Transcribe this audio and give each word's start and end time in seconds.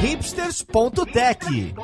hipsters.tech, 0.00 1.74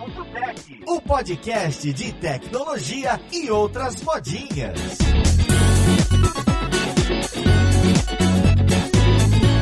o 0.87 1.01
podcast 1.01 1.93
de 1.93 2.13
tecnologia 2.13 3.21
e 3.33 3.51
outras 3.51 4.01
modinhas. 4.03 4.79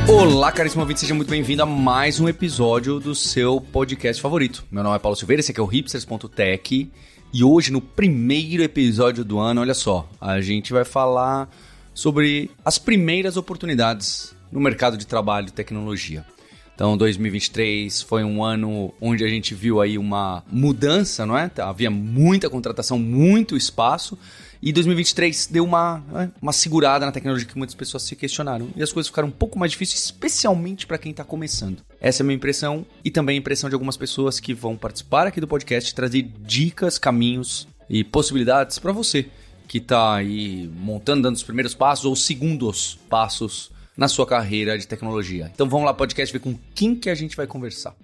Olá, 0.06 0.52
caríssimo 0.52 0.82
ouvinte, 0.82 1.00
seja 1.00 1.14
muito 1.14 1.30
bem-vindo 1.30 1.62
a 1.62 1.66
mais 1.66 2.20
um 2.20 2.28
episódio 2.28 3.00
do 3.00 3.14
seu 3.14 3.58
podcast 3.58 4.20
favorito. 4.20 4.62
Meu 4.70 4.82
nome 4.82 4.96
é 4.96 4.98
Paulo 4.98 5.16
Silveira, 5.16 5.40
esse 5.40 5.52
aqui 5.52 5.60
é 5.60 5.62
o 5.62 5.66
hipsters.tech 5.66 6.92
e 7.32 7.42
hoje, 7.42 7.72
no 7.72 7.80
primeiro 7.80 8.62
episódio 8.62 9.24
do 9.24 9.38
ano, 9.38 9.62
olha 9.62 9.72
só, 9.72 10.06
a 10.20 10.42
gente 10.42 10.74
vai 10.74 10.84
falar 10.84 11.48
sobre 11.94 12.50
as 12.62 12.76
primeiras 12.76 13.38
oportunidades 13.38 14.34
no 14.52 14.60
mercado 14.60 14.98
de 14.98 15.06
trabalho 15.06 15.48
e 15.48 15.52
tecnologia. 15.52 16.26
Então, 16.74 16.96
2023 16.96 18.02
foi 18.02 18.24
um 18.24 18.42
ano 18.42 18.92
onde 19.00 19.24
a 19.24 19.28
gente 19.28 19.54
viu 19.54 19.80
aí 19.80 19.98
uma 19.98 20.42
mudança, 20.50 21.26
não 21.26 21.36
é? 21.36 21.50
Havia 21.58 21.90
muita 21.90 22.48
contratação, 22.48 22.98
muito 22.98 23.56
espaço. 23.56 24.18
E 24.62 24.72
2023 24.72 25.48
deu 25.50 25.64
uma, 25.64 26.02
né, 26.12 26.30
uma 26.40 26.52
segurada 26.52 27.04
na 27.04 27.10
tecnologia 27.10 27.46
que 27.46 27.58
muitas 27.58 27.74
pessoas 27.74 28.04
se 28.04 28.14
questionaram. 28.14 28.68
E 28.76 28.82
as 28.82 28.92
coisas 28.92 29.08
ficaram 29.08 29.28
um 29.28 29.32
pouco 29.32 29.58
mais 29.58 29.72
difíceis, 29.72 30.04
especialmente 30.04 30.86
para 30.86 30.98
quem 30.98 31.10
está 31.10 31.24
começando. 31.24 31.82
Essa 32.00 32.22
é 32.22 32.24
a 32.24 32.26
minha 32.26 32.36
impressão 32.36 32.86
e 33.04 33.10
também 33.10 33.36
a 33.36 33.38
impressão 33.40 33.68
de 33.68 33.74
algumas 33.74 33.96
pessoas 33.96 34.38
que 34.38 34.54
vão 34.54 34.76
participar 34.76 35.26
aqui 35.26 35.40
do 35.40 35.48
podcast, 35.48 35.92
trazer 35.92 36.30
dicas, 36.46 36.96
caminhos 36.96 37.66
e 37.90 38.04
possibilidades 38.04 38.78
para 38.78 38.92
você 38.92 39.26
que 39.66 39.78
está 39.78 40.14
aí 40.14 40.70
montando, 40.76 41.22
dando 41.22 41.34
os 41.34 41.42
primeiros 41.42 41.74
passos 41.74 42.04
ou 42.04 42.14
segundos 42.14 42.98
passos 43.08 43.71
na 43.96 44.08
sua 44.08 44.26
carreira 44.26 44.78
de 44.78 44.86
tecnologia. 44.86 45.50
Então 45.54 45.68
vamos 45.68 45.86
lá, 45.86 45.94
podcast, 45.94 46.32
ver 46.32 46.40
com 46.40 46.58
quem 46.74 46.94
que 46.94 47.10
a 47.10 47.14
gente 47.14 47.36
vai 47.36 47.46
conversar. 47.46 47.94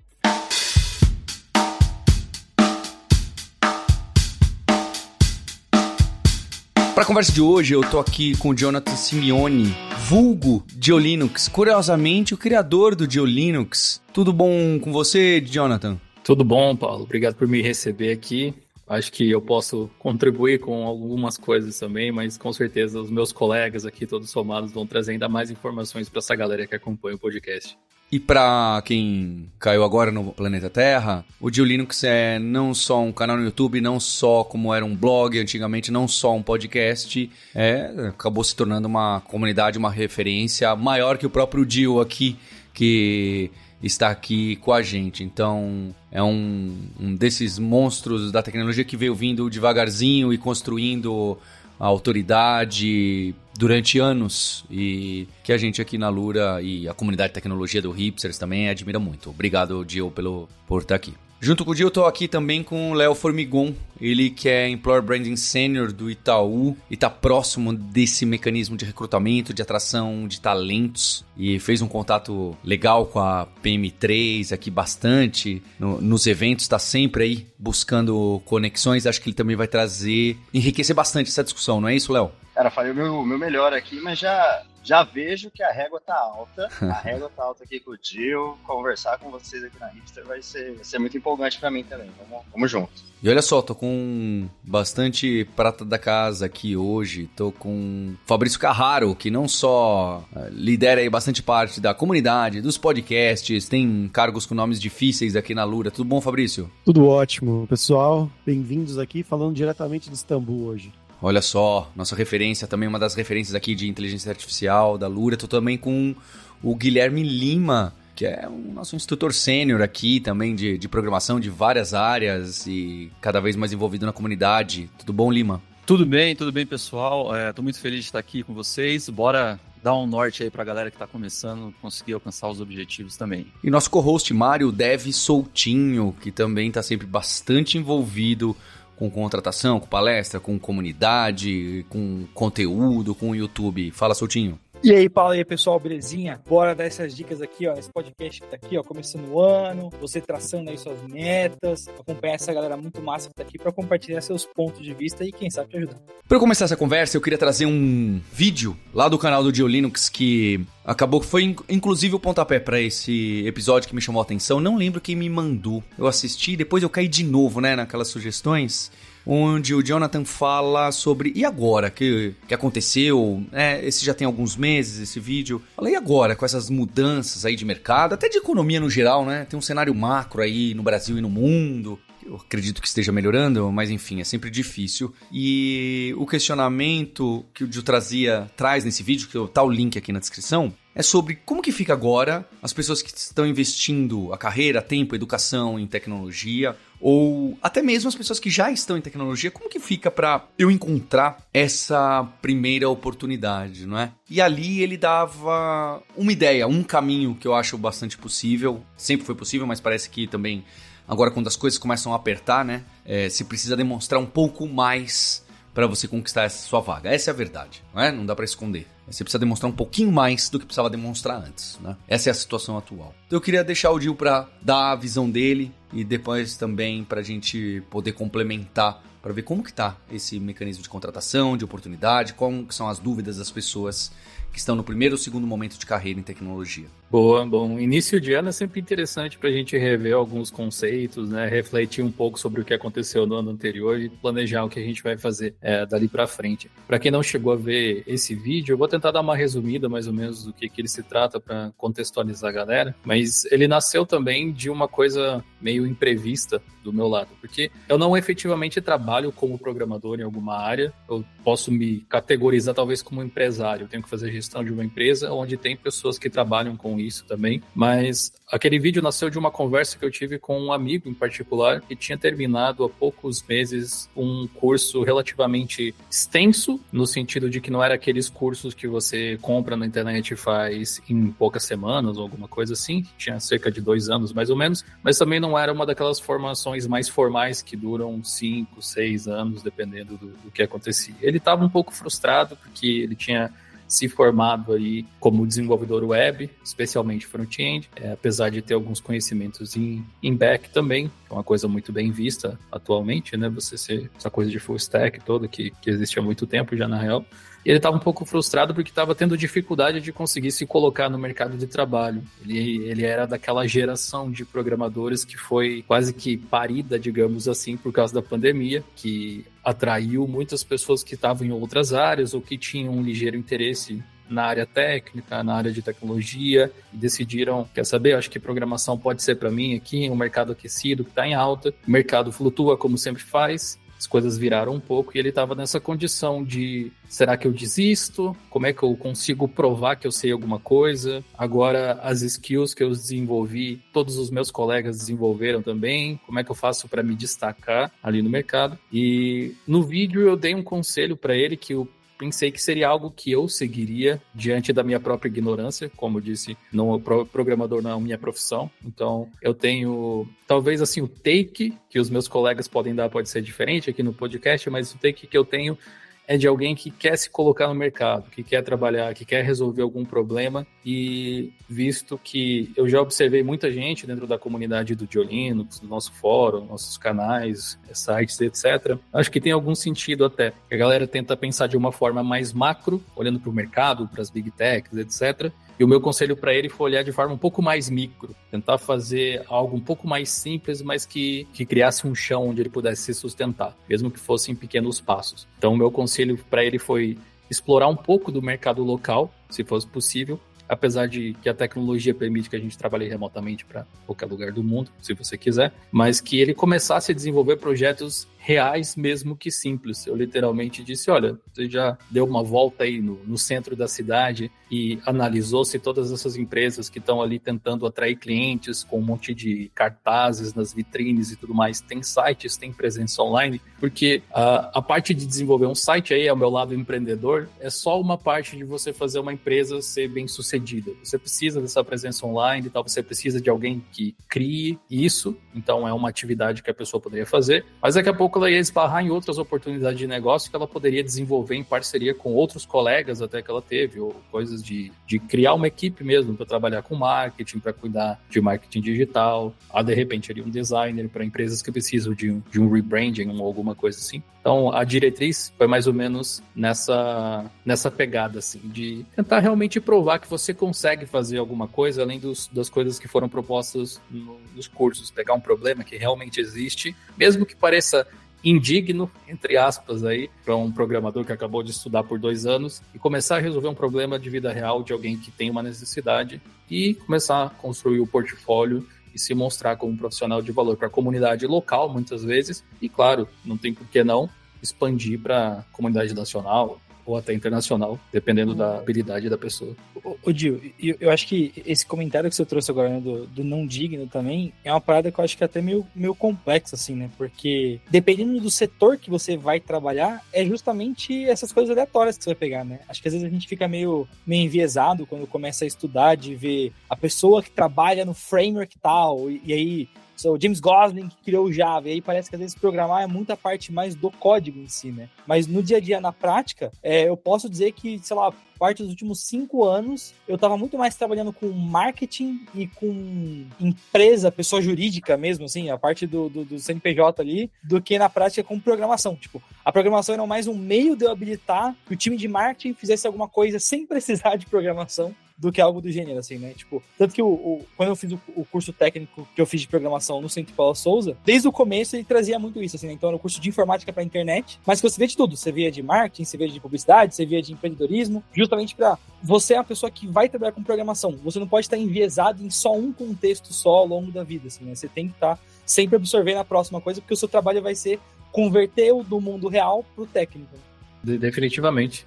Para 6.94 7.05
a 7.05 7.06
conversa 7.06 7.31
de 7.31 7.41
hoje, 7.41 7.75
eu 7.75 7.81
tô 7.89 8.00
aqui 8.00 8.36
com 8.39 8.48
o 8.48 8.55
Jonathan 8.55 8.97
Simeone, 8.97 9.72
vulgo 10.09 10.64
Diolinux, 10.75 11.47
curiosamente 11.47 12.34
o 12.34 12.36
criador 12.36 12.97
do 12.97 13.06
Diolinux. 13.06 14.03
Tudo 14.12 14.33
bom 14.33 14.81
com 14.81 14.92
você, 14.92 15.41
Jonathan? 15.41 15.97
Tudo 16.25 16.42
bom, 16.42 16.75
Paulo. 16.75 17.05
Obrigado 17.05 17.36
por 17.36 17.47
me 17.47 17.62
receber 17.62 18.11
aqui. 18.11 18.53
Acho 18.89 19.12
que 19.12 19.31
eu 19.31 19.41
posso 19.41 19.91
contribuir 19.98 20.61
com 20.61 20.86
algumas 20.86 21.36
coisas 21.36 21.78
também, 21.78 22.11
mas 22.11 22.39
com 22.39 22.53
certeza 22.53 23.00
os 23.00 23.11
meus 23.11 23.33
colegas 23.33 23.84
aqui, 23.84 24.06
todos 24.06 24.31
somados, 24.31 24.72
vão 24.72 24.86
trazer 24.86 25.12
ainda 25.12 25.28
mais 25.28 25.50
informações 25.50 26.08
para 26.08 26.20
essa 26.20 26.34
galera 26.34 26.67
que 26.67 26.75
acompanha 26.75 27.16
o 27.16 27.19
podcast. 27.19 27.77
E 28.11 28.19
para 28.19 28.81
quem 28.86 29.50
caiu 29.59 29.84
agora 29.84 30.11
no 30.11 30.33
planeta 30.33 30.70
Terra, 30.70 31.22
o 31.39 31.50
Dio 31.50 31.62
Linux 31.62 32.03
é 32.05 32.39
não 32.39 32.72
só 32.72 33.03
um 33.03 33.12
canal 33.12 33.36
no 33.36 33.44
YouTube, 33.44 33.83
não 33.83 34.00
só 34.00 34.42
como 34.42 34.72
era 34.72 34.83
um 34.83 34.97
blog 34.97 35.39
antigamente, 35.39 35.92
não 35.92 36.09
só 36.09 36.34
um 36.34 36.42
podcast, 36.42 37.31
é, 37.55 38.09
acabou 38.09 38.42
se 38.42 38.56
tornando 38.56 38.89
uma 38.89 39.20
comunidade, 39.20 39.77
uma 39.77 39.91
referência 39.91 40.75
maior 40.75 41.19
que 41.19 41.27
o 41.27 41.31
próprio 41.31 41.66
Dio 41.66 42.00
aqui, 42.00 42.39
que 42.72 43.50
está 43.83 44.09
aqui 44.09 44.56
com 44.56 44.72
a 44.72 44.81
gente. 44.81 45.22
Então, 45.22 45.94
é 46.11 46.23
um, 46.23 46.77
um 46.98 47.14
desses 47.14 47.59
monstros 47.59 48.33
da 48.33 48.42
tecnologia 48.42 48.84
que 48.84 48.97
veio 48.97 49.14
vindo 49.14 49.51
devagarzinho 49.51 50.33
e 50.33 50.39
construindo 50.39 51.39
a 51.78 51.87
autoridade 51.87 53.34
durante 53.56 53.98
anos 53.98 54.65
e 54.70 55.28
que 55.45 55.53
a 55.53 55.59
gente 55.59 55.81
aqui 55.81 55.97
na 55.98 56.09
Lura 56.09 56.61
e 56.62 56.89
a 56.89 56.95
comunidade 56.95 57.31
de 57.31 57.34
tecnologia 57.34 57.83
do 57.83 57.91
Hipsters 57.91 58.39
também 58.39 58.69
admira 58.69 58.98
muito. 58.98 59.31
Obrigado, 59.31 59.84
Dio, 59.84 60.11
pelo, 60.11 60.48
por 60.67 60.83
estar 60.83 60.95
aqui. 60.95 61.15
Junto 61.41 61.64
com 61.64 61.70
o 61.70 61.75
Dio, 61.75 61.86
eu 61.86 61.91
tô 61.91 62.05
aqui 62.05 62.27
também 62.27 62.64
com 62.64 62.91
o 62.91 62.94
Léo 62.94 63.14
Formigon, 63.14 63.72
ele 64.00 64.28
que 64.28 64.48
é 64.48 64.69
Employer 64.69 65.00
Branding 65.00 65.36
Senior 65.36 65.92
do 65.92 66.11
Itaú 66.11 66.76
e 66.91 66.97
tá 66.97 67.09
próximo 67.09 67.72
desse 67.72 68.26
mecanismo 68.26 68.76
de 68.76 68.84
recrutamento, 68.84 69.54
de 69.54 69.62
atração 69.62 70.26
de 70.26 70.41
talentos 70.41 71.25
e 71.37 71.60
fez 71.60 71.81
um 71.81 71.87
contato 71.87 72.56
legal 72.65 73.06
com 73.06 73.21
a 73.21 73.47
PM3 73.62 74.53
aqui 74.53 74.69
bastante 74.69 75.62
no, 75.78 76.00
nos 76.00 76.26
eventos, 76.26 76.66
tá 76.66 76.78
sempre 76.78 77.22
aí 77.22 77.47
buscando 77.56 78.43
conexões. 78.44 79.06
Acho 79.06 79.22
que 79.22 79.28
ele 79.28 79.37
também 79.37 79.55
vai 79.55 79.69
trazer, 79.69 80.37
enriquecer 80.53 80.94
bastante 80.94 81.31
essa 81.31 81.44
discussão, 81.44 81.81
não 81.81 81.88
é 81.88 81.94
isso, 81.94 82.12
Léo? 82.12 82.32
Cara, 82.53 82.69
falei 82.69 82.91
o 82.91 82.94
meu, 82.97 83.25
meu 83.25 83.38
melhor 83.38 83.72
aqui, 83.72 84.00
mas 84.00 84.19
já, 84.19 84.65
já 84.88 85.03
vejo 85.03 85.50
que 85.50 85.62
a 85.62 85.71
régua 85.71 86.00
tá 86.00 86.15
alta. 86.15 86.66
A 86.81 86.94
régua 87.04 87.31
tá 87.37 87.44
alta 87.44 87.62
aqui 87.62 87.78
com 87.78 87.91
o 87.91 87.99
Dio. 87.99 88.56
Conversar 88.65 89.19
com 89.19 89.31
vocês 89.31 89.62
aqui 89.62 89.78
na 89.78 89.88
Hipster 89.88 90.25
vai 90.25 90.41
ser, 90.41 90.76
vai 90.76 90.84
ser 90.84 90.99
muito 90.99 91.15
empolgante 91.15 91.60
para 91.60 91.71
mim 91.71 91.84
também. 91.84 92.10
Vamos, 92.19 92.47
vamos 92.50 92.71
junto. 92.71 92.91
E 93.22 93.28
olha 93.28 93.43
só, 93.43 93.60
tô 93.60 93.75
com 93.75 94.49
bastante 94.62 95.47
prata 95.54 95.84
da 95.84 95.99
casa 95.99 96.47
aqui 96.47 96.75
hoje. 96.75 97.28
Tô 97.37 97.53
com 97.53 98.15
Fabrício 98.25 98.59
Carraro, 98.59 99.15
que 99.15 99.31
não 99.31 99.47
só 99.47 100.25
eh, 100.34 100.49
lidera 100.53 101.03
aí 101.03 101.10
bastante 101.10 101.43
parte 101.43 101.82
da 101.82 101.93
comunidade, 101.93 102.62
dos 102.62 102.78
podcasts, 102.78 103.69
tem 103.69 104.09
cargos 104.10 104.47
com 104.47 104.55
nomes 104.55 104.81
difíceis 104.81 105.37
aqui 105.37 105.55
na 105.55 105.65
Lura. 105.65 105.91
Tudo 105.91 106.09
bom, 106.09 106.20
Fabrício? 106.20 106.70
Tudo 106.84 107.06
ótimo, 107.06 107.66
pessoal. 107.66 108.31
Bem-vindos 108.47 108.97
aqui, 108.97 109.22
falando 109.22 109.55
diretamente 109.55 110.09
de 110.09 110.15
Istambul 110.15 110.65
hoje. 110.65 110.93
Olha 111.21 111.43
só, 111.43 111.91
nossa 111.97 112.15
referência, 112.15 112.69
também 112.69 112.89
uma 112.89 112.99
das 112.99 113.15
referências 113.15 113.55
aqui 113.55 113.75
de 113.75 113.89
inteligência 113.89 114.31
artificial 114.31 114.97
da 114.97 115.09
Lura. 115.09 115.37
Tô 115.37 115.49
também 115.49 115.77
com 115.77 116.15
o 116.62 116.75
Guilherme 116.77 117.23
Lima, 117.23 117.93
que 118.15 118.25
é 118.25 118.49
o 118.49 118.73
nosso 118.73 118.95
instrutor 118.95 119.33
sênior 119.33 119.83
aqui 119.83 120.21
também 120.21 120.55
de, 120.55 120.79
de 120.79 120.89
programação 120.89 121.41
de 121.41 121.51
várias 121.51 121.93
áreas 121.93 122.67
e 122.67 123.11
cada 123.21 123.41
vez 123.41 123.56
mais 123.56 123.73
envolvido 123.73 124.06
na 124.06 124.12
comunidade. 124.12 124.89
Tudo 124.99 125.12
bom, 125.12 125.31
Lima? 125.31 125.61
Tudo 125.84 126.06
bem, 126.06 126.37
tudo 126.37 126.53
bem, 126.53 126.67
pessoal. 126.67 127.35
Estou 127.49 127.62
muito 127.62 127.81
feliz 127.81 128.00
de 128.00 128.06
estar 128.06 128.19
aqui 128.19 128.43
com 128.43 128.55
vocês. 128.55 129.09
Bora 129.09 129.59
dar 129.83 129.95
um 129.95 130.06
norte 130.06 130.43
aí 130.43 130.50
para 130.50 130.62
a 130.62 130.65
galera 130.65 130.91
que 130.91 130.97
está 130.97 131.06
começando 131.06 131.73
conseguir 131.81 132.12
alcançar 132.12 132.49
os 132.49 132.61
objetivos 132.61 133.17
também. 133.17 133.47
E 133.62 133.71
nosso 133.71 133.91
co-host 133.91 134.33
Mário 134.35 134.71
Dev 134.71 135.11
Soltinho, 135.12 136.15
que 136.21 136.31
também 136.31 136.69
está 136.69 136.83
sempre 136.83 137.06
bastante 137.06 137.79
envolvido 137.79 138.56
com 138.98 139.09
contratação, 139.09 139.78
com 139.78 139.86
palestra, 139.86 140.41
com 140.41 140.59
comunidade, 140.59 141.86
com 141.88 142.26
conteúdo, 142.34 143.14
com 143.14 143.34
YouTube. 143.34 143.92
Fala, 143.92 144.14
Soltinho. 144.14 144.59
E 144.83 144.93
aí, 144.93 145.09
Paulo, 145.09 145.34
e 145.34 145.39
aí, 145.39 145.44
pessoal, 145.44 145.78
belezinha? 145.81 146.41
Bora 146.49 146.72
dar 146.72 146.84
essas 146.84 147.15
dicas 147.15 147.43
aqui, 147.43 147.66
ó, 147.66 147.75
esse 147.75 147.91
podcast 147.93 148.41
que 148.41 148.47
tá 148.47 148.55
aqui, 148.55 148.78
ó, 148.78 148.83
começando 148.83 149.28
o 149.28 149.41
ano, 149.41 149.91
você 150.00 150.21
traçando 150.21 150.71
aí 150.71 150.78
suas 150.78 151.03
metas, 151.03 151.89
acompanhar 151.89 152.34
essa 152.34 152.53
galera 152.53 152.77
muito 152.77 153.03
massa 153.03 153.28
que 153.28 153.34
tá 153.34 153.43
aqui 153.43 153.59
para 153.59 153.72
compartilhar 153.72 154.21
seus 154.21 154.47
pontos 154.47 154.81
de 154.81 154.94
vista 154.94 155.25
e 155.25 155.33
quem 155.33 155.50
sabe 155.50 155.71
te 155.71 155.77
ajudar. 155.78 155.97
Para 156.28 156.38
começar 156.38 156.67
essa 156.67 156.77
conversa, 156.77 157.17
eu 157.17 157.21
queria 157.21 157.37
trazer 157.37 157.67
um 157.67 158.21
vídeo 158.33 158.77
lá 158.94 159.09
do 159.09 159.19
canal 159.19 159.43
do 159.43 159.50
Dio 159.50 159.67
Linux 159.67 160.09
que 160.09 160.65
acabou 160.84 161.21
que 161.21 161.27
foi 161.27 161.56
inclusive 161.69 162.15
o 162.15 162.21
pontapé 162.21 162.61
para 162.61 162.81
esse 162.81 163.44
episódio 163.47 163.88
que 163.88 163.94
me 163.97 164.00
chamou 164.00 164.21
a 164.21 164.25
atenção. 164.25 164.61
Não 164.61 164.77
lembro 164.77 165.00
quem 165.00 165.17
me 165.17 165.28
mandou. 165.28 165.83
Eu 165.99 166.06
assisti, 166.06 166.56
depois 166.56 166.84
eu 166.84 166.88
caí 166.88 167.09
de 167.09 167.25
novo, 167.25 167.61
né, 167.61 167.75
naquelas 167.75 168.09
sugestões 168.09 168.93
onde 169.27 169.75
o 169.75 169.83
Jonathan 169.83 170.25
fala 170.25 170.91
sobre 170.93 171.33
e 171.34 171.45
agora 171.45 171.91
que, 171.91 172.34
que 172.47 172.55
aconteceu, 172.55 173.43
é, 173.53 173.84
esse 173.87 174.05
já 174.05 174.15
tem 174.15 174.27
alguns 174.27 174.56
meses 174.56 175.01
esse 175.01 175.21
vídeo. 175.21 175.62
Fala 175.77 175.91
e 175.91 175.97
agora 175.97 176.34
com 176.34 176.45
essas 176.45 176.71
mudanças 176.71 177.45
aí 177.45 177.56
de 177.56 177.65
mercado, 177.65 178.15
até 178.15 178.29
de 178.29 178.39
economia 178.39 178.81
no 178.81 178.91
geral, 178.91 179.25
né? 179.25 179.45
Tem 179.45 179.59
um 179.59 179.62
cenário 179.62 179.95
macro 179.95 180.43
aí 180.43 180.75
no 180.75 180.83
Brasil 180.83 181.19
e 181.19 181.21
no 181.21 181.31
mundo. 181.31 181.99
Eu 182.25 182.37
acredito 182.37 182.83
que 182.83 182.89
esteja 182.89 183.11
melhorando, 183.11 183.73
mas 183.73 183.91
enfim, 183.91 184.21
é 184.21 184.25
sempre 184.25 184.51
difícil. 184.51 185.15
E 185.33 186.15
o 186.19 186.27
questionamento 186.27 187.45
que 187.55 187.65
o 187.65 187.69
Dio 187.69 187.83
trazia, 187.83 188.50
traz 188.55 188.85
nesse 188.85 189.03
vídeo, 189.03 189.29
que 189.29 189.53
tá 189.53 189.62
o 189.62 189.71
link 189.71 189.97
aqui 189.97 190.12
na 190.12 190.19
descrição, 190.19 190.75
é 190.95 191.03
sobre 191.03 191.37
como 191.37 191.62
que 191.62 191.73
fica 191.73 191.93
agora 191.93 192.47
as 192.61 192.73
pessoas 192.73 193.00
que 193.00 193.17
estão 193.17 193.47
investindo 193.47 194.33
a 194.33 194.37
carreira, 194.37 194.82
tempo, 194.82 195.14
educação 195.14 195.79
em 195.79 195.87
tecnologia, 195.87 196.76
ou 197.00 197.56
até 197.62 197.83
mesmo 197.83 198.09
as 198.09 198.15
pessoas 198.15 198.41
que 198.41 198.50
já 198.50 198.71
estão 198.71 198.97
em 198.97 199.00
tecnologia, 199.00 199.50
como 199.50 199.69
que 199.69 199.79
fica 199.79 200.11
para 200.11 200.47
eu 200.59 200.71
encontrar 200.71 201.39
essa 201.53 202.27
primeira 202.43 202.89
oportunidade, 202.89 203.87
não 203.87 203.99
é? 203.99 204.12
E 204.29 204.41
ali 204.41 204.81
ele 204.83 204.97
dava 204.97 206.03
uma 206.17 206.33
ideia, 206.33 206.67
um 206.67 206.83
caminho 206.83 207.35
que 207.35 207.47
eu 207.47 207.55
acho 207.55 207.79
bastante 207.79 208.19
possível, 208.19 208.83
sempre 208.97 209.27
foi 209.27 209.35
possível, 209.35 209.67
mas 209.67 209.81
parece 209.81 210.11
que 210.11 210.27
também 210.27 210.65
agora 211.06 211.31
quando 211.31 211.47
as 211.47 211.56
coisas 211.56 211.79
começam 211.79 212.12
a 212.12 212.17
apertar, 212.17 212.65
né, 212.65 212.85
é, 213.05 213.29
se 213.29 213.45
precisa 213.45 213.77
demonstrar 213.77 214.21
um 214.21 214.27
pouco 214.27 214.67
mais 214.67 215.47
para 215.75 215.87
você 215.87 216.09
conquistar 216.09 216.44
essa 216.44 216.67
sua 216.67 216.81
vaga. 216.81 217.11
Essa 217.11 217.31
é 217.31 217.32
a 217.32 217.37
verdade, 217.37 217.82
não 217.94 218.03
é? 218.03 218.11
Não 218.11 218.26
dá 218.26 218.35
para 218.35 218.44
esconder. 218.44 218.87
Você 219.06 219.25
precisa 219.25 219.38
demonstrar 219.38 219.70
um 219.70 219.75
pouquinho 219.75 220.12
mais 220.12 220.50
do 220.50 220.59
que 220.59 220.67
precisava 220.67 220.91
demonstrar 220.91 221.38
antes, 221.38 221.79
né? 221.81 221.97
Essa 222.06 222.29
é 222.29 222.32
a 222.32 222.35
situação 222.35 222.76
atual. 222.76 223.15
Então 223.26 223.37
eu 223.37 223.41
queria 223.41 223.65
deixar 223.65 223.91
o 223.91 223.99
Dil 223.99 224.15
para 224.15 224.49
dar 224.61 224.93
a 224.93 224.97
visão 224.97 225.31
dele 225.31 225.73
e 225.93 226.05
depois 226.05 226.56
também 226.56 227.05
para 227.05 227.20
a 227.20 227.23
gente 227.23 227.82
poder 227.91 228.12
complementar 228.12 229.03
para 229.23 229.32
ver 229.32 229.43
como 229.43 229.62
que 229.62 229.73
tá 229.73 229.97
esse 230.11 230.38
mecanismo 230.38 230.82
de 230.82 230.88
contratação, 230.88 231.56
de 231.56 231.65
oportunidade, 231.65 232.35
como 232.35 232.67
que 232.67 232.75
são 232.75 232.88
as 232.88 232.99
dúvidas 232.99 233.38
das 233.38 233.50
pessoas 233.50 234.12
que 234.58 234.60
estão 234.60 234.75
no 234.75 234.82
primeiro 234.82 235.14
ou 235.14 235.19
segundo 235.19 235.46
momento 235.46 235.78
de 235.78 235.87
carreira 235.87 236.19
em 236.19 236.22
tecnologia. 236.22 236.87
Boa, 237.08 237.46
bom. 237.46 237.78
Início 237.78 238.20
de 238.20 238.34
ano 238.34 238.50
é 238.50 238.52
sempre 238.52 238.81
interessante 238.81 239.38
para 239.38 239.49
a 239.49 239.52
gente 239.52 239.78
rever 239.78 240.14
alguns 240.14 240.50
conceitos, 240.50 241.31
né? 241.31 241.46
Refletir 241.49 242.05
um 242.05 242.10
pouco 242.10 242.38
sobre 242.38 242.60
o 242.60 242.64
que 242.64 242.75
aconteceu 242.75 243.25
no 243.25 243.37
ano 243.37 243.50
anterior 243.50 243.99
e 243.99 244.10
planejar 244.10 244.64
o 244.64 244.69
que 244.69 244.78
a 244.78 244.82
gente 244.82 245.02
vai 245.02 245.16
fazer 245.16 245.55
é, 245.62 245.87
dali 245.87 246.08
para 246.08 246.26
frente. 246.26 246.70
Para 246.87 246.99
quem 246.99 247.10
não 247.10 247.22
chegou 247.22 247.52
a 247.52 247.56
ver 247.56 248.02
esse 248.06 248.34
vídeo, 248.34 248.75
eu 248.75 248.76
vou 248.76 248.88
tentar 248.88 249.10
dar 249.10 249.22
uma 249.22 249.34
resumida 249.37 249.88
mais 249.88 250.06
ou 250.06 250.12
menos 250.12 250.44
do 250.44 250.52
que, 250.52 250.69
que 250.69 250.81
ele 250.82 250.88
se 250.88 251.02
trata 251.02 251.40
para 251.40 251.72
contextualizar 251.78 252.50
a 252.50 252.52
galera. 252.52 252.94
Mas 253.04 253.46
ele 253.46 253.69
nasceu 253.69 254.04
também 254.04 254.52
de 254.52 254.69
uma 254.69 254.88
coisa 254.88 255.43
meio 255.62 255.87
imprevista 255.87 256.61
do 256.84 256.93
meu 256.93 257.08
lado, 257.08 257.28
porque 257.40 257.70
eu 257.88 257.99
não 257.99 258.16
efetivamente 258.16 258.81
trabalho 258.81 259.32
como 259.32 259.58
programador 259.58 260.20
em 260.20 260.25
alguma 260.25 260.58
área. 260.58 260.93
Eu 261.08 261.25
posso 261.43 261.70
me 261.70 262.00
categorizar 262.08 262.75
talvez 262.75 263.02
como 263.02 263.22
empresário. 263.22 263.84
Eu 263.84 263.88
tenho 263.88 264.02
que 264.02 264.08
fazer 264.08 264.31
gestão 264.31 264.48
de 264.49 264.73
uma 264.73 264.85
empresa 264.85 265.33
onde 265.33 265.56
tem 265.56 265.77
pessoas 265.77 266.19
que 266.19 266.31
trabalham 266.31 266.77
com 266.77 266.99
isso 266.99 267.25
também. 267.27 267.62
Mas 267.75 268.33
aquele 268.50 268.79
vídeo 268.79 269.03
nasceu 269.03 269.29
de 269.29 269.39
uma 269.39 269.50
conversa 269.50 269.99
que 269.99 270.05
eu 270.05 270.11
tive 270.11 270.39
com 270.39 270.59
um 270.59 270.73
amigo 270.73 271.09
em 271.09 271.15
particular 271.15 271.81
que 271.83 271.95
tinha 271.95 272.17
terminado 272.17 272.85
há 272.85 272.89
poucos 272.89 273.43
meses 273.47 274.09
um 274.17 274.47
curso 274.47 275.03
relativamente 275.03 275.95
extenso, 276.11 276.81
no 276.91 277.06
sentido 277.06 277.50
de 277.50 277.61
que 277.61 277.71
não 277.71 277.83
era 277.83 277.95
aqueles 277.95 278.29
cursos 278.29 278.75
que 278.75 278.89
você 278.89 279.39
compra 279.41 279.77
na 279.77 279.87
internet 279.87 280.33
e 280.33 280.37
faz 280.37 281.00
em 281.09 281.31
poucas 281.31 281.65
semanas 281.65 282.17
ou 282.17 282.23
alguma 282.23 282.49
coisa 282.49 282.73
assim, 282.73 283.05
tinha 283.17 283.39
cerca 283.39 283.71
de 283.71 283.81
dois 283.81 284.09
anos 284.09 284.33
mais 284.33 284.50
ou 284.50 284.56
menos, 284.56 284.85
mas 285.03 285.19
também 285.19 285.39
não 285.39 285.59
era 285.59 285.73
uma 285.73 285.85
daquelas 285.85 286.19
formações 286.19 286.87
mais 286.87 287.09
formais 287.09 287.62
que 287.62 287.77
duram 287.77 288.23
cinco, 288.25 288.83
seis 288.83 289.29
anos, 289.29 289.62
dependendo 289.62 290.17
do, 290.17 290.29
do 290.29 290.50
que 290.50 290.62
acontecia. 290.62 291.15
Ele 291.21 291.39
estava 291.39 291.65
um 291.65 291.69
pouco 291.69 291.93
frustrado 291.93 292.56
porque 292.56 292.87
ele 292.87 293.15
tinha 293.15 293.53
se 293.88 294.08
formado 294.08 294.75
aí 294.75 295.06
como 295.19 295.46
desenvolvedor 295.46 296.05
web, 296.05 296.50
especialmente 296.62 297.26
front-end, 297.26 297.88
é, 297.96 298.12
apesar 298.12 298.50
de 298.50 298.61
ter 298.61 298.75
alguns 298.75 299.00
conhecimentos 299.00 299.76
em, 299.76 300.05
em 300.23 300.37
back 300.37 300.70
também, 300.70 301.11
é 301.29 301.32
uma 301.32 301.43
coisa 301.43 301.67
muito 301.67 301.90
bem 301.90 302.11
vista 302.11 302.58
atualmente, 302.70 303.37
né? 303.37 303.49
Você 303.49 303.79
ser 303.79 304.11
essa 304.17 304.31
coisa 304.31 304.50
de 304.50 304.58
full 304.58 304.76
stack 304.76 305.20
toda 305.25 305.49
que, 305.49 305.70
que 305.82 305.88
existe 305.88 306.19
há 306.19 306.23
muito 306.23 306.46
tempo 306.46 306.76
já 306.76 306.87
na 306.87 306.99
real. 306.99 307.25
Ele 307.64 307.76
estava 307.76 307.96
um 307.96 308.00
pouco 308.00 308.25
frustrado 308.25 308.75
porque 308.75 308.90
estava 308.90 309.14
tendo 309.14 309.37
dificuldade 309.37 310.00
de 310.00 310.12
conseguir 310.12 310.52
se 310.52 310.64
colocar 310.66 311.08
no 311.08 311.19
mercado 311.19 311.56
de 311.56 311.66
trabalho. 311.66 312.22
Ele, 312.43 312.88
ele 312.88 313.05
era 313.05 313.26
daquela 313.26 313.66
geração 313.66 314.31
de 314.31 314.44
programadores 314.44 315.25
que 315.25 315.37
foi 315.37 315.84
quase 315.87 316.14
que 316.14 316.37
parida, 316.37 316.99
digamos 316.99 317.49
assim, 317.49 317.76
por 317.76 317.93
causa 317.93 318.14
da 318.14 318.22
pandemia, 318.22 318.82
que 318.96 319.44
atraiu 319.64 320.26
muitas 320.26 320.64
pessoas 320.64 321.02
que 321.02 321.14
estavam 321.14 321.46
em 321.46 321.50
outras 321.50 321.93
áreas 321.93 322.32
ou 322.32 322.40
que 322.40 322.56
tinham 322.56 322.94
um 322.94 323.02
ligeiro 323.02 323.37
interesse 323.37 324.02
na 324.28 324.44
área 324.44 324.66
técnica, 324.66 325.43
na 325.43 325.54
área 325.54 325.72
de 325.72 325.82
tecnologia, 325.82 326.70
e 326.93 326.96
decidiram, 326.96 327.69
quer 327.75 327.84
saber, 327.84 328.14
acho 328.14 328.31
que 328.31 328.38
programação 328.38 328.99
pode 328.99 329.22
ser 329.22 329.37
para 329.37 329.50
mim 329.50 329.75
aqui, 329.75 330.08
um 330.11 330.16
mercado 330.16 330.52
aquecido 330.52 331.02
que 331.02 331.11
está 331.11 331.26
em 331.26 331.34
alta, 331.34 331.75
o 331.87 331.90
mercado 331.90 332.31
flutua 332.31 332.76
como 332.76 332.99
sempre 332.99 333.22
faz, 333.22 333.78
as 333.99 334.06
coisas 334.06 334.39
viraram 334.39 334.75
um 334.75 334.81
pouco 334.81 335.12
e 335.15 335.19
ele 335.19 335.31
estava 335.31 335.55
nessa 335.55 335.81
condição 335.81 336.45
de 336.45 336.93
será 337.09 337.37
que 337.37 337.47
eu 337.47 337.53
desisto? 337.53 338.37
Como 338.49 338.67
é 338.67 338.73
que 338.73 338.83
eu 338.83 338.97
consigo 338.97 339.49
provar 339.49 339.97
que 339.97 340.06
eu 340.06 340.12
sei 340.12 340.31
alguma 340.31 340.61
coisa? 340.61 341.25
Agora 341.37 341.95
as 342.03 342.23
skills 342.23 342.75
que 342.75 342.83
eu 342.83 342.91
desenvolvi, 342.91 343.83
todos 343.93 344.17
os 344.17 344.31
meus 344.31 344.50
colegas 344.50 344.99
desenvolveram 344.99 345.62
também. 345.62 346.21
Como 346.25 346.39
é 346.39 346.45
que 346.45 346.50
eu 346.50 346.55
faço 346.55 346.89
para 346.89 347.03
me 347.03 347.17
destacar 347.17 347.93
ali 348.03 348.23
no 348.23 348.31
mercado? 348.31 348.79
E 348.93 349.55
no 349.67 349.83
vídeo 349.83 350.23
eu 350.23 350.37
dei 350.37 350.55
um 350.55 350.62
conselho 350.62 351.17
para 351.17 351.37
ele 351.37 351.56
que 351.56 351.75
o 351.75 351.89
pensei 352.19 352.50
que 352.50 352.61
seria 352.61 352.88
algo 352.88 353.11
que 353.11 353.31
eu 353.31 353.49
seguiria 353.49 354.20
diante 354.35 354.73
da 354.73 354.82
minha 354.82 354.99
própria 354.99 355.29
ignorância, 355.29 355.91
como 355.97 356.19
eu 356.19 356.23
disse, 356.23 356.56
não 356.73 357.00
programador 357.00 357.81
não 357.81 357.91
é 357.91 357.94
a 357.94 358.00
minha 358.00 358.19
profissão. 358.19 358.70
Então, 358.85 359.29
eu 359.41 359.55
tenho 359.55 360.29
talvez 360.47 360.82
assim 360.82 361.00
o 361.00 361.09
take 361.09 361.75
que 361.88 362.00
os 362.00 362.11
meus 362.11 362.26
colegas 362.26 362.67
podem 362.67 362.94
dar 362.94 363.09
pode 363.09 363.29
ser 363.29 363.41
diferente 363.41 363.88
aqui 363.88 364.03
no 364.03 364.12
podcast, 364.12 364.69
mas 364.69 364.93
o 364.93 364.99
take 364.99 365.26
que 365.26 365.38
eu 365.38 365.44
tenho 365.44 365.79
é 366.28 366.36
de 366.36 366.46
alguém 366.46 366.75
que 366.75 366.90
quer 366.90 367.16
se 367.16 367.30
colocar 367.30 367.66
no 367.69 367.75
mercado, 367.75 368.30
que 368.30 368.42
quer 368.42 368.62
trabalhar, 368.62 369.14
que 369.14 369.25
quer 369.25 369.42
resolver 369.42 369.80
algum 369.80 370.04
problema. 370.04 370.66
E 370.84 371.50
visto 371.66 372.20
que 372.22 372.70
eu 372.76 372.86
já 372.86 373.00
observei 373.00 373.42
muita 373.42 373.72
gente 373.72 374.06
dentro 374.06 374.26
da 374.26 374.38
comunidade 374.38 374.94
do 374.94 375.06
Diolino, 375.06 375.64
do 375.64 375.88
nosso 375.88 376.12
fórum, 376.12 376.66
nossos 376.66 376.98
canais, 376.98 377.78
sites, 377.94 378.38
etc., 378.42 378.98
acho 379.10 379.30
que 379.30 379.40
tem 379.40 379.52
algum 379.52 379.75
sentido 379.75 380.26
até. 380.26 380.52
A 380.70 380.76
galera 380.76 381.06
tenta 381.06 381.34
pensar 381.34 381.66
de 381.66 381.78
uma 381.78 381.90
forma 381.90 382.22
mais 382.22 382.52
macro, 382.52 383.02
olhando 383.16 383.40
para 383.40 383.48
o 383.48 383.52
mercado, 383.52 384.06
para 384.06 384.20
as 384.20 384.28
big 384.28 384.50
techs, 384.50 384.98
etc., 384.98 385.50
e 385.78 385.84
o 385.84 385.88
meu 385.88 386.00
conselho 386.00 386.36
para 386.36 386.52
ele 386.52 386.69
foi 386.69 386.90
olhar 386.90 387.04
de 387.04 387.12
forma 387.12 387.34
um 387.34 387.38
pouco 387.38 387.62
mais 387.62 387.88
micro, 387.88 388.34
tentar 388.50 388.78
fazer 388.78 389.44
algo 389.48 389.76
um 389.76 389.80
pouco 389.80 390.08
mais 390.08 390.28
simples, 390.28 390.82
mas 390.82 391.06
que, 391.06 391.46
que 391.52 391.64
criasse 391.64 392.06
um 392.06 392.14
chão 392.14 392.48
onde 392.48 392.60
ele 392.62 392.69
pudesse 392.69 393.02
se 393.02 393.14
sustentar, 393.14 393.76
mesmo 393.88 394.10
que 394.10 394.19
fosse 394.19 394.50
em 394.50 394.54
pequenos 394.54 395.00
passos. 395.00 395.46
Então, 395.56 395.72
o 395.72 395.76
meu 395.76 395.90
conselho 395.90 396.38
para 396.50 396.64
ele 396.64 396.78
foi 396.78 397.16
explorar 397.50 397.88
um 397.88 397.96
pouco 397.96 398.32
do 398.32 398.42
mercado 398.42 398.82
local, 398.82 399.32
se 399.48 399.62
fosse 399.64 399.86
possível, 399.86 400.40
apesar 400.69 401.06
de 401.06 401.34
que 401.40 401.48
a 401.48 401.54
tecnologia 401.54 402.14
permite 402.14 402.50
que 402.50 402.56
a 402.56 402.60
gente 402.60 402.76
trabalhe 402.76 403.08
remotamente 403.08 403.64
para 403.64 403.86
qualquer 404.04 404.26
lugar 404.26 404.52
do 404.52 404.62
mundo, 404.62 404.90
se 405.00 405.14
você 405.14 405.38
quiser, 405.38 405.72
mas 405.90 406.20
que 406.20 406.38
ele 406.38 406.52
começasse 406.52 407.10
a 407.10 407.14
desenvolver 407.14 407.56
projetos 407.56 408.28
reais 408.49 408.97
mesmo 408.97 409.37
que 409.37 409.50
simples. 409.50 410.06
Eu 410.06 410.17
literalmente 410.17 410.83
disse: 410.83 411.11
olha, 411.11 411.39
você 411.53 411.69
já 411.69 411.99
deu 412.11 412.25
uma 412.25 412.43
volta 412.43 412.85
aí 412.85 412.99
no, 412.99 413.21
no 413.27 413.37
centro 413.37 413.77
da 413.77 413.87
cidade 413.87 414.50
e 414.71 414.99
analisou 415.05 415.67
se 415.67 415.79
todas 415.79 416.11
essas 416.11 416.35
empresas 416.35 416.89
que 416.89 416.99
estão 416.99 417.21
ali 417.21 417.39
tentando 417.39 417.87
atrair 417.87 418.17
clientes 418.17 418.83
com 418.83 418.99
um 418.99 419.03
monte 419.03 419.35
de 419.35 419.71
cartazes 419.75 420.55
nas 420.55 420.73
vitrines 420.73 421.31
e 421.31 421.37
tudo 421.37 421.55
mais, 421.55 421.83
tem 421.83 422.03
sites, 422.03 422.56
tem 422.56 422.73
presença 422.73 423.23
online, 423.23 423.61
porque 423.79 424.23
a, 424.33 424.79
a 424.79 424.83
parte 424.83 425.12
de 425.12 425.27
desenvolver 425.27 425.67
um 425.67 425.75
site 425.75 426.15
aí, 426.15 426.27
ao 426.27 426.37
meu 426.37 426.49
lado 426.49 426.75
empreendedor, 426.75 427.49
é 427.61 427.69
só 427.69 428.00
uma 428.00 428.17
parte 428.17 428.56
de 428.56 428.65
você 428.65 428.93
fazer 428.93 429.19
uma 429.19 429.33
empresa 429.33 429.81
ser 429.83 430.09
bem 430.09 430.27
sucedida. 430.27 430.93
Você 431.03 431.19
precisa 431.19 431.61
dessa 431.61 431.85
presença 431.85 432.27
online 432.27 432.67
e 432.67 432.71
tal, 432.71 432.83
você 432.83 433.03
precisa 433.03 433.41
de 433.41 433.50
alguém 433.50 433.85
que 433.93 434.15
crie 434.29 434.79
isso, 434.91 435.37
então 435.55 435.87
é 435.87 435.93
uma 435.93 436.09
atividade 436.09 436.62
que 436.62 436.71
a 436.71 436.75
pessoa 436.75 437.00
poderia 437.00 437.27
fazer, 437.27 437.65
mas 437.83 437.95
daqui 437.95 438.09
a 438.09 438.15
pouco 438.15 438.38
ela 438.38 438.50
ia 438.50 438.58
esbarrar 438.58 439.05
em 439.05 439.11
outras 439.11 439.38
oportunidades 439.38 439.99
de 439.99 440.06
negócio 440.06 440.50
que 440.50 440.56
ela 440.56 440.67
poderia 440.67 441.02
desenvolver 441.02 441.56
em 441.56 441.64
parceria 441.64 442.14
com 442.14 442.32
outros 442.35 442.64
colegas 442.64 443.20
até 443.20 443.43
que 443.43 443.50
ela 443.50 443.62
teve, 443.62 444.00
ou 444.00 444.14
coisas 444.31 444.62
de, 444.62 444.90
de 445.06 445.19
criar 445.19 445.55
uma 445.55 445.67
equipe 445.67 446.02
mesmo 446.02 446.35
para 446.35 446.46
trabalhar 446.46 446.82
com 446.82 446.94
marketing, 446.94 447.58
para 447.58 447.73
cuidar 447.73 448.20
de 448.31 448.40
marketing 448.40 448.81
digital, 448.81 449.55
a 449.73 449.82
de 449.82 449.94
repente 449.94 450.32
ali 450.32 450.40
um 450.42 450.50
designer 450.50 451.09
para 451.09 451.25
empresas 451.25 451.62
que 451.62 451.71
precisam 451.71 452.14
de 452.14 452.30
um, 452.30 452.42
de 452.50 452.61
um 452.61 452.71
rebranding 452.71 453.28
ou 453.28 453.47
alguma 453.47 453.75
coisa 453.75 453.99
assim. 453.99 454.23
Então 454.40 454.73
a 454.73 454.83
diretriz 454.85 455.52
foi 455.59 455.66
mais 455.66 455.87
ou 455.87 455.92
menos 455.92 456.42
nessa, 456.54 457.50
nessa 457.64 457.90
pegada 457.90 458.38
assim, 458.38 458.61
de 458.64 459.04
tentar 459.14 459.40
realmente 459.40 459.80
provar 459.80 460.18
que 460.18 460.28
você 460.28 460.54
consegue 460.54 461.04
fazer 461.04 461.38
alguma 461.38 461.68
coisa 461.68 462.02
além 462.02 462.18
dos, 462.18 462.49
das 462.49 462.71
coisas 462.71 462.99
que 462.99 463.09
foram 463.09 463.28
propostas 463.28 464.00
no, 464.11 464.38
nos 464.54 464.66
cursos, 464.66 465.11
pegar 465.11 465.35
um 465.35 465.40
problema 465.40 465.85
que 465.85 465.97
realmente 465.97 466.40
existe, 466.40 466.97
mesmo 467.16 467.45
que 467.45 467.54
pareça 467.54 468.07
indigno, 468.42 469.11
entre 469.26 469.57
aspas, 469.57 470.04
aí, 470.04 470.30
para 470.45 470.57
um 470.57 470.71
programador 470.71 471.25
que 471.25 471.33
acabou 471.33 471.62
de 471.62 471.71
estudar 471.71 472.04
por 472.04 472.18
dois 472.18 472.47
anos 472.47 472.83
e 472.95 472.99
começar 472.99 473.37
a 473.37 473.40
resolver 473.40 473.68
um 473.68 473.75
problema 473.75 474.18
de 474.18 474.30
vida 474.30 474.52
real 474.52 474.83
de 474.83 474.92
alguém 474.92 475.16
que 475.18 475.30
tem 475.30 475.50
uma 475.50 475.62
necessidade 475.62 476.40
e 476.71 476.95
começar 476.95 477.45
a 477.45 477.50
construir 477.50 478.00
o 478.00 478.07
portfólio 478.07 478.87
e 479.14 479.18
se 479.18 479.35
mostrar 479.35 479.76
como 479.76 479.92
um 479.92 479.97
profissional 479.97 480.40
de 480.40 480.52
valor 480.52 480.76
para 480.76 480.87
a 480.87 480.90
comunidade 480.90 481.47
local, 481.47 481.88
muitas 481.88 482.23
vezes, 482.23 482.64
e 482.80 482.88
claro, 482.88 483.28
não 483.45 483.57
tem 483.57 483.75
por 483.75 483.87
que 483.87 484.04
não 484.04 484.28
expandir 484.62 485.21
para 485.21 485.59
a 485.59 485.62
comunidade 485.73 486.14
nacional, 486.14 486.80
ou 487.09 487.17
até 487.17 487.33
internacional, 487.33 487.99
dependendo 488.12 488.55
da 488.55 488.77
habilidade 488.77 489.31
da 489.31 489.38
pessoa. 489.38 489.75
Ô, 490.23 490.31
Dil, 490.31 490.61
eu, 490.79 490.95
eu 491.00 491.11
acho 491.11 491.27
que 491.27 491.55
esse 491.65 491.87
comentário 491.87 492.29
que 492.29 492.37
você 492.37 492.45
trouxe 492.45 492.71
agora, 492.71 492.91
né, 492.91 493.00
do, 493.00 493.27
do, 493.27 493.43
não 493.43 493.67
digno 493.67 494.07
também, 494.07 494.53
é 494.62 494.71
uma 494.71 494.81
parada 494.81 495.11
que 495.11 495.19
eu 495.19 495.25
acho 495.25 495.35
que 495.35 495.43
é 495.43 495.47
até 495.47 495.62
meio, 495.62 495.87
meio 495.95 496.15
complexa, 496.15 496.77
assim, 496.77 496.95
né? 496.95 497.11
Porque 497.17 497.81
dependendo 497.91 498.38
do 498.38 498.50
setor 498.50 498.99
que 498.99 499.09
você 499.09 499.38
vai 499.38 499.59
trabalhar, 499.59 500.23
é 500.35 500.45
justamente 500.45 501.25
essas 501.25 501.50
coisas 501.50 501.71
aleatórias 501.71 502.19
que 502.19 502.25
você 502.25 502.31
vai 502.31 502.37
pegar, 502.37 502.62
né? 502.62 502.81
Acho 502.87 503.00
que 503.00 503.09
às 503.09 503.15
vezes 503.15 503.27
a 503.27 503.31
gente 503.31 503.49
fica 503.49 503.67
meio, 503.67 504.07
meio 504.27 504.45
enviesado 504.45 505.07
quando 505.07 505.27
começa 505.27 505.65
a 505.65 505.69
estudar 505.69 506.15
de 506.15 506.35
ver 506.35 506.75
a 506.91 506.97
pessoa 506.97 507.43
que 507.43 507.50
trabalha 507.50 508.05
no 508.05 508.12
framework 508.12 508.79
tal, 508.79 509.31
e, 509.31 509.41
e 509.47 509.53
aí 509.55 509.88
o 510.25 510.40
James 510.40 510.60
Gosling 510.60 511.08
que 511.08 511.16
criou 511.25 511.46
o 511.46 511.52
Java. 511.52 511.88
E 511.88 511.92
aí 511.92 512.02
parece 512.02 512.28
que 512.28 512.37
às 512.37 512.40
vezes 512.40 512.54
programar 512.54 513.02
é 513.02 513.06
muita 513.06 513.37
parte 513.37 513.72
mais 513.72 513.94
do 513.94 514.10
código 514.10 514.58
em 514.58 514.68
si, 514.68 514.90
né? 514.90 515.08
Mas 515.26 515.46
no 515.46 515.62
dia 515.62 515.76
a 515.76 515.80
dia, 515.80 516.00
na 516.00 516.12
prática, 516.12 516.72
é, 516.82 517.08
eu 517.08 517.16
posso 517.16 517.48
dizer 517.48 517.72
que, 517.72 517.98
sei 518.00 518.16
lá, 518.16 518.32
parte 518.58 518.82
dos 518.82 518.90
últimos 518.90 519.20
cinco 519.20 519.64
anos, 519.64 520.12
eu 520.26 520.34
estava 520.34 520.56
muito 520.58 520.76
mais 520.76 520.96
trabalhando 520.96 521.32
com 521.32 521.48
marketing 521.50 522.40
e 522.54 522.66
com 522.66 523.46
empresa, 523.60 524.32
pessoa 524.32 524.60
jurídica 524.60 525.16
mesmo, 525.16 525.44
assim, 525.44 525.70
a 525.70 525.78
parte 525.78 526.06
do, 526.06 526.28
do, 526.28 526.44
do 526.44 526.58
CNPJ 526.58 527.22
ali, 527.22 527.50
do 527.62 527.80
que 527.80 527.98
na 527.98 528.08
prática 528.08 528.42
com 528.42 528.58
programação. 528.58 529.14
Tipo, 529.14 529.40
a 529.64 529.70
programação 529.70 530.14
era 530.14 530.26
mais 530.26 530.46
um 530.46 530.54
meio 530.54 530.96
de 530.96 531.04
eu 531.04 531.10
habilitar 531.10 531.76
que 531.87 531.94
o 531.94 531.96
time 531.96 532.16
de 532.16 532.26
marketing 532.26 532.75
fizesse 532.75 533.06
alguma 533.06 533.28
coisa 533.28 533.58
sem 533.60 533.87
precisar 533.87 534.37
de 534.37 534.46
programação 534.46 535.14
do 535.38 535.52
que 535.52 535.61
algo 535.61 535.80
do 535.80 535.90
gênero, 535.90 536.18
assim, 536.18 536.37
né? 536.37 536.52
Tipo, 536.52 536.83
tanto 536.99 537.14
que 537.14 537.23
o, 537.23 537.28
o 537.28 537.66
quando 537.76 537.90
eu 537.90 537.97
fiz 537.97 538.11
o, 538.11 538.21
o, 538.35 538.45
curso 538.45 538.73
técnico 538.73 539.26
que 539.35 539.40
eu 539.40 539.47
fiz 539.47 539.61
de 539.61 539.68
programação 539.68 540.21
no 540.21 540.28
Centro 540.28 540.52
Paulo 540.52 540.75
Souza, 540.75 541.16
desde 541.25 541.47
o 541.47 541.52
começo 541.52 541.95
ele 541.95 542.02
trazia 542.02 542.38
muito 542.38 542.61
isso, 542.61 542.75
assim, 542.75 542.88
né? 542.88 542.95
Então 542.95 543.09
era 543.09 543.16
o 543.16 543.21
curso 543.21 543.40
de 543.40 543.49
informática 543.49 543.92
para 543.92 544.02
internet, 544.02 544.59
mas 544.66 544.80
que 544.80 544.90
você 544.90 544.99
vê 544.99 545.07
de 545.07 545.16
tudo. 545.16 545.37
Você 545.37 545.52
via 545.52 545.71
de 545.71 545.80
marketing, 545.80 546.25
você 546.25 546.37
via 546.37 546.49
de 546.49 546.59
publicidade, 546.59 547.14
você 547.14 547.25
via 547.25 547.40
de 547.40 547.52
empreendedorismo, 547.52 548.23
justamente 548.33 548.75
para 548.75 548.99
você 549.23 549.54
é 549.54 549.59
uma 549.59 549.64
pessoa 549.64 549.90
que 549.90 550.09
vai 550.09 550.28
trabalhar 550.28 550.52
com 550.52 550.62
programação. 550.62 551.16
Você 551.23 551.38
não 551.38 551.47
pode 551.47 551.66
estar 551.66 551.78
enviesado 551.78 552.45
em 552.45 552.50
só 552.50 552.76
um 552.76 552.92
contexto 552.92 553.52
só 553.52 553.71
ao 553.71 553.87
longo 553.87 554.11
da 554.11 554.25
vida, 554.25 554.49
assim, 554.49 554.64
né? 554.64 554.75
Você 554.75 554.88
tem 554.88 555.07
que 555.07 555.14
estar 555.14 555.38
sempre 555.64 555.97
absorvendo 555.97 556.38
a 556.38 556.45
próxima 556.45 556.80
coisa, 556.80 557.00
porque 557.00 557.14
o 557.14 557.16
seu 557.16 557.28
trabalho 557.28 557.62
vai 557.62 557.76
ser 557.76 558.00
converter 558.33 558.92
o 558.92 559.04
do 559.04 559.21
mundo 559.21 559.49
real 559.49 559.85
pro 559.95 560.07
técnico. 560.07 560.57
Definitivamente. 561.02 562.07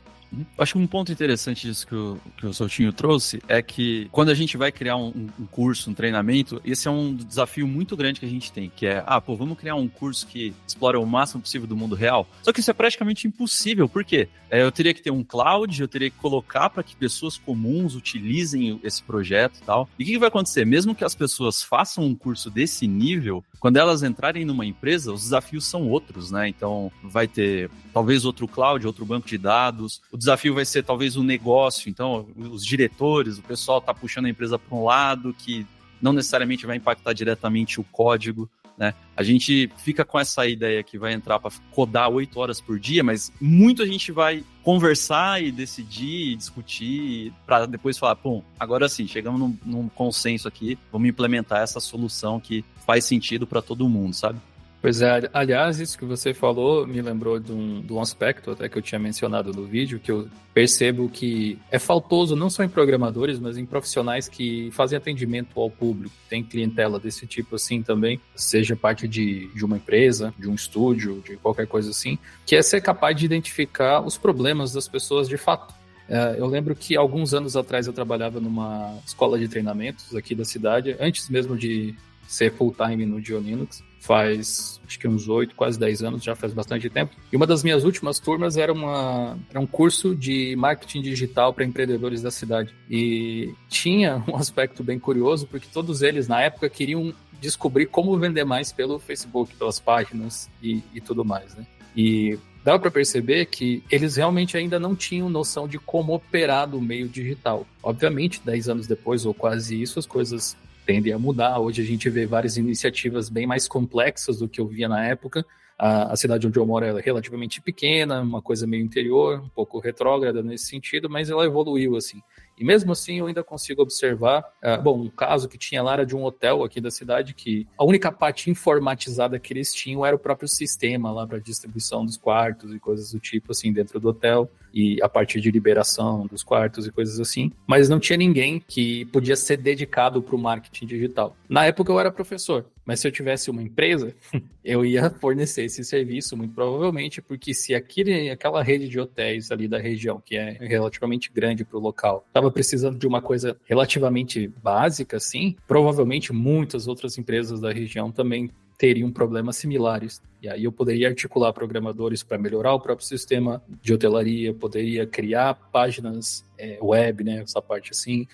Acho 0.57 0.73
que 0.73 0.79
um 0.79 0.87
ponto 0.87 1.11
interessante 1.11 1.67
disso 1.67 1.85
que 1.85 1.95
o, 1.95 2.19
que 2.37 2.45
o 2.45 2.53
Soutinho 2.53 2.93
trouxe 2.93 3.41
é 3.47 3.61
que 3.61 4.07
quando 4.11 4.29
a 4.29 4.33
gente 4.33 4.57
vai 4.57 4.71
criar 4.71 4.95
um, 4.95 5.29
um, 5.39 5.45
curso, 5.45 5.89
um 5.89 5.93
treinamento, 5.93 6.61
esse 6.63 6.87
é 6.87 6.91
um 6.91 7.13
desafio 7.13 7.67
muito 7.67 7.97
grande 7.97 8.19
que 8.19 8.25
a 8.25 8.29
gente 8.29 8.51
tem, 8.51 8.71
que 8.73 8.85
é, 8.85 9.03
ah, 9.05 9.19
pô, 9.19 9.35
vamos 9.35 9.57
criar 9.57 9.75
um 9.75 9.87
curso 9.87 10.25
que 10.27 10.53
explora 10.65 10.99
o 10.99 11.05
máximo 11.05 11.41
possível 11.41 11.67
do 11.67 11.75
mundo 11.75 11.95
real. 11.95 12.27
Só 12.43 12.53
que 12.53 12.59
isso 12.59 12.71
é 12.71 12.73
praticamente 12.73 13.27
impossível, 13.27 13.89
por 13.89 14.03
quê? 14.03 14.29
É, 14.49 14.61
eu 14.61 14.71
teria 14.71 14.93
que 14.93 15.01
ter 15.01 15.11
um 15.11 15.23
cloud, 15.23 15.81
eu 15.81 15.87
teria 15.87 16.09
que 16.09 16.17
colocar 16.17 16.69
para 16.69 16.83
que 16.83 16.95
pessoas 16.95 17.37
comuns 17.37 17.95
utilizem 17.95 18.79
esse 18.83 19.01
projeto 19.01 19.59
e 19.61 19.63
tal. 19.63 19.89
E 19.97 20.03
o 20.03 20.05
que, 20.05 20.11
que 20.13 20.19
vai 20.19 20.27
acontecer? 20.27 20.65
Mesmo 20.65 20.93
que 20.93 21.05
as 21.05 21.15
pessoas 21.15 21.63
façam 21.63 22.03
um 22.03 22.13
curso 22.13 22.49
desse 22.49 22.85
nível, 22.87 23.43
quando 23.59 23.77
elas 23.77 24.03
entrarem 24.03 24.43
numa 24.43 24.65
empresa, 24.65 25.13
os 25.13 25.21
desafios 25.21 25.65
são 25.65 25.87
outros, 25.87 26.31
né? 26.31 26.47
Então, 26.47 26.91
vai 27.03 27.27
ter 27.27 27.69
talvez 27.93 28.25
outro 28.25 28.47
cloud, 28.47 28.85
outro 28.85 29.05
banco 29.05 29.27
de 29.27 29.37
dados. 29.37 30.01
O 30.11 30.17
desafio 30.21 30.53
vai 30.53 30.65
ser 30.65 30.83
talvez 30.83 31.17
o 31.17 31.23
negócio. 31.23 31.89
Então, 31.89 32.27
os 32.37 32.63
diretores, 32.63 33.39
o 33.39 33.41
pessoal 33.41 33.79
está 33.79 33.93
puxando 33.93 34.25
a 34.25 34.29
empresa 34.29 34.57
para 34.57 34.77
um 34.77 34.83
lado 34.83 35.33
que 35.33 35.65
não 36.01 36.13
necessariamente 36.13 36.65
vai 36.65 36.77
impactar 36.77 37.13
diretamente 37.13 37.79
o 37.79 37.83
código. 37.83 38.49
Né? 38.77 38.93
A 39.17 39.23
gente 39.23 39.69
fica 39.77 40.05
com 40.05 40.19
essa 40.19 40.47
ideia 40.47 40.81
que 40.83 40.97
vai 40.97 41.13
entrar 41.13 41.39
para 41.39 41.51
codar 41.71 42.09
oito 42.09 42.39
horas 42.39 42.61
por 42.61 42.79
dia, 42.79 43.03
mas 43.03 43.31
muito 43.41 43.81
a 43.81 43.85
gente 43.85 44.11
vai 44.11 44.43
conversar 44.63 45.43
e 45.43 45.51
decidir, 45.51 46.31
e 46.31 46.35
discutir, 46.35 47.33
para 47.45 47.65
depois 47.65 47.97
falar, 47.97 48.15
bom, 48.15 48.43
agora 48.59 48.87
sim, 48.87 49.07
chegamos 49.07 49.39
num, 49.39 49.57
num 49.65 49.89
consenso 49.89 50.47
aqui, 50.47 50.77
vamos 50.91 51.09
implementar 51.09 51.61
essa 51.61 51.79
solução 51.79 52.39
que 52.39 52.63
faz 52.85 53.05
sentido 53.05 53.45
para 53.45 53.61
todo 53.61 53.89
mundo, 53.89 54.15
sabe? 54.15 54.39
Pois 54.81 54.99
é, 54.99 55.29
aliás, 55.31 55.79
isso 55.79 55.95
que 55.95 56.05
você 56.05 56.33
falou 56.33 56.87
me 56.87 56.99
lembrou 57.03 57.39
de 57.39 57.51
um, 57.51 57.81
de 57.81 57.93
um 57.93 58.01
aspecto 58.01 58.49
até 58.49 58.67
que 58.67 58.75
eu 58.75 58.81
tinha 58.81 58.97
mencionado 58.97 59.53
no 59.53 59.63
vídeo, 59.63 59.99
que 59.99 60.11
eu 60.11 60.27
percebo 60.55 61.07
que 61.07 61.59
é 61.69 61.77
faltoso 61.77 62.35
não 62.35 62.49
só 62.49 62.63
em 62.63 62.69
programadores, 62.69 63.37
mas 63.37 63.59
em 63.59 63.65
profissionais 63.65 64.27
que 64.27 64.71
fazem 64.71 64.97
atendimento 64.97 65.59
ao 65.59 65.69
público. 65.69 66.15
Tem 66.27 66.43
clientela 66.43 66.99
desse 66.99 67.27
tipo 67.27 67.57
assim 67.57 67.83
também, 67.83 68.19
seja 68.35 68.75
parte 68.75 69.07
de, 69.07 69.53
de 69.53 69.63
uma 69.63 69.77
empresa, 69.77 70.33
de 70.35 70.49
um 70.49 70.55
estúdio, 70.55 71.21
de 71.23 71.37
qualquer 71.37 71.67
coisa 71.67 71.91
assim, 71.91 72.17
que 72.43 72.55
é 72.55 72.61
ser 72.63 72.81
capaz 72.81 73.15
de 73.15 73.23
identificar 73.23 74.01
os 74.01 74.17
problemas 74.17 74.73
das 74.73 74.87
pessoas 74.87 75.29
de 75.29 75.37
fato. 75.37 75.75
É, 76.09 76.37
eu 76.39 76.47
lembro 76.47 76.75
que 76.75 76.97
alguns 76.97 77.35
anos 77.35 77.55
atrás 77.55 77.85
eu 77.85 77.93
trabalhava 77.93 78.39
numa 78.39 78.97
escola 79.05 79.37
de 79.37 79.47
treinamentos 79.47 80.15
aqui 80.15 80.33
da 80.33 80.43
cidade, 80.43 80.97
antes 80.99 81.29
mesmo 81.29 81.55
de 81.55 81.93
ser 82.27 82.51
full-time 82.51 83.05
no 83.05 83.21
Dio 83.21 83.39
Linux 83.39 83.83
faz 84.01 84.81
acho 84.91 84.99
que 84.99 85.07
uns 85.07 85.29
oito, 85.29 85.55
quase 85.55 85.79
dez 85.79 86.03
anos, 86.03 86.21
já 86.21 86.35
faz 86.35 86.53
bastante 86.53 86.89
tempo. 86.89 87.15
E 87.31 87.37
uma 87.37 87.47
das 87.47 87.63
minhas 87.63 87.85
últimas 87.85 88.19
turmas 88.19 88.57
era, 88.57 88.73
uma, 88.73 89.37
era 89.49 89.59
um 89.59 89.67
curso 89.67 90.13
de 90.13 90.53
marketing 90.57 91.01
digital 91.01 91.53
para 91.53 91.63
empreendedores 91.63 92.21
da 92.21 92.29
cidade. 92.29 92.73
E 92.89 93.53
tinha 93.69 94.21
um 94.27 94.35
aspecto 94.35 94.83
bem 94.83 94.99
curioso, 94.99 95.47
porque 95.47 95.67
todos 95.71 96.01
eles, 96.01 96.27
na 96.27 96.41
época, 96.41 96.69
queriam 96.69 97.13
descobrir 97.39 97.85
como 97.85 98.17
vender 98.17 98.43
mais 98.43 98.71
pelo 98.71 98.99
Facebook, 98.99 99.55
pelas 99.55 99.79
páginas 99.79 100.49
e, 100.61 100.83
e 100.93 100.99
tudo 100.99 101.23
mais, 101.23 101.55
né? 101.55 101.65
E 101.95 102.37
dava 102.63 102.79
para 102.79 102.91
perceber 102.91 103.45
que 103.45 103.83
eles 103.89 104.15
realmente 104.17 104.57
ainda 104.57 104.79
não 104.79 104.95
tinham 104.95 105.29
noção 105.29 105.67
de 105.67 105.79
como 105.79 106.13
operar 106.13 106.67
do 106.67 106.81
meio 106.81 107.07
digital. 107.07 107.65
Obviamente, 107.81 108.41
dez 108.43 108.67
anos 108.67 108.87
depois, 108.87 109.25
ou 109.25 109.33
quase 109.33 109.81
isso, 109.81 109.99
as 109.99 110.05
coisas 110.05 110.55
tendem 110.85 111.13
a 111.13 111.19
mudar. 111.19 111.59
Hoje 111.59 111.81
a 111.81 111.85
gente 111.85 112.09
vê 112.09 112.25
várias 112.25 112.57
iniciativas 112.57 113.29
bem 113.29 113.45
mais 113.47 113.67
complexas 113.67 114.39
do 114.39 114.47
que 114.47 114.59
eu 114.59 114.67
via 114.67 114.87
na 114.87 115.05
época. 115.05 115.45
A, 115.77 116.13
a 116.13 116.15
cidade 116.15 116.45
onde 116.45 116.59
eu 116.59 116.65
moro 116.65 116.85
é 116.85 117.01
relativamente 117.01 117.59
pequena, 117.59 118.21
uma 118.21 118.39
coisa 118.39 118.67
meio 118.67 118.83
interior, 118.83 119.39
um 119.39 119.49
pouco 119.49 119.79
retrógrada 119.79 120.43
nesse 120.43 120.65
sentido, 120.65 121.09
mas 121.09 121.29
ela 121.29 121.43
evoluiu 121.43 121.95
assim. 121.95 122.21
E 122.55 122.63
mesmo 122.63 122.91
assim 122.91 123.17
eu 123.17 123.25
ainda 123.25 123.43
consigo 123.43 123.81
observar, 123.81 124.43
uh, 124.63 124.79
bom, 124.79 125.01
um 125.01 125.09
caso 125.09 125.49
que 125.49 125.57
tinha 125.57 125.81
lá 125.81 125.93
era 125.93 126.05
de 126.05 126.15
um 126.15 126.23
hotel 126.23 126.63
aqui 126.63 126.79
da 126.79 126.91
cidade 126.91 127.33
que 127.33 127.67
a 127.75 127.83
única 127.83 128.11
parte 128.11 128.51
informatizada 128.51 129.39
que 129.39 129.51
eles 129.51 129.73
tinham 129.73 130.05
era 130.05 130.15
o 130.15 130.19
próprio 130.19 130.47
sistema 130.47 131.11
lá 131.11 131.25
para 131.25 131.39
distribuição 131.39 132.05
dos 132.05 132.15
quartos 132.15 132.71
e 132.71 132.79
coisas 132.79 133.11
do 133.11 133.19
tipo 133.19 133.51
assim 133.51 133.73
dentro 133.73 133.99
do 133.99 134.09
hotel 134.09 134.47
e 134.73 135.01
a 135.01 135.09
partir 135.09 135.41
de 135.41 135.51
liberação 135.51 136.25
dos 136.27 136.43
quartos 136.43 136.87
e 136.87 136.91
coisas 136.91 137.19
assim, 137.19 137.51
mas 137.67 137.89
não 137.89 137.99
tinha 137.99 138.17
ninguém 138.17 138.63
que 138.65 139.05
podia 139.05 139.35
ser 139.35 139.57
dedicado 139.57 140.21
para 140.21 140.35
o 140.35 140.39
marketing 140.39 140.85
digital. 140.85 141.35
Na 141.47 141.65
época 141.65 141.91
eu 141.91 141.99
era 141.99 142.11
professor, 142.11 142.65
mas 142.85 142.99
se 142.99 143.07
eu 143.07 143.11
tivesse 143.11 143.49
uma 143.49 143.61
empresa, 143.61 144.13
eu 144.63 144.85
ia 144.85 145.09
fornecer 145.09 145.63
esse 145.63 145.83
serviço, 145.83 146.35
muito 146.35 146.53
provavelmente, 146.53 147.21
porque 147.21 147.53
se 147.53 147.75
aquele, 147.75 148.29
aquela 148.29 148.63
rede 148.63 148.87
de 148.87 148.99
hotéis 148.99 149.51
ali 149.51 149.67
da 149.67 149.77
região, 149.77 150.21
que 150.23 150.35
é 150.35 150.57
relativamente 150.59 151.31
grande 151.33 151.63
para 151.63 151.77
o 151.77 151.81
local, 151.81 152.25
estava 152.27 152.51
precisando 152.51 152.97
de 152.97 153.07
uma 153.07 153.21
coisa 153.21 153.57
relativamente 153.65 154.47
básica, 154.61 155.17
assim, 155.17 155.55
provavelmente 155.67 156.33
muitas 156.33 156.87
outras 156.87 157.17
empresas 157.17 157.59
da 157.59 157.71
região 157.71 158.11
também 158.11 158.49
teriam 158.81 159.11
problemas 159.11 159.57
similares. 159.57 160.19
E 160.41 160.49
aí 160.49 160.63
eu 160.63 160.71
poderia 160.71 161.07
articular 161.07 161.53
programadores 161.53 162.23
para 162.23 162.39
melhorar 162.39 162.73
o 162.73 162.79
próprio 162.79 163.07
sistema 163.07 163.61
de 163.79 163.93
hotelaria, 163.93 164.51
poderia 164.55 165.05
criar 165.05 165.53
páginas 165.71 166.43
é, 166.57 166.79
web, 166.81 167.23
né, 167.23 167.41
essa 167.43 167.61
parte 167.61 167.91
assim, 167.91 168.25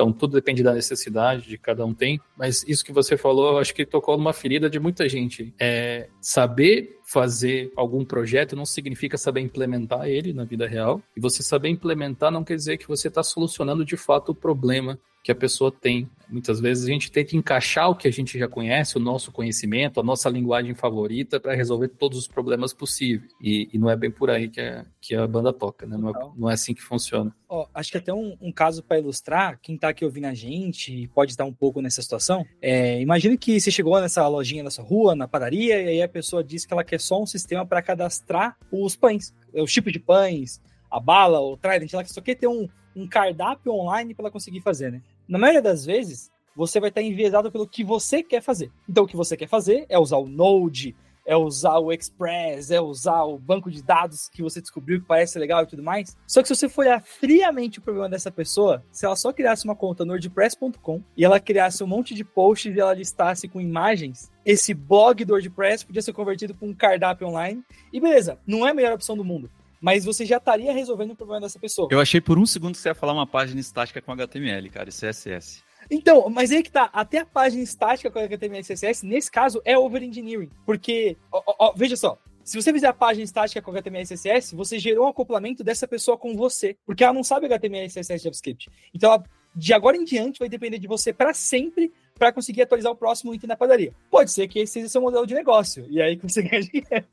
então, 0.00 0.10
tudo 0.14 0.32
depende 0.32 0.62
da 0.62 0.72
necessidade 0.72 1.46
de 1.46 1.58
cada 1.58 1.84
um 1.84 1.92
tem. 1.92 2.18
Mas 2.34 2.64
isso 2.66 2.82
que 2.82 2.90
você 2.90 3.18
falou, 3.18 3.52
eu 3.52 3.58
acho 3.58 3.74
que 3.74 3.84
tocou 3.84 4.16
numa 4.16 4.32
ferida 4.32 4.70
de 4.70 4.80
muita 4.80 5.06
gente. 5.06 5.52
É 5.60 6.08
saber 6.22 6.98
fazer 7.04 7.70
algum 7.76 8.02
projeto 8.02 8.56
não 8.56 8.64
significa 8.64 9.18
saber 9.18 9.42
implementar 9.42 10.08
ele 10.08 10.32
na 10.32 10.44
vida 10.44 10.66
real. 10.66 11.02
E 11.14 11.20
você 11.20 11.42
saber 11.42 11.68
implementar 11.68 12.30
não 12.30 12.42
quer 12.42 12.56
dizer 12.56 12.78
que 12.78 12.88
você 12.88 13.08
está 13.08 13.22
solucionando 13.22 13.84
de 13.84 13.94
fato 13.94 14.30
o 14.30 14.34
problema 14.34 14.98
que 15.22 15.30
a 15.30 15.34
pessoa 15.34 15.70
tem. 15.70 16.08
Muitas 16.28 16.60
vezes 16.60 16.84
a 16.84 16.88
gente 16.88 17.10
tenta 17.10 17.36
encaixar 17.36 17.90
o 17.90 17.94
que 17.94 18.06
a 18.06 18.10
gente 18.10 18.38
já 18.38 18.46
conhece, 18.46 18.96
o 18.96 19.00
nosso 19.00 19.32
conhecimento, 19.32 19.98
a 19.98 20.02
nossa 20.02 20.28
linguagem 20.28 20.74
favorita 20.74 21.40
para 21.40 21.54
resolver 21.54 21.88
todos 21.88 22.16
os 22.18 22.28
problemas 22.28 22.72
possíveis. 22.72 23.30
E, 23.40 23.68
e, 23.72 23.78
não 23.78 23.90
é 23.90 23.96
bem 23.96 24.10
por 24.10 24.30
aí 24.30 24.48
que 24.48 24.60
a, 24.60 24.86
que 25.00 25.14
a 25.14 25.26
banda 25.26 25.52
toca, 25.52 25.86
né? 25.86 25.96
Não 25.96 26.10
é, 26.10 26.12
não 26.36 26.50
é 26.50 26.54
assim 26.54 26.72
que 26.72 26.82
funciona. 26.82 27.34
Oh, 27.48 27.66
acho 27.74 27.90
que 27.90 27.98
até 27.98 28.14
um, 28.14 28.36
um 28.40 28.52
caso 28.52 28.82
para 28.82 29.00
ilustrar, 29.00 29.58
quem 29.60 29.74
está 29.74 29.88
aqui 29.88 30.04
ouvindo 30.04 30.26
a 30.26 30.34
gente 30.34 31.08
pode 31.08 31.32
estar 31.32 31.44
um 31.44 31.52
pouco 31.52 31.82
nessa 31.82 32.00
situação. 32.00 32.46
É, 32.62 33.00
imagine 33.00 33.36
que 33.36 33.60
você 33.60 33.70
chegou 33.70 34.00
nessa 34.00 34.26
lojinha 34.28 34.62
nessa 34.62 34.82
rua, 34.82 35.16
na 35.16 35.26
padaria, 35.26 35.82
e 35.82 35.88
aí 35.88 36.02
a 36.02 36.08
pessoa 36.08 36.44
diz 36.44 36.64
que 36.64 36.72
ela 36.72 36.84
quer 36.84 37.00
só 37.00 37.20
um 37.20 37.26
sistema 37.26 37.66
para 37.66 37.82
cadastrar 37.82 38.56
os 38.70 38.94
pães, 38.94 39.34
os 39.52 39.72
tipos 39.72 39.92
de 39.92 39.98
pães, 39.98 40.60
a 40.90 40.98
bala, 40.98 41.40
o 41.40 41.56
trident, 41.56 41.92
ela 41.92 42.04
só 42.04 42.20
quer 42.20 42.34
ter 42.34 42.48
um, 42.48 42.68
um 42.96 43.06
cardápio 43.06 43.72
online 43.72 44.14
para 44.14 44.30
conseguir 44.30 44.60
fazer, 44.60 44.90
né? 44.90 45.02
Na 45.28 45.38
maioria 45.38 45.62
das 45.62 45.84
vezes, 45.84 46.30
você 46.56 46.80
vai 46.80 46.88
estar 46.88 47.02
enviesado 47.02 47.50
pelo 47.52 47.66
que 47.66 47.84
você 47.84 48.22
quer 48.22 48.42
fazer. 48.42 48.70
Então, 48.88 49.04
o 49.04 49.06
que 49.06 49.16
você 49.16 49.36
quer 49.36 49.48
fazer 49.48 49.86
é 49.88 49.98
usar 49.98 50.16
o 50.16 50.26
Node, 50.26 50.96
é 51.24 51.36
usar 51.36 51.78
o 51.78 51.92
Express, 51.92 52.72
é 52.72 52.80
usar 52.80 53.22
o 53.22 53.38
banco 53.38 53.70
de 53.70 53.82
dados 53.82 54.28
que 54.28 54.42
você 54.42 54.60
descobriu 54.60 55.00
que 55.00 55.06
parece 55.06 55.38
legal 55.38 55.62
e 55.62 55.66
tudo 55.66 55.82
mais. 55.82 56.16
Só 56.26 56.42
que 56.42 56.48
se 56.48 56.56
você 56.56 56.68
for 56.68 56.82
olhar 56.82 57.00
friamente 57.00 57.78
o 57.78 57.82
problema 57.82 58.08
dessa 58.08 58.30
pessoa, 58.30 58.84
se 58.90 59.06
ela 59.06 59.14
só 59.14 59.32
criasse 59.32 59.64
uma 59.64 59.76
conta 59.76 60.04
no 60.04 60.12
WordPress.com 60.12 61.02
e 61.16 61.24
ela 61.24 61.38
criasse 61.38 61.84
um 61.84 61.86
monte 61.86 62.14
de 62.14 62.24
posts 62.24 62.74
e 62.74 62.80
ela 62.80 62.94
listasse 62.94 63.46
com 63.46 63.60
imagens, 63.60 64.30
esse 64.44 64.74
blog 64.74 65.24
do 65.24 65.34
WordPress 65.34 65.86
podia 65.86 66.02
ser 66.02 66.12
convertido 66.12 66.54
para 66.54 66.66
um 66.66 66.74
cardápio 66.74 67.28
online. 67.28 67.62
E 67.92 68.00
beleza, 68.00 68.38
não 68.44 68.66
é 68.66 68.70
a 68.70 68.74
melhor 68.74 68.94
opção 68.94 69.16
do 69.16 69.24
mundo 69.24 69.48
mas 69.80 70.04
você 70.04 70.24
já 70.24 70.36
estaria 70.36 70.72
resolvendo 70.72 71.12
o 71.12 71.16
problema 71.16 71.40
dessa 71.40 71.58
pessoa. 71.58 71.88
Eu 71.90 72.00
achei 72.00 72.20
por 72.20 72.38
um 72.38 72.46
segundo 72.46 72.72
que 72.72 72.80
você 72.80 72.90
ia 72.90 72.94
falar 72.94 73.12
uma 73.12 73.26
página 73.26 73.60
estática 73.60 74.02
com 74.02 74.12
HTML, 74.12 74.68
cara, 74.68 74.88
e 74.88 74.92
CSS. 74.92 75.62
Então, 75.90 76.28
mas 76.28 76.52
aí 76.52 76.62
que 76.62 76.70
tá, 76.70 76.90
até 76.92 77.18
a 77.18 77.26
página 77.26 77.62
estática 77.62 78.10
com 78.10 78.18
HTML 78.18 78.60
e 78.60 78.64
CSS, 78.64 79.04
nesse 79.04 79.30
caso, 79.30 79.60
é 79.64 79.78
over-engineering. 79.78 80.50
Porque, 80.66 81.16
ó, 81.32 81.42
ó, 81.58 81.72
veja 81.74 81.96
só, 81.96 82.18
se 82.44 82.60
você 82.60 82.72
fizer 82.72 82.88
a 82.88 82.92
página 82.92 83.24
estática 83.24 83.62
com 83.62 83.70
HTML 83.70 84.04
e 84.04 84.06
CSS, 84.06 84.54
você 84.54 84.78
gerou 84.78 85.06
um 85.06 85.08
acoplamento 85.08 85.64
dessa 85.64 85.88
pessoa 85.88 86.18
com 86.18 86.36
você, 86.36 86.76
porque 86.84 87.02
ela 87.02 87.12
não 87.12 87.24
sabe 87.24 87.46
HTML, 87.46 87.88
CSS 87.88 88.12
e 88.12 88.24
JavaScript. 88.24 88.70
Então, 88.94 89.12
ela, 89.12 89.24
de 89.54 89.72
agora 89.72 89.96
em 89.96 90.04
diante, 90.04 90.38
vai 90.38 90.48
depender 90.48 90.78
de 90.78 90.86
você 90.86 91.12
para 91.12 91.34
sempre 91.34 91.92
para 92.18 92.32
conseguir 92.32 92.62
atualizar 92.62 92.92
o 92.92 92.96
próximo 92.96 93.34
item 93.34 93.48
na 93.48 93.56
padaria. 93.56 93.94
Pode 94.10 94.30
ser 94.30 94.46
que 94.46 94.58
esse 94.58 94.74
seja 94.74 94.88
seu 94.88 95.00
modelo 95.00 95.26
de 95.26 95.34
negócio, 95.34 95.86
e 95.88 96.02
aí 96.02 96.16
que 96.16 96.28
você 96.28 96.42
ganha 96.42 96.60
dinheiro. 96.62 97.06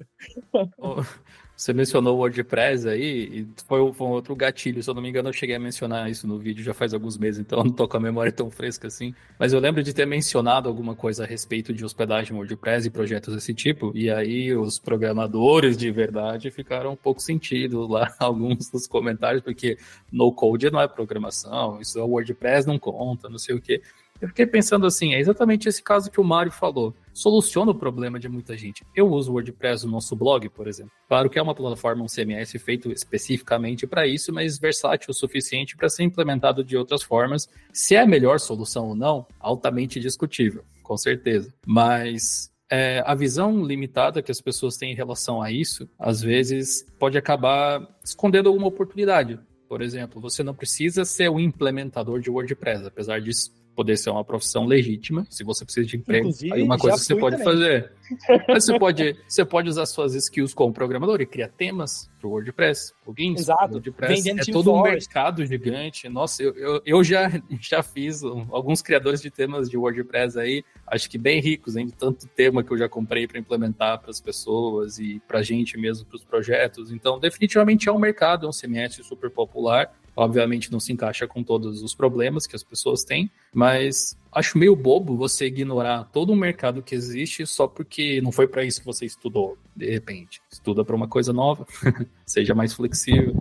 Você 1.57 1.73
mencionou 1.73 2.15
o 2.15 2.19
WordPress 2.19 2.87
aí, 2.87 3.01
e 3.01 3.47
foi, 3.67 3.91
foi 3.91 4.07
um 4.07 4.11
outro 4.11 4.35
gatilho, 4.35 4.83
se 4.83 4.87
eu 4.87 4.93
não 4.93 5.01
me 5.01 5.09
engano, 5.09 5.29
eu 5.29 5.33
cheguei 5.33 5.55
a 5.55 5.59
mencionar 5.59 6.07
isso 6.07 6.27
no 6.27 6.37
vídeo 6.37 6.63
já 6.63 6.71
faz 6.71 6.93
alguns 6.93 7.17
meses, 7.17 7.39
então 7.39 7.57
eu 7.57 7.65
não 7.65 7.71
tô 7.71 7.87
com 7.87 7.97
a 7.97 7.99
memória 7.99 8.31
tão 8.31 8.51
fresca 8.51 8.85
assim. 8.85 9.11
Mas 9.39 9.53
eu 9.53 9.59
lembro 9.59 9.81
de 9.81 9.91
ter 9.91 10.05
mencionado 10.05 10.69
alguma 10.69 10.95
coisa 10.95 11.23
a 11.23 11.25
respeito 11.25 11.73
de 11.73 11.83
hospedagem 11.83 12.37
WordPress 12.37 12.87
e 12.87 12.91
projetos 12.91 13.33
desse 13.33 13.55
tipo, 13.55 13.91
e 13.95 14.07
aí 14.07 14.55
os 14.55 14.77
programadores 14.77 15.75
de 15.75 15.89
verdade 15.89 16.51
ficaram 16.51 16.91
um 16.91 16.95
pouco 16.95 17.19
sentidos 17.19 17.89
lá, 17.89 18.13
alguns 18.19 18.69
dos 18.69 18.85
comentários, 18.85 19.41
porque 19.41 19.79
no 20.11 20.31
code 20.31 20.69
não 20.69 20.79
é 20.79 20.87
programação, 20.87 21.81
isso 21.81 21.97
é 21.97 22.03
WordPress 22.03 22.67
não 22.67 22.77
conta, 22.77 23.27
não 23.29 23.39
sei 23.39 23.55
o 23.55 23.59
quê. 23.59 23.81
Eu 24.21 24.27
fiquei 24.27 24.45
pensando 24.45 24.85
assim, 24.85 25.13
é 25.13 25.19
exatamente 25.19 25.69
esse 25.69 25.81
caso 25.81 26.09
que 26.09 26.19
o 26.19 26.23
Mário 26.23 26.51
falou. 26.51 26.95
Soluciona 27.13 27.71
o 27.71 27.75
problema 27.75 28.19
de 28.19 28.27
muita 28.27 28.57
gente. 28.57 28.85
Eu 28.95 29.09
uso 29.09 29.31
o 29.31 29.33
WordPress 29.35 29.85
no 29.85 29.91
nosso 29.91 30.15
blog, 30.15 30.49
por 30.49 30.67
exemplo. 30.67 30.91
Claro 31.07 31.29
que 31.29 31.37
é 31.37 31.41
uma 31.41 31.55
plataforma, 31.55 32.03
um 32.03 32.07
CMS 32.07 32.53
feito 32.59 32.91
especificamente 32.91 33.85
para 33.85 34.07
isso, 34.07 34.33
mas 34.33 34.57
versátil 34.57 35.11
o 35.11 35.13
suficiente 35.13 35.75
para 35.75 35.89
ser 35.89 36.03
implementado 36.03 36.63
de 36.63 36.75
outras 36.75 37.03
formas. 37.03 37.47
Se 37.71 37.95
é 37.95 38.01
a 38.01 38.07
melhor 38.07 38.39
solução 38.39 38.89
ou 38.89 38.95
não, 38.95 39.25
altamente 39.39 39.99
discutível, 39.99 40.63
com 40.83 40.97
certeza. 40.97 41.53
Mas 41.65 42.51
é, 42.69 43.03
a 43.05 43.15
visão 43.15 43.63
limitada 43.63 44.21
que 44.21 44.31
as 44.31 44.41
pessoas 44.41 44.77
têm 44.77 44.91
em 44.91 44.95
relação 44.95 45.41
a 45.41 45.51
isso, 45.51 45.89
às 45.97 46.21
vezes 46.21 46.85
pode 46.99 47.17
acabar 47.17 47.87
escondendo 48.03 48.49
alguma 48.49 48.67
oportunidade. 48.67 49.39
Por 49.67 49.81
exemplo, 49.81 50.21
você 50.21 50.43
não 50.43 50.53
precisa 50.53 51.03
ser 51.03 51.29
o 51.29 51.39
implementador 51.39 52.19
de 52.19 52.29
WordPress, 52.29 52.85
apesar 52.85 53.21
disso 53.21 53.51
poder 53.77 53.95
ser 53.95 54.09
uma 54.09 54.25
profissão 54.25 54.65
legítima. 54.65 55.27
Se 55.29 55.43
você 55.43 55.63
precisa 55.63 55.85
de 55.85 55.97
emprego, 55.97 56.29
Inclusive, 56.29 56.51
aí 56.51 56.63
uma 56.63 56.79
coisa 56.79 56.97
que 56.97 57.03
você 57.03 57.15
pode 57.15 57.37
também. 57.37 57.53
fazer. 57.53 57.91
Mas 58.49 58.65
você 58.65 58.79
pode, 58.79 59.15
você 59.27 59.45
pode 59.45 59.69
usar 59.69 59.85
suas 59.85 60.15
skills 60.15 60.51
como 60.51 60.73
programador 60.73 61.21
e 61.21 61.27
criar 61.27 61.49
temas 61.49 62.09
para 62.19 62.27
o 62.27 62.31
WordPress, 62.31 62.91
plugins. 63.05 63.41
Exato. 63.41 63.73
WordPress 63.73 64.29
é 64.31 64.51
todo 64.51 64.73
um 64.73 64.81
mercado 64.81 65.45
gigante. 65.45 66.09
Nossa, 66.09 66.41
eu, 66.41 66.55
eu, 66.55 66.81
eu, 66.83 67.03
já, 67.03 67.29
já 67.61 67.83
fiz 67.83 68.23
alguns 68.23 68.81
criadores 68.81 69.21
de 69.21 69.29
temas 69.29 69.69
de 69.69 69.77
WordPress 69.77 70.39
aí, 70.39 70.63
acho 70.87 71.07
que 71.07 71.19
bem 71.19 71.39
ricos, 71.39 71.75
hein, 71.75 71.85
de 71.85 71.93
tanto 71.93 72.27
tema 72.29 72.63
que 72.63 72.71
eu 72.71 72.79
já 72.79 72.89
comprei 72.89 73.27
para 73.27 73.37
implementar 73.37 73.99
para 73.99 74.09
as 74.09 74.19
pessoas 74.19 74.97
e 74.97 75.21
para 75.27 75.37
a 75.37 75.43
gente 75.43 75.77
mesmo, 75.77 76.03
para 76.07 76.15
os 76.15 76.23
projetos. 76.23 76.91
Então, 76.91 77.19
definitivamente 77.19 77.87
é 77.87 77.91
um 77.91 77.99
mercado, 77.99 78.47
é 78.47 78.49
um 78.49 78.51
CMS 78.51 78.95
super 79.03 79.29
popular 79.29 79.93
Obviamente 80.17 80.71
não 80.71 80.79
se 80.79 80.91
encaixa 80.91 81.27
com 81.27 81.43
todos 81.43 81.83
os 81.83 81.93
problemas 81.93 82.47
que 82.47 82.55
as 82.55 82.63
pessoas 82.63 83.03
têm, 83.03 83.29
mas 83.53 84.17
acho 84.31 84.57
meio 84.57 84.75
bobo 84.75 85.15
você 85.15 85.45
ignorar 85.45 86.09
todo 86.11 86.33
o 86.33 86.35
mercado 86.35 86.81
que 86.81 86.95
existe 86.95 87.45
só 87.45 87.67
porque 87.67 88.19
não 88.21 88.31
foi 88.31 88.47
para 88.47 88.63
isso 88.63 88.79
que 88.79 88.85
você 88.85 89.05
estudou, 89.05 89.57
de 89.75 89.89
repente. 89.91 90.41
Estuda 90.51 90.83
para 90.83 90.95
uma 90.95 91.07
coisa 91.07 91.31
nova, 91.31 91.67
seja 92.25 92.55
mais 92.55 92.73
flexível 92.73 93.35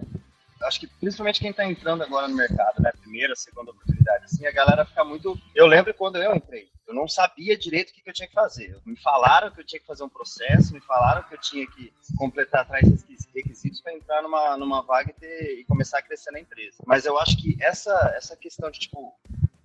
acho 0.67 0.81
que 0.81 0.87
principalmente 0.87 1.41
quem 1.41 1.51
está 1.51 1.65
entrando 1.65 2.03
agora 2.03 2.29
no 2.29 2.35
mercado, 2.35 2.83
né? 2.83 2.91
Primeira, 3.01 3.35
segunda 3.37 3.71
oportunidade, 3.71 4.25
assim, 4.25 4.47
a 4.47 4.53
galera 4.53 4.85
fica 4.85 5.05
muito. 5.05 5.39
Eu 5.55 5.67
lembro 5.67 5.95
quando 5.95 6.17
eu 6.17 6.35
entrei, 6.35 6.69
eu 6.87 6.95
não 6.95 7.09
sabia 7.09 7.57
direito 7.57 7.91
o 7.91 7.93
que, 7.95 8.03
que 8.03 8.09
eu 8.09 8.15
tinha 8.15 8.29
que 8.29 8.35
fazer. 8.35 8.81
Me 8.85 8.97
falaram 8.97 9.51
que 9.51 9.61
eu 9.61 9.65
tinha 9.65 9.81
que 9.81 9.87
fazer 9.87 10.05
um 10.05 10.09
processo, 10.09 10.73
me 10.73 10.81
falaram 10.81 11.23
que 11.25 11.35
eu 11.35 11.41
tinha 11.41 11.67
que 11.67 11.93
completar 12.17 12.63
atrás 12.63 12.89
desses 12.89 13.27
requisitos 13.35 13.81
para 13.81 13.93
entrar 13.95 14.23
numa, 14.23 14.57
numa 14.57 14.83
vaga 14.83 15.11
e, 15.11 15.15
ter, 15.15 15.61
e 15.61 15.65
começar 15.65 15.99
a 15.99 16.03
crescer 16.03 16.31
na 16.31 16.41
empresa. 16.41 16.83
Mas 16.87 17.05
eu 17.05 17.19
acho 17.19 17.37
que 17.37 17.57
essa, 17.61 17.93
essa 18.17 18.37
questão 18.37 18.71
de, 18.71 18.79
tipo, 18.79 19.15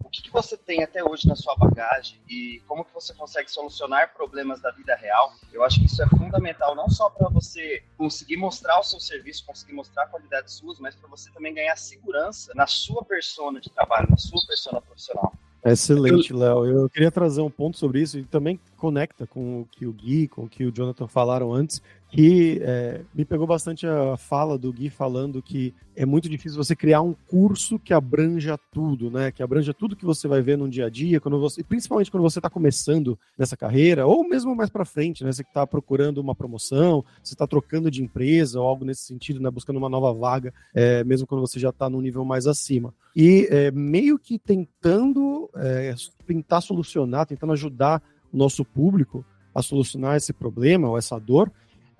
o 0.03 0.09
que, 0.09 0.23
que 0.23 0.31
você 0.31 0.57
tem 0.57 0.83
até 0.83 1.03
hoje 1.03 1.27
na 1.27 1.35
sua 1.35 1.55
bagagem 1.55 2.19
e 2.27 2.61
como 2.67 2.83
que 2.83 2.93
você 2.93 3.13
consegue 3.13 3.49
solucionar 3.49 4.13
problemas 4.13 4.59
da 4.59 4.71
vida 4.71 4.95
real, 4.95 5.31
eu 5.53 5.63
acho 5.63 5.79
que 5.79 5.85
isso 5.85 6.01
é 6.01 6.07
fundamental 6.07 6.75
não 6.75 6.89
só 6.89 7.09
para 7.09 7.29
você 7.29 7.83
conseguir 7.97 8.35
mostrar 8.35 8.79
o 8.79 8.83
seu 8.83 8.99
serviço, 8.99 9.45
conseguir 9.45 9.73
mostrar 9.73 10.03
a 10.03 10.07
qualidade 10.07 10.51
sua, 10.51 10.75
mas 10.79 10.95
para 10.95 11.09
você 11.09 11.31
também 11.31 11.53
ganhar 11.53 11.75
segurança 11.77 12.51
na 12.55 12.67
sua 12.67 13.05
persona 13.05 13.61
de 13.61 13.69
trabalho, 13.69 14.09
na 14.09 14.17
sua 14.17 14.45
persona 14.45 14.81
profissional. 14.81 15.31
Excelente, 15.63 16.33
Léo. 16.33 16.65
Eu 16.65 16.89
queria 16.89 17.11
trazer 17.11 17.41
um 17.41 17.49
ponto 17.49 17.77
sobre 17.77 18.01
isso 18.01 18.17
e 18.17 18.23
também 18.23 18.59
conecta 18.77 19.27
com 19.27 19.61
o 19.61 19.65
que 19.71 19.85
o 19.85 19.93
Gui, 19.93 20.27
com 20.27 20.43
o 20.43 20.49
que 20.49 20.65
o 20.65 20.71
Jonathan 20.71 21.07
falaram 21.07 21.53
antes, 21.53 21.81
que 22.11 22.59
é, 22.61 23.01
me 23.15 23.23
pegou 23.23 23.47
bastante 23.47 23.87
a 23.87 24.17
fala 24.17 24.57
do 24.57 24.71
Gui 24.71 24.89
falando 24.89 25.41
que 25.41 25.73
é 25.95 26.05
muito 26.05 26.27
difícil 26.27 26.61
você 26.61 26.75
criar 26.75 27.01
um 27.01 27.13
curso 27.13 27.79
que 27.79 27.93
abranja 27.93 28.59
tudo, 28.73 29.09
né? 29.09 29.31
Que 29.31 29.41
abranja 29.41 29.73
tudo 29.73 29.95
que 29.95 30.03
você 30.03 30.27
vai 30.27 30.41
ver 30.41 30.57
no 30.57 30.69
dia 30.69 30.87
a 30.87 30.89
dia, 30.89 31.21
quando 31.21 31.39
você, 31.39 31.63
principalmente 31.63 32.11
quando 32.11 32.23
você 32.23 32.39
está 32.39 32.49
começando 32.49 33.17
nessa 33.37 33.55
carreira, 33.55 34.05
ou 34.05 34.27
mesmo 34.27 34.53
mais 34.53 34.69
para 34.69 34.83
frente, 34.83 35.23
né? 35.23 35.31
Você 35.31 35.41
que 35.41 35.49
está 35.49 35.65
procurando 35.65 36.17
uma 36.17 36.35
promoção, 36.35 37.03
você 37.23 37.33
está 37.33 37.47
trocando 37.47 37.89
de 37.89 38.03
empresa 38.03 38.59
ou 38.59 38.67
algo 38.67 38.83
nesse 38.83 39.03
sentido, 39.03 39.39
né? 39.39 39.49
Buscando 39.49 39.77
uma 39.77 39.89
nova 39.89 40.13
vaga, 40.13 40.53
é, 40.73 41.05
mesmo 41.05 41.25
quando 41.25 41.41
você 41.41 41.59
já 41.59 41.69
está 41.69 41.89
num 41.89 42.01
nível 42.01 42.25
mais 42.25 42.45
acima. 42.45 42.93
E 43.15 43.47
é, 43.49 43.71
meio 43.71 44.19
que 44.19 44.37
tentando 44.37 45.49
é, 45.55 45.95
tentar 46.27 46.59
solucionar, 46.59 47.25
tentando 47.25 47.53
ajudar 47.53 48.03
o 48.33 48.37
nosso 48.37 48.65
público 48.65 49.25
a 49.55 49.61
solucionar 49.61 50.17
esse 50.17 50.33
problema 50.33 50.89
ou 50.89 50.97
essa 50.97 51.17
dor, 51.19 51.51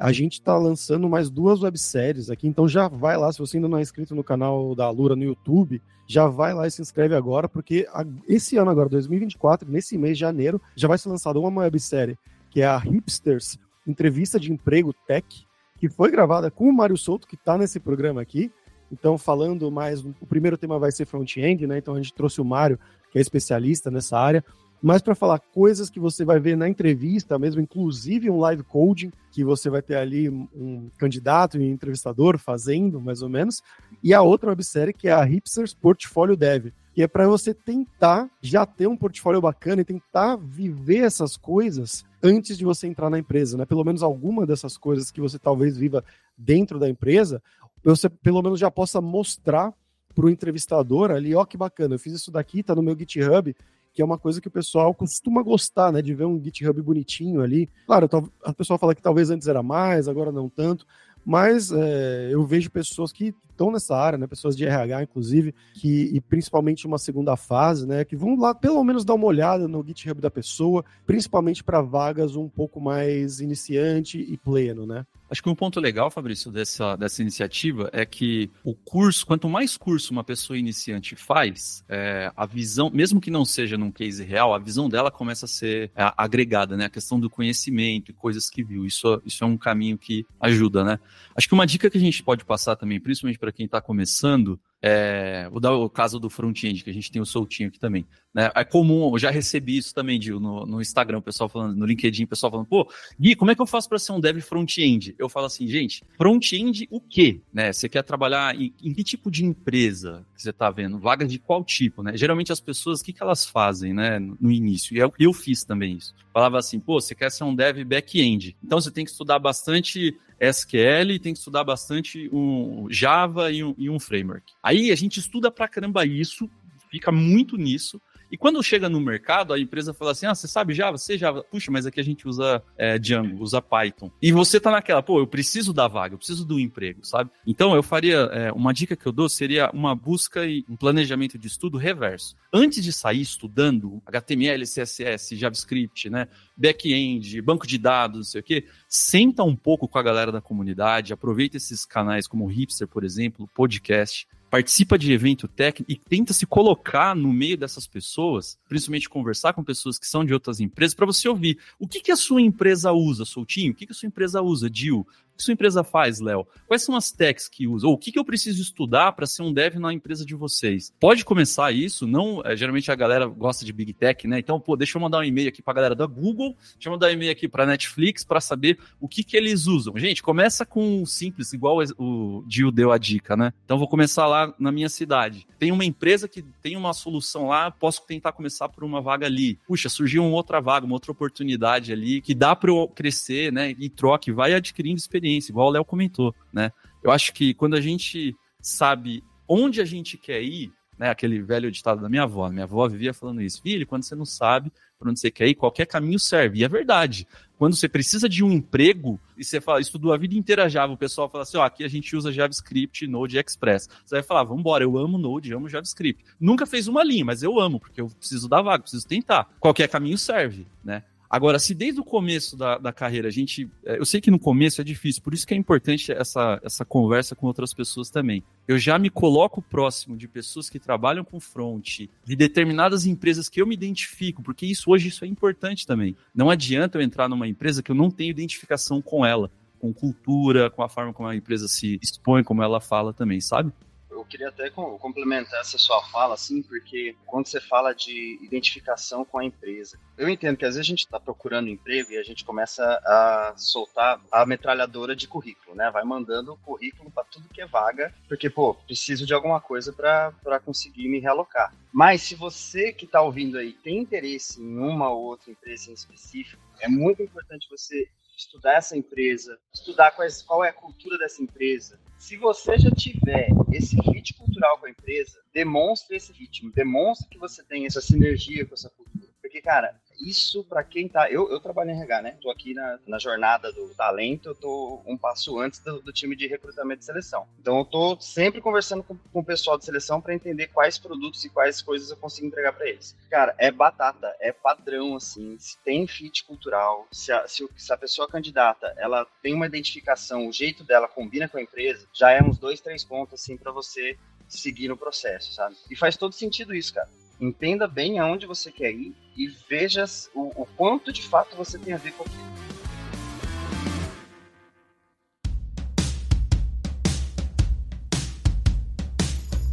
a 0.01 0.11
gente 0.11 0.33
está 0.33 0.57
lançando 0.57 1.07
mais 1.07 1.29
duas 1.29 1.61
webséries 1.61 2.31
aqui, 2.31 2.47
então 2.47 2.67
já 2.67 2.87
vai 2.87 3.15
lá, 3.15 3.31
se 3.31 3.37
você 3.37 3.57
ainda 3.57 3.67
não 3.67 3.77
é 3.77 3.81
inscrito 3.81 4.15
no 4.15 4.23
canal 4.23 4.73
da 4.73 4.89
Lura 4.89 5.15
no 5.15 5.23
YouTube, 5.23 5.79
já 6.07 6.25
vai 6.25 6.55
lá 6.55 6.65
e 6.65 6.71
se 6.71 6.81
inscreve 6.81 7.13
agora, 7.13 7.47
porque 7.47 7.87
esse 8.27 8.57
ano 8.57 8.71
agora, 8.71 8.89
2024, 8.89 9.69
nesse 9.69 9.99
mês 9.99 10.17
de 10.17 10.21
janeiro, 10.21 10.59
já 10.75 10.87
vai 10.87 10.97
ser 10.97 11.07
lançada 11.07 11.39
uma 11.39 11.61
websérie, 11.61 12.17
que 12.49 12.61
é 12.61 12.65
a 12.65 12.77
Hipsters 12.77 13.59
Entrevista 13.85 14.39
de 14.39 14.51
Emprego 14.51 14.91
Tech, 15.05 15.45
que 15.77 15.87
foi 15.87 16.09
gravada 16.09 16.49
com 16.49 16.67
o 16.67 16.73
Mário 16.73 16.97
Souto, 16.97 17.27
que 17.27 17.35
está 17.35 17.55
nesse 17.55 17.79
programa 17.79 18.21
aqui, 18.21 18.51
então 18.91 19.19
falando 19.19 19.69
mais, 19.69 20.03
o 20.03 20.25
primeiro 20.27 20.57
tema 20.57 20.79
vai 20.79 20.91
ser 20.91 21.05
front-end, 21.05 21.67
né, 21.67 21.77
então 21.77 21.93
a 21.93 21.97
gente 21.97 22.13
trouxe 22.15 22.41
o 22.41 22.45
Mário, 22.45 22.79
que 23.11 23.19
é 23.19 23.21
especialista 23.21 23.91
nessa 23.91 24.17
área, 24.17 24.43
mas 24.81 25.01
para 25.01 25.13
falar 25.13 25.39
coisas 25.39 25.89
que 25.89 25.99
você 25.99 26.25
vai 26.25 26.39
ver 26.39 26.57
na 26.57 26.67
entrevista, 26.67 27.37
mesmo 27.37 27.61
inclusive 27.61 28.29
um 28.29 28.39
live 28.39 28.63
coding, 28.63 29.11
que 29.31 29.43
você 29.43 29.69
vai 29.69 29.81
ter 29.81 29.95
ali 29.95 30.27
um 30.29 30.89
candidato 30.97 31.57
e 31.57 31.61
um 31.61 31.71
entrevistador 31.71 32.37
fazendo, 32.37 32.99
mais 32.99 33.21
ou 33.21 33.29
menos, 33.29 33.61
e 34.03 34.13
a 34.13 34.21
outra 34.21 34.49
websérie 34.49 34.93
que 34.93 35.07
é 35.07 35.11
a 35.11 35.23
Hipsters 35.23 35.73
Portfolio 35.73 36.35
Dev, 36.35 36.71
que 36.93 37.03
é 37.03 37.07
para 37.07 37.27
você 37.27 37.53
tentar 37.53 38.29
já 38.41 38.65
ter 38.65 38.87
um 38.87 38.97
portfólio 38.97 39.39
bacana 39.39 39.81
e 39.81 39.85
tentar 39.85 40.35
viver 40.35 41.03
essas 41.03 41.37
coisas 41.37 42.03
antes 42.21 42.57
de 42.57 42.65
você 42.65 42.87
entrar 42.87 43.09
na 43.09 43.19
empresa, 43.19 43.57
né? 43.57 43.65
Pelo 43.65 43.83
menos 43.83 44.03
alguma 44.03 44.45
dessas 44.45 44.77
coisas 44.77 45.09
que 45.11 45.21
você 45.21 45.39
talvez 45.39 45.77
viva 45.77 46.03
dentro 46.37 46.79
da 46.79 46.89
empresa, 46.89 47.41
você 47.83 48.09
pelo 48.09 48.41
menos 48.41 48.59
já 48.59 48.69
possa 48.69 48.99
mostrar 48.99 49.73
para 50.13 50.25
o 50.25 50.29
entrevistador 50.29 51.11
ali, 51.11 51.33
ó, 51.33 51.45
que 51.45 51.57
bacana, 51.57 51.95
eu 51.95 51.99
fiz 51.99 52.13
isso 52.13 52.31
daqui, 52.31 52.61
tá 52.61 52.75
no 52.75 52.81
meu 52.81 52.97
GitHub, 52.97 53.55
que 53.93 54.01
é 54.01 54.05
uma 54.05 54.17
coisa 54.17 54.39
que 54.39 54.47
o 54.47 54.51
pessoal 54.51 54.93
costuma 54.93 55.41
gostar, 55.41 55.91
né? 55.91 56.01
De 56.01 56.13
ver 56.13 56.25
um 56.25 56.41
GitHub 56.41 56.81
bonitinho 56.81 57.41
ali. 57.41 57.69
Claro, 57.85 58.09
a 58.43 58.53
pessoa 58.53 58.79
fala 58.79 58.95
que 58.95 59.01
talvez 59.01 59.29
antes 59.29 59.47
era 59.47 59.61
mais, 59.61 60.07
agora 60.07 60.31
não 60.31 60.49
tanto, 60.49 60.85
mas 61.25 61.71
é, 61.71 62.29
eu 62.31 62.45
vejo 62.45 62.71
pessoas 62.71 63.11
que 63.11 63.33
estão 63.51 63.71
nessa 63.71 63.95
área, 63.95 64.17
né, 64.17 64.27
pessoas 64.27 64.55
de 64.55 64.65
RH, 64.65 65.03
inclusive, 65.03 65.53
que, 65.73 66.09
e 66.13 66.19
principalmente 66.19 66.87
uma 66.87 66.97
segunda 66.97 67.35
fase, 67.35 67.87
né, 67.87 68.03
que 68.03 68.15
vão 68.15 68.35
lá 68.35 68.53
pelo 68.53 68.83
menos 68.83 69.05
dar 69.05 69.13
uma 69.13 69.27
olhada 69.27 69.67
no 69.67 69.85
GitHub 69.85 70.19
da 70.19 70.31
pessoa, 70.31 70.83
principalmente 71.05 71.63
para 71.63 71.81
vagas 71.81 72.35
um 72.35 72.49
pouco 72.49 72.79
mais 72.79 73.39
iniciante 73.39 74.19
e 74.19 74.37
pleno, 74.37 74.85
né? 74.85 75.05
Acho 75.31 75.41
que 75.41 75.49
um 75.49 75.55
ponto 75.55 75.79
legal, 75.79 76.11
Fabrício, 76.11 76.51
dessa, 76.51 76.97
dessa 76.97 77.21
iniciativa 77.21 77.89
é 77.93 78.05
que 78.05 78.51
o 78.65 78.75
curso, 78.75 79.25
quanto 79.25 79.47
mais 79.47 79.77
curso 79.77 80.11
uma 80.11 80.25
pessoa 80.25 80.57
iniciante 80.57 81.15
faz, 81.15 81.85
é, 81.87 82.29
a 82.35 82.45
visão, 82.45 82.89
mesmo 82.89 83.21
que 83.21 83.31
não 83.31 83.45
seja 83.45 83.77
num 83.77 83.93
case 83.93 84.25
real, 84.25 84.53
a 84.53 84.59
visão 84.59 84.89
dela 84.89 85.09
começa 85.09 85.45
a 85.45 85.47
ser 85.47 85.89
é, 85.95 86.11
agregada, 86.17 86.75
né? 86.75 86.83
A 86.83 86.89
questão 86.89 87.17
do 87.17 87.29
conhecimento 87.29 88.11
e 88.11 88.13
coisas 88.13 88.49
que 88.49 88.61
viu. 88.61 88.85
Isso, 88.85 89.21
isso 89.25 89.41
é 89.45 89.47
um 89.47 89.55
caminho 89.55 89.97
que 89.97 90.25
ajuda, 90.37 90.83
né? 90.83 90.99
Acho 91.33 91.47
que 91.47 91.53
uma 91.53 91.65
dica 91.65 91.89
que 91.89 91.97
a 91.97 92.01
gente 92.01 92.21
pode 92.21 92.43
passar 92.43 92.75
também, 92.75 92.99
principalmente 92.99 93.39
para 93.41 93.51
quem 93.51 93.65
está 93.65 93.81
começando, 93.81 94.61
é, 94.79 95.49
vou 95.49 95.59
dar 95.59 95.73
o 95.73 95.89
caso 95.89 96.19
do 96.19 96.29
front-end, 96.29 96.83
que 96.83 96.91
a 96.91 96.93
gente 96.93 97.11
tem 97.11 97.19
o 97.19 97.25
soltinho 97.25 97.69
aqui 97.69 97.79
também. 97.79 98.05
Né? 98.33 98.49
É 98.55 98.63
comum, 98.63 99.11
eu 99.11 99.19
já 99.19 99.29
recebi 99.29 99.77
isso 99.77 99.93
também, 99.93 100.17
Dil, 100.17 100.39
no, 100.39 100.65
no 100.65 100.81
Instagram, 100.81 101.17
o 101.17 101.21
pessoal 101.21 101.49
falando, 101.49 101.75
no 101.75 101.85
LinkedIn, 101.85 102.23
o 102.23 102.27
pessoal 102.27 102.49
falando, 102.49 102.65
pô, 102.65 102.89
Gui, 103.19 103.35
como 103.35 103.51
é 103.51 103.55
que 103.55 103.61
eu 103.61 103.65
faço 103.65 103.89
para 103.89 103.99
ser 103.99 104.13
um 104.13 104.19
dev 104.19 104.39
front-end? 104.39 105.15
Eu 105.19 105.27
falo 105.27 105.47
assim, 105.47 105.67
gente, 105.67 106.03
front-end 106.17 106.87
o 106.89 107.01
quê? 107.01 107.41
Né? 107.53 107.73
Você 107.73 107.89
quer 107.89 108.03
trabalhar 108.03 108.55
em, 108.55 108.73
em 108.81 108.93
que 108.93 109.03
tipo 109.03 109.29
de 109.29 109.43
empresa 109.43 110.25
que 110.33 110.41
você 110.41 110.51
está 110.51 110.69
vendo? 110.69 110.97
Vagas 110.97 111.29
de 111.29 111.39
qual 111.39 111.63
tipo, 111.63 112.01
né? 112.01 112.15
Geralmente 112.15 112.51
as 112.51 112.61
pessoas, 112.61 113.01
o 113.01 113.03
que, 113.03 113.13
que 113.13 113.21
elas 113.21 113.45
fazem, 113.45 113.93
né, 113.93 114.17
no 114.19 114.51
início? 114.51 114.95
E 114.95 114.99
eu, 114.99 115.13
eu 115.19 115.33
fiz 115.33 115.63
também 115.63 115.97
isso. 115.97 116.15
Falava 116.33 116.57
assim, 116.57 116.79
pô, 116.79 117.01
você 117.01 117.13
quer 117.13 117.29
ser 117.29 117.43
um 117.43 117.53
dev 117.53 117.83
back-end, 117.83 118.55
então 118.63 118.79
você 118.79 118.91
tem 118.91 119.03
que 119.03 119.11
estudar 119.11 119.39
bastante 119.39 120.15
SQL, 120.39 121.19
tem 121.21 121.33
que 121.33 121.39
estudar 121.39 121.63
bastante 121.63 122.29
um 122.33 122.87
Java 122.89 123.51
e 123.51 123.63
um, 123.63 123.75
e 123.77 123.89
um 123.89 123.99
framework. 123.99 124.53
Aí 124.63 124.89
a 124.91 124.95
gente 124.95 125.19
estuda 125.19 125.51
pra 125.51 125.67
caramba 125.67 126.05
isso, 126.05 126.49
fica 126.89 127.11
muito 127.11 127.57
nisso, 127.57 128.01
e 128.31 128.37
quando 128.37 128.63
chega 128.63 128.87
no 128.87 129.01
mercado, 129.01 129.53
a 129.53 129.59
empresa 129.59 129.93
fala 129.93 130.11
assim: 130.11 130.25
ah, 130.25 130.33
você 130.33 130.47
sabe 130.47 130.73
Java? 130.73 130.97
Você 130.97 131.17
Java? 131.17 131.43
Puxa, 131.43 131.69
mas 131.69 131.85
aqui 131.85 131.99
a 131.99 132.03
gente 132.03 132.25
usa 132.25 132.63
é, 132.77 132.97
Django, 132.97 133.43
usa 133.43 133.61
Python. 133.61 134.09
E 134.21 134.31
você 134.31 134.57
tá 134.57 134.71
naquela, 134.71 135.03
pô, 135.03 135.19
eu 135.19 135.27
preciso 135.27 135.73
da 135.73 135.87
vaga, 135.87 136.13
eu 136.13 136.17
preciso 136.17 136.45
do 136.45 136.57
emprego, 136.57 137.05
sabe? 137.05 137.29
Então 137.45 137.75
eu 137.75 137.83
faria, 137.83 138.17
é, 138.31 138.51
uma 138.53 138.73
dica 138.73 138.95
que 138.95 139.05
eu 139.05 139.11
dou 139.11 139.27
seria 139.27 139.69
uma 139.73 139.93
busca 139.93 140.45
e 140.45 140.63
um 140.69 140.77
planejamento 140.77 141.37
de 141.37 141.47
estudo 141.47 141.77
reverso. 141.77 142.35
Antes 142.53 142.81
de 142.81 142.93
sair 142.93 143.21
estudando 143.21 144.01
HTML, 144.05 144.63
CSS, 144.63 145.35
JavaScript, 145.35 146.09
né? 146.09 146.29
Back-end, 146.55 147.41
banco 147.41 147.67
de 147.67 147.77
dados, 147.77 148.17
não 148.17 148.23
sei 148.23 148.39
o 148.39 148.43
quê, 148.43 148.65
senta 148.87 149.43
um 149.43 149.55
pouco 149.55 149.87
com 149.87 149.99
a 149.99 150.03
galera 150.03 150.31
da 150.31 150.39
comunidade, 150.39 151.11
aproveita 151.11 151.57
esses 151.57 151.85
canais 151.85 152.27
como 152.27 152.45
o 152.45 152.47
Hipster, 152.47 152.87
por 152.87 153.03
exemplo, 153.03 153.49
podcast 153.53 154.25
participa 154.51 154.99
de 154.99 155.13
evento 155.13 155.47
técnico 155.47 155.89
e 155.89 155.95
tenta 155.95 156.33
se 156.33 156.45
colocar 156.45 157.15
no 157.15 157.31
meio 157.31 157.57
dessas 157.57 157.87
pessoas, 157.87 158.59
principalmente 158.67 159.07
conversar 159.07 159.53
com 159.53 159.63
pessoas 159.63 159.97
que 159.97 160.05
são 160.05 160.25
de 160.25 160.33
outras 160.33 160.59
empresas, 160.59 160.93
para 160.93 161.05
você 161.05 161.29
ouvir. 161.29 161.57
O 161.79 161.87
que, 161.87 162.01
que 162.01 162.11
a 162.11 162.17
sua 162.17 162.41
empresa 162.41 162.91
usa, 162.91 163.23
Soltinho, 163.23 163.71
o 163.71 163.75
que, 163.75 163.85
que 163.85 163.93
a 163.93 163.95
sua 163.95 164.07
empresa 164.07 164.41
usa, 164.41 164.69
Dil, 164.69 165.07
que 165.41 165.45
sua 165.45 165.53
empresa 165.53 165.83
faz, 165.83 166.19
Léo? 166.19 166.47
Quais 166.67 166.83
são 166.83 166.95
as 166.95 167.11
techs 167.11 167.49
que 167.49 167.67
usa? 167.67 167.87
Ou 167.87 167.93
o 167.93 167.97
que, 167.97 168.11
que 168.11 168.19
eu 168.19 168.23
preciso 168.23 168.61
estudar 168.61 169.11
para 169.13 169.25
ser 169.25 169.41
um 169.41 169.51
dev 169.51 169.75
na 169.75 169.91
empresa 169.91 170.23
de 170.23 170.35
vocês? 170.35 170.93
Pode 170.99 171.25
começar 171.25 171.71
isso, 171.71 172.05
não. 172.05 172.41
É, 172.45 172.55
geralmente 172.55 172.91
a 172.91 172.95
galera 172.95 173.25
gosta 173.25 173.65
de 173.65 173.73
Big 173.73 173.93
Tech, 173.93 174.27
né? 174.27 174.39
Então, 174.39 174.59
pô, 174.59 174.77
deixa 174.77 174.97
eu 174.97 175.01
mandar 175.01 175.19
um 175.19 175.23
e-mail 175.23 175.49
aqui 175.49 175.61
para 175.61 175.73
a 175.73 175.75
galera 175.75 175.95
da 175.95 176.05
Google, 176.05 176.55
deixa 176.73 176.87
eu 176.87 176.91
mandar 176.91 177.07
um 177.07 177.11
e-mail 177.11 177.31
aqui 177.31 177.47
para 177.47 177.65
Netflix 177.65 178.23
para 178.23 178.39
saber 178.39 178.77
o 178.99 179.07
que, 179.07 179.23
que 179.23 179.35
eles 179.35 179.65
usam. 179.65 179.97
Gente, 179.97 180.21
começa 180.21 180.65
com 180.65 181.01
o 181.01 181.07
simples, 181.07 181.51
igual 181.53 181.79
o 181.97 182.45
Gil 182.47 182.71
deu 182.71 182.91
a 182.91 182.97
dica, 182.97 183.35
né? 183.35 183.51
Então, 183.65 183.79
vou 183.79 183.87
começar 183.87 184.27
lá 184.27 184.53
na 184.59 184.71
minha 184.71 184.89
cidade. 184.89 185.47
Tem 185.57 185.71
uma 185.71 185.85
empresa 185.85 186.27
que 186.27 186.43
tem 186.61 186.77
uma 186.77 186.93
solução 186.93 187.47
lá, 187.47 187.71
posso 187.71 188.05
tentar 188.05 188.31
começar 188.31 188.69
por 188.69 188.83
uma 188.83 189.01
vaga 189.01 189.25
ali. 189.25 189.57
Puxa, 189.67 189.89
surgiu 189.89 190.23
uma 190.23 190.35
outra 190.35 190.61
vaga, 190.61 190.85
uma 190.85 190.95
outra 190.95 191.11
oportunidade 191.11 191.91
ali 191.91 192.21
que 192.21 192.35
dá 192.35 192.55
para 192.55 192.69
eu 192.69 192.87
crescer, 192.87 193.51
né? 193.51 193.75
E 193.79 193.89
troque, 193.89 194.31
vai 194.31 194.53
adquirindo 194.53 194.97
experiência 194.97 195.30
experiência, 195.31 195.51
igual 195.51 195.67
o 195.67 195.71
Léo 195.71 195.85
comentou, 195.85 196.35
né? 196.51 196.71
Eu 197.03 197.11
acho 197.11 197.33
que 197.33 197.53
quando 197.53 197.75
a 197.75 197.81
gente 197.81 198.35
sabe 198.61 199.23
onde 199.47 199.81
a 199.81 199.85
gente 199.85 200.17
quer 200.17 200.41
ir, 200.41 200.71
né? 200.97 201.09
Aquele 201.09 201.41
velho 201.41 201.71
ditado 201.71 202.01
da 202.01 202.09
minha 202.09 202.23
avó, 202.23 202.49
minha 202.49 202.65
avó 202.65 202.87
vivia 202.87 203.13
falando 203.13 203.41
isso, 203.41 203.61
filho, 203.61 203.87
quando 203.87 204.03
você 204.03 204.15
não 204.15 204.25
sabe 204.25 204.71
para 204.99 205.09
onde 205.09 205.19
você 205.19 205.31
quer 205.31 205.47
ir, 205.47 205.55
qualquer 205.55 205.87
caminho 205.87 206.19
serve. 206.19 206.59
E 206.59 206.63
é 206.63 206.69
verdade. 206.69 207.27
Quando 207.57 207.75
você 207.75 207.89
precisa 207.89 208.29
de 208.29 208.43
um 208.43 208.51
emprego 208.51 209.19
e 209.35 209.43
você 209.43 209.59
fala, 209.59 209.81
estudou 209.81 210.13
a 210.13 210.17
vida 210.17 210.35
inteira 210.35 210.69
Java, 210.69 210.93
o 210.93 210.97
pessoal 210.97 211.27
fala 211.27 211.41
assim, 211.41 211.57
ó, 211.57 211.63
aqui 211.63 211.83
a 211.83 211.87
gente 211.87 212.15
usa 212.15 212.31
JavaScript, 212.31 213.07
Node 213.07 213.37
Express. 213.39 213.89
Você 214.05 214.15
vai 214.15 214.23
falar, 214.23 214.43
vamos 214.43 214.59
embora, 214.59 214.83
eu 214.83 214.95
amo 214.95 215.17
Node, 215.17 215.51
amo 215.53 215.67
JavaScript. 215.67 216.23
Nunca 216.39 216.67
fez 216.67 216.87
uma 216.87 217.03
linha, 217.03 217.25
mas 217.25 217.41
eu 217.41 217.59
amo, 217.59 217.79
porque 217.79 217.99
eu 217.99 218.09
preciso 218.09 218.47
da 218.47 218.61
vaga, 218.61 218.83
preciso 218.83 219.07
tentar. 219.07 219.49
Qualquer 219.59 219.87
caminho 219.87 220.19
serve, 220.19 220.67
né? 220.83 221.03
Agora, 221.31 221.57
se 221.59 221.73
desde 221.73 222.01
o 222.01 222.03
começo 222.03 222.57
da, 222.57 222.77
da 222.77 222.91
carreira 222.91 223.29
a 223.29 223.31
gente. 223.31 223.69
É, 223.85 223.97
eu 223.97 224.05
sei 224.05 224.19
que 224.19 224.29
no 224.29 224.37
começo 224.37 224.81
é 224.81 224.83
difícil, 224.83 225.21
por 225.23 225.33
isso 225.33 225.47
que 225.47 225.53
é 225.53 225.57
importante 225.57 226.11
essa, 226.11 226.59
essa 226.61 226.83
conversa 226.83 227.33
com 227.33 227.47
outras 227.47 227.73
pessoas 227.73 228.09
também. 228.09 228.43
Eu 228.67 228.77
já 228.77 228.99
me 228.99 229.09
coloco 229.09 229.61
próximo 229.61 230.17
de 230.17 230.27
pessoas 230.27 230.69
que 230.69 230.77
trabalham 230.77 231.23
com 231.23 231.39
front, 231.39 232.01
de 232.25 232.35
determinadas 232.35 233.05
empresas 233.05 233.47
que 233.47 233.61
eu 233.61 233.65
me 233.65 233.75
identifico, 233.75 234.43
porque 234.43 234.65
isso 234.65 234.91
hoje 234.91 235.07
isso 235.07 235.23
é 235.23 235.27
importante 235.27 235.87
também. 235.87 236.17
Não 236.35 236.49
adianta 236.49 236.97
eu 236.97 237.01
entrar 237.01 237.29
numa 237.29 237.47
empresa 237.47 237.81
que 237.81 237.91
eu 237.91 237.95
não 237.95 238.11
tenho 238.11 238.31
identificação 238.31 239.01
com 239.01 239.25
ela, 239.25 239.49
com 239.79 239.93
cultura, 239.93 240.69
com 240.69 240.83
a 240.83 240.89
forma 240.89 241.13
como 241.13 241.29
a 241.29 241.35
empresa 241.35 241.69
se 241.69 241.97
expõe, 242.01 242.43
como 242.43 242.61
ela 242.61 242.81
fala 242.81 243.13
também, 243.13 243.39
sabe? 243.39 243.71
Eu 244.11 244.25
queria 244.25 244.49
até 244.49 244.69
complementar 244.69 245.61
essa 245.61 245.77
sua 245.77 246.03
fala, 246.03 246.35
assim, 246.35 246.61
porque 246.61 247.15
quando 247.25 247.47
você 247.47 247.59
fala 247.59 247.93
de 247.93 248.37
identificação 248.41 249.23
com 249.23 249.39
a 249.39 249.45
empresa, 249.45 249.99
eu 250.17 250.29
entendo 250.29 250.57
que 250.57 250.65
às 250.65 250.75
vezes 250.75 250.87
a 250.87 250.89
gente 250.89 251.05
está 251.05 251.19
procurando 251.19 251.69
emprego 251.69 252.11
e 252.11 252.17
a 252.17 252.23
gente 252.23 252.43
começa 252.43 252.83
a 252.83 253.53
soltar 253.57 254.21
a 254.31 254.45
metralhadora 254.45 255.15
de 255.15 255.27
currículo, 255.27 255.75
né? 255.75 255.89
Vai 255.91 256.03
mandando 256.03 256.57
currículo 256.57 257.09
para 257.09 257.23
tudo 257.23 257.49
que 257.49 257.61
é 257.61 257.65
vaga, 257.65 258.13
porque, 258.27 258.49
pô, 258.49 258.73
preciso 258.73 259.25
de 259.25 259.33
alguma 259.33 259.61
coisa 259.61 259.93
para 259.93 260.59
conseguir 260.59 261.07
me 261.07 261.19
realocar. 261.19 261.73
Mas 261.91 262.21
se 262.21 262.35
você 262.35 262.91
que 262.91 263.05
está 263.05 263.21
ouvindo 263.21 263.57
aí 263.57 263.73
tem 263.73 263.97
interesse 263.99 264.61
em 264.61 264.77
uma 264.77 265.09
ou 265.09 265.23
outra 265.23 265.51
empresa 265.51 265.89
em 265.89 265.93
específico, 265.93 266.61
é 266.79 266.87
muito 266.87 267.21
importante 267.21 267.67
você 267.69 268.07
estudar 268.37 268.73
essa 268.73 268.97
empresa, 268.97 269.59
estudar 269.73 270.11
quais, 270.11 270.41
qual 270.41 270.63
é 270.63 270.69
a 270.69 270.73
cultura 270.73 271.17
dessa 271.17 271.43
empresa, 271.43 271.99
se 272.21 272.37
você 272.37 272.77
já 272.77 272.91
tiver 272.91 273.49
esse 273.73 273.97
fit 273.97 274.35
cultural 274.35 274.77
com 274.77 274.85
a 274.85 274.91
empresa, 274.91 275.39
demonstre 275.51 276.15
esse 276.15 276.31
ritmo, 276.31 276.71
demonstre 276.71 277.27
que 277.27 277.39
você 277.39 277.63
tem 277.63 277.87
essa 277.87 277.99
sinergia 277.99 278.63
com 278.63 278.75
essa 278.75 278.91
cultura. 278.91 279.27
Porque, 279.41 279.59
cara, 279.59 279.99
isso 280.21 280.63
para 280.63 280.83
quem 280.83 281.07
tá. 281.07 281.29
Eu, 281.29 281.49
eu 281.51 281.59
trabalho 281.59 281.91
em 281.91 281.93
RH, 281.93 282.21
né? 282.21 282.37
Tô 282.41 282.49
aqui 282.49 282.73
na, 282.73 282.99
na 283.07 283.19
jornada 283.19 283.71
do 283.71 283.89
talento, 283.95 284.49
eu 284.49 284.55
tô 284.55 285.01
um 285.05 285.17
passo 285.17 285.59
antes 285.59 285.79
do, 285.79 286.01
do 286.01 286.11
time 286.11 286.35
de 286.35 286.47
recrutamento 286.47 287.01
e 287.01 287.05
seleção. 287.05 287.47
Então 287.59 287.79
eu 287.79 287.85
tô 287.85 288.19
sempre 288.19 288.61
conversando 288.61 289.03
com, 289.03 289.17
com 289.17 289.39
o 289.39 289.45
pessoal 289.45 289.77
de 289.77 289.85
seleção 289.85 290.21
para 290.21 290.33
entender 290.33 290.67
quais 290.67 290.97
produtos 290.97 291.43
e 291.45 291.49
quais 291.49 291.81
coisas 291.81 292.09
eu 292.09 292.17
consigo 292.17 292.47
entregar 292.47 292.73
para 292.73 292.87
eles. 292.87 293.15
Cara, 293.29 293.55
é 293.57 293.71
batata, 293.71 294.35
é 294.39 294.51
padrão, 294.51 295.15
assim. 295.15 295.57
Se 295.59 295.77
tem 295.79 296.07
fit 296.07 296.43
cultural, 296.43 297.07
se 297.11 297.31
a, 297.31 297.47
se, 297.47 297.67
se 297.75 297.93
a 297.93 297.97
pessoa 297.97 298.27
candidata 298.27 298.93
ela 298.97 299.25
tem 299.41 299.53
uma 299.53 299.65
identificação, 299.65 300.47
o 300.47 300.53
jeito 300.53 300.83
dela 300.83 301.07
combina 301.07 301.47
com 301.47 301.57
a 301.57 301.61
empresa, 301.61 302.07
já 302.13 302.31
é 302.31 302.41
uns 302.41 302.57
dois, 302.57 302.81
três 302.81 303.03
pontos, 303.03 303.41
assim, 303.41 303.57
para 303.57 303.71
você 303.71 304.17
seguir 304.47 304.87
no 304.87 304.97
processo, 304.97 305.53
sabe? 305.53 305.75
E 305.89 305.95
faz 305.95 306.17
todo 306.17 306.33
sentido 306.33 306.75
isso, 306.75 306.93
cara. 306.93 307.09
Entenda 307.41 307.87
bem 307.87 308.19
aonde 308.19 308.45
você 308.45 308.71
quer 308.71 308.91
ir 308.91 309.15
e 309.35 309.47
veja 309.67 310.05
o, 310.35 310.61
o 310.61 310.67
quanto 310.77 311.11
de 311.11 311.23
fato 311.23 311.55
você 311.55 311.79
tem 311.79 311.91
a 311.91 311.97
ver 311.97 312.11
com 312.11 312.23
aquilo. 312.23 312.51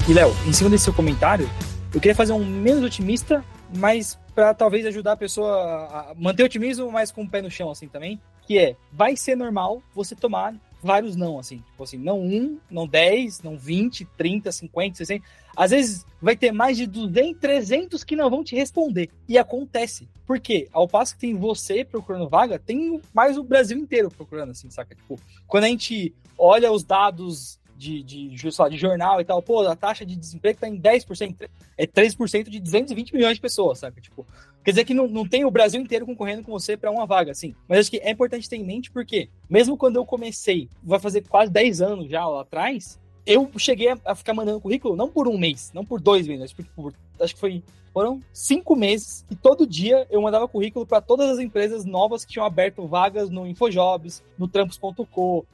E 0.09 0.15
Léo, 0.15 0.31
em 0.47 0.53
cima 0.55 0.71
desse 0.71 0.85
seu 0.85 0.95
comentário, 0.95 1.47
eu 1.93 2.01
queria 2.01 2.15
fazer 2.15 2.33
um 2.33 2.43
menos 2.43 2.83
otimista, 2.83 3.45
mas 3.77 4.19
para 4.35 4.55
talvez 4.55 4.87
ajudar 4.87 5.13
a 5.13 5.17
pessoa 5.19 6.11
a 6.11 6.15
manter 6.17 6.45
o 6.45 6.47
otimismo, 6.47 6.91
mas 6.91 7.13
com 7.13 7.25
o 7.25 7.29
pé 7.29 7.43
no 7.43 7.51
chão 7.51 7.71
assim 7.71 7.87
também, 7.87 8.19
que 8.47 8.57
é, 8.57 8.77
vai 8.91 9.15
ser 9.15 9.37
normal 9.37 9.83
você 9.95 10.17
tomar 10.17 10.55
vários 10.83 11.17
não, 11.17 11.39
assim. 11.39 11.59
Tipo 11.59 11.83
assim, 11.83 11.99
não 11.99 12.21
um, 12.21 12.59
não 12.71 12.87
10, 12.87 13.43
não 13.43 13.57
20, 13.57 14.05
30, 14.17 14.53
50, 14.53 14.97
60. 14.97 15.25
Às 15.57 15.71
vezes 15.71 16.07
vai 16.21 16.37
ter 16.37 16.53
mais 16.53 16.77
de 16.77 16.87
200, 16.87 17.41
300 17.41 18.05
que 18.05 18.17
não 18.17 18.31
vão 18.31 18.45
te 18.45 18.55
responder. 18.55 19.11
E 19.29 19.37
acontece. 19.37 20.09
Por 20.27 20.39
quê? 20.39 20.69
Ao 20.73 20.87
passo 20.87 21.15
que 21.15 21.21
tem 21.21 21.35
você 21.35 21.85
procurando 21.85 22.29
vaga, 22.29 22.59
tem 22.59 23.01
mais 23.13 23.37
o 23.37 23.43
Brasil 23.43 23.79
inteiro 23.79 24.11
procurando, 24.11 24.51
assim, 24.51 24.71
saca? 24.71 24.95
Tipo, 24.95 25.19
quando 25.47 25.65
a 25.65 25.69
gente 25.69 26.15
olha 26.37 26.71
os 26.71 26.85
dados 26.85 27.58
de, 27.79 28.03
de, 28.03 28.29
de, 28.29 28.37
de 28.37 28.77
jornal 28.77 29.21
e 29.21 29.25
tal, 29.25 29.41
pô, 29.41 29.61
a 29.61 29.77
taxa 29.77 30.05
de 30.05 30.17
desemprego 30.17 30.59
tá 30.59 30.69
em 30.69 30.79
10%. 30.79 31.49
É 31.77 31.87
3% 31.87 32.49
de 32.49 32.59
220 32.59 33.15
milhões 33.15 33.37
de 33.37 33.41
pessoas, 33.41 33.79
saca? 33.79 34.01
Tipo, 34.01 34.27
quer 34.65 34.73
dizer 34.73 34.85
que 34.85 34.93
não, 34.93 35.07
não 35.07 35.27
tem 35.27 35.45
o 35.45 35.51
Brasil 35.51 35.81
inteiro 35.81 36.05
concorrendo 36.05 36.43
com 36.43 36.51
você 36.51 36.77
para 36.77 36.91
uma 36.91 37.07
vaga, 37.07 37.31
assim. 37.31 37.55
Mas 37.69 37.79
acho 37.79 37.91
que 37.91 37.99
é 37.99 38.11
importante 38.11 38.49
ter 38.49 38.57
em 38.57 38.65
mente 38.65 38.91
porque, 38.91 39.29
mesmo 39.49 39.77
quando 39.77 39.97
eu 39.97 40.05
comecei, 40.05 40.69
vai 40.83 40.99
fazer 40.99 41.23
quase 41.29 41.53
10 41.53 41.81
anos 41.81 42.11
já 42.11 42.27
lá 42.27 42.43
atrás, 42.43 42.99
eu 43.25 43.49
cheguei 43.57 43.89
a 44.05 44.15
ficar 44.15 44.35
mandando 44.35 44.61
currículo 44.61 44.97
não 44.97 45.09
por 45.09 45.29
um 45.29 45.39
mês, 45.39 45.71
não 45.73 45.85
por 45.85 46.01
dois 46.01 46.27
meses, 46.27 46.53
por, 46.53 46.65
por 46.75 46.95
acho 47.21 47.35
que 47.35 47.41
foi 47.41 47.63
foram 47.93 48.21
cinco 48.33 48.77
meses 48.77 49.25
e 49.31 49.35
todo 49.35 49.67
dia 49.67 50.07
eu 50.11 50.21
mandava 50.23 50.47
currículo 50.47 50.87
para 50.87 51.01
todas 51.01 51.29
as 51.31 51.39
empresas 51.39 51.85
novas 51.85 52.25
que 52.25 52.33
tinham 52.33 52.47
aberto 52.47 52.87
vagas 52.87 53.29
no 53.31 53.47
Infojobs, 53.47 54.23
no 54.39 54.47
Trampos.com, 54.47 55.45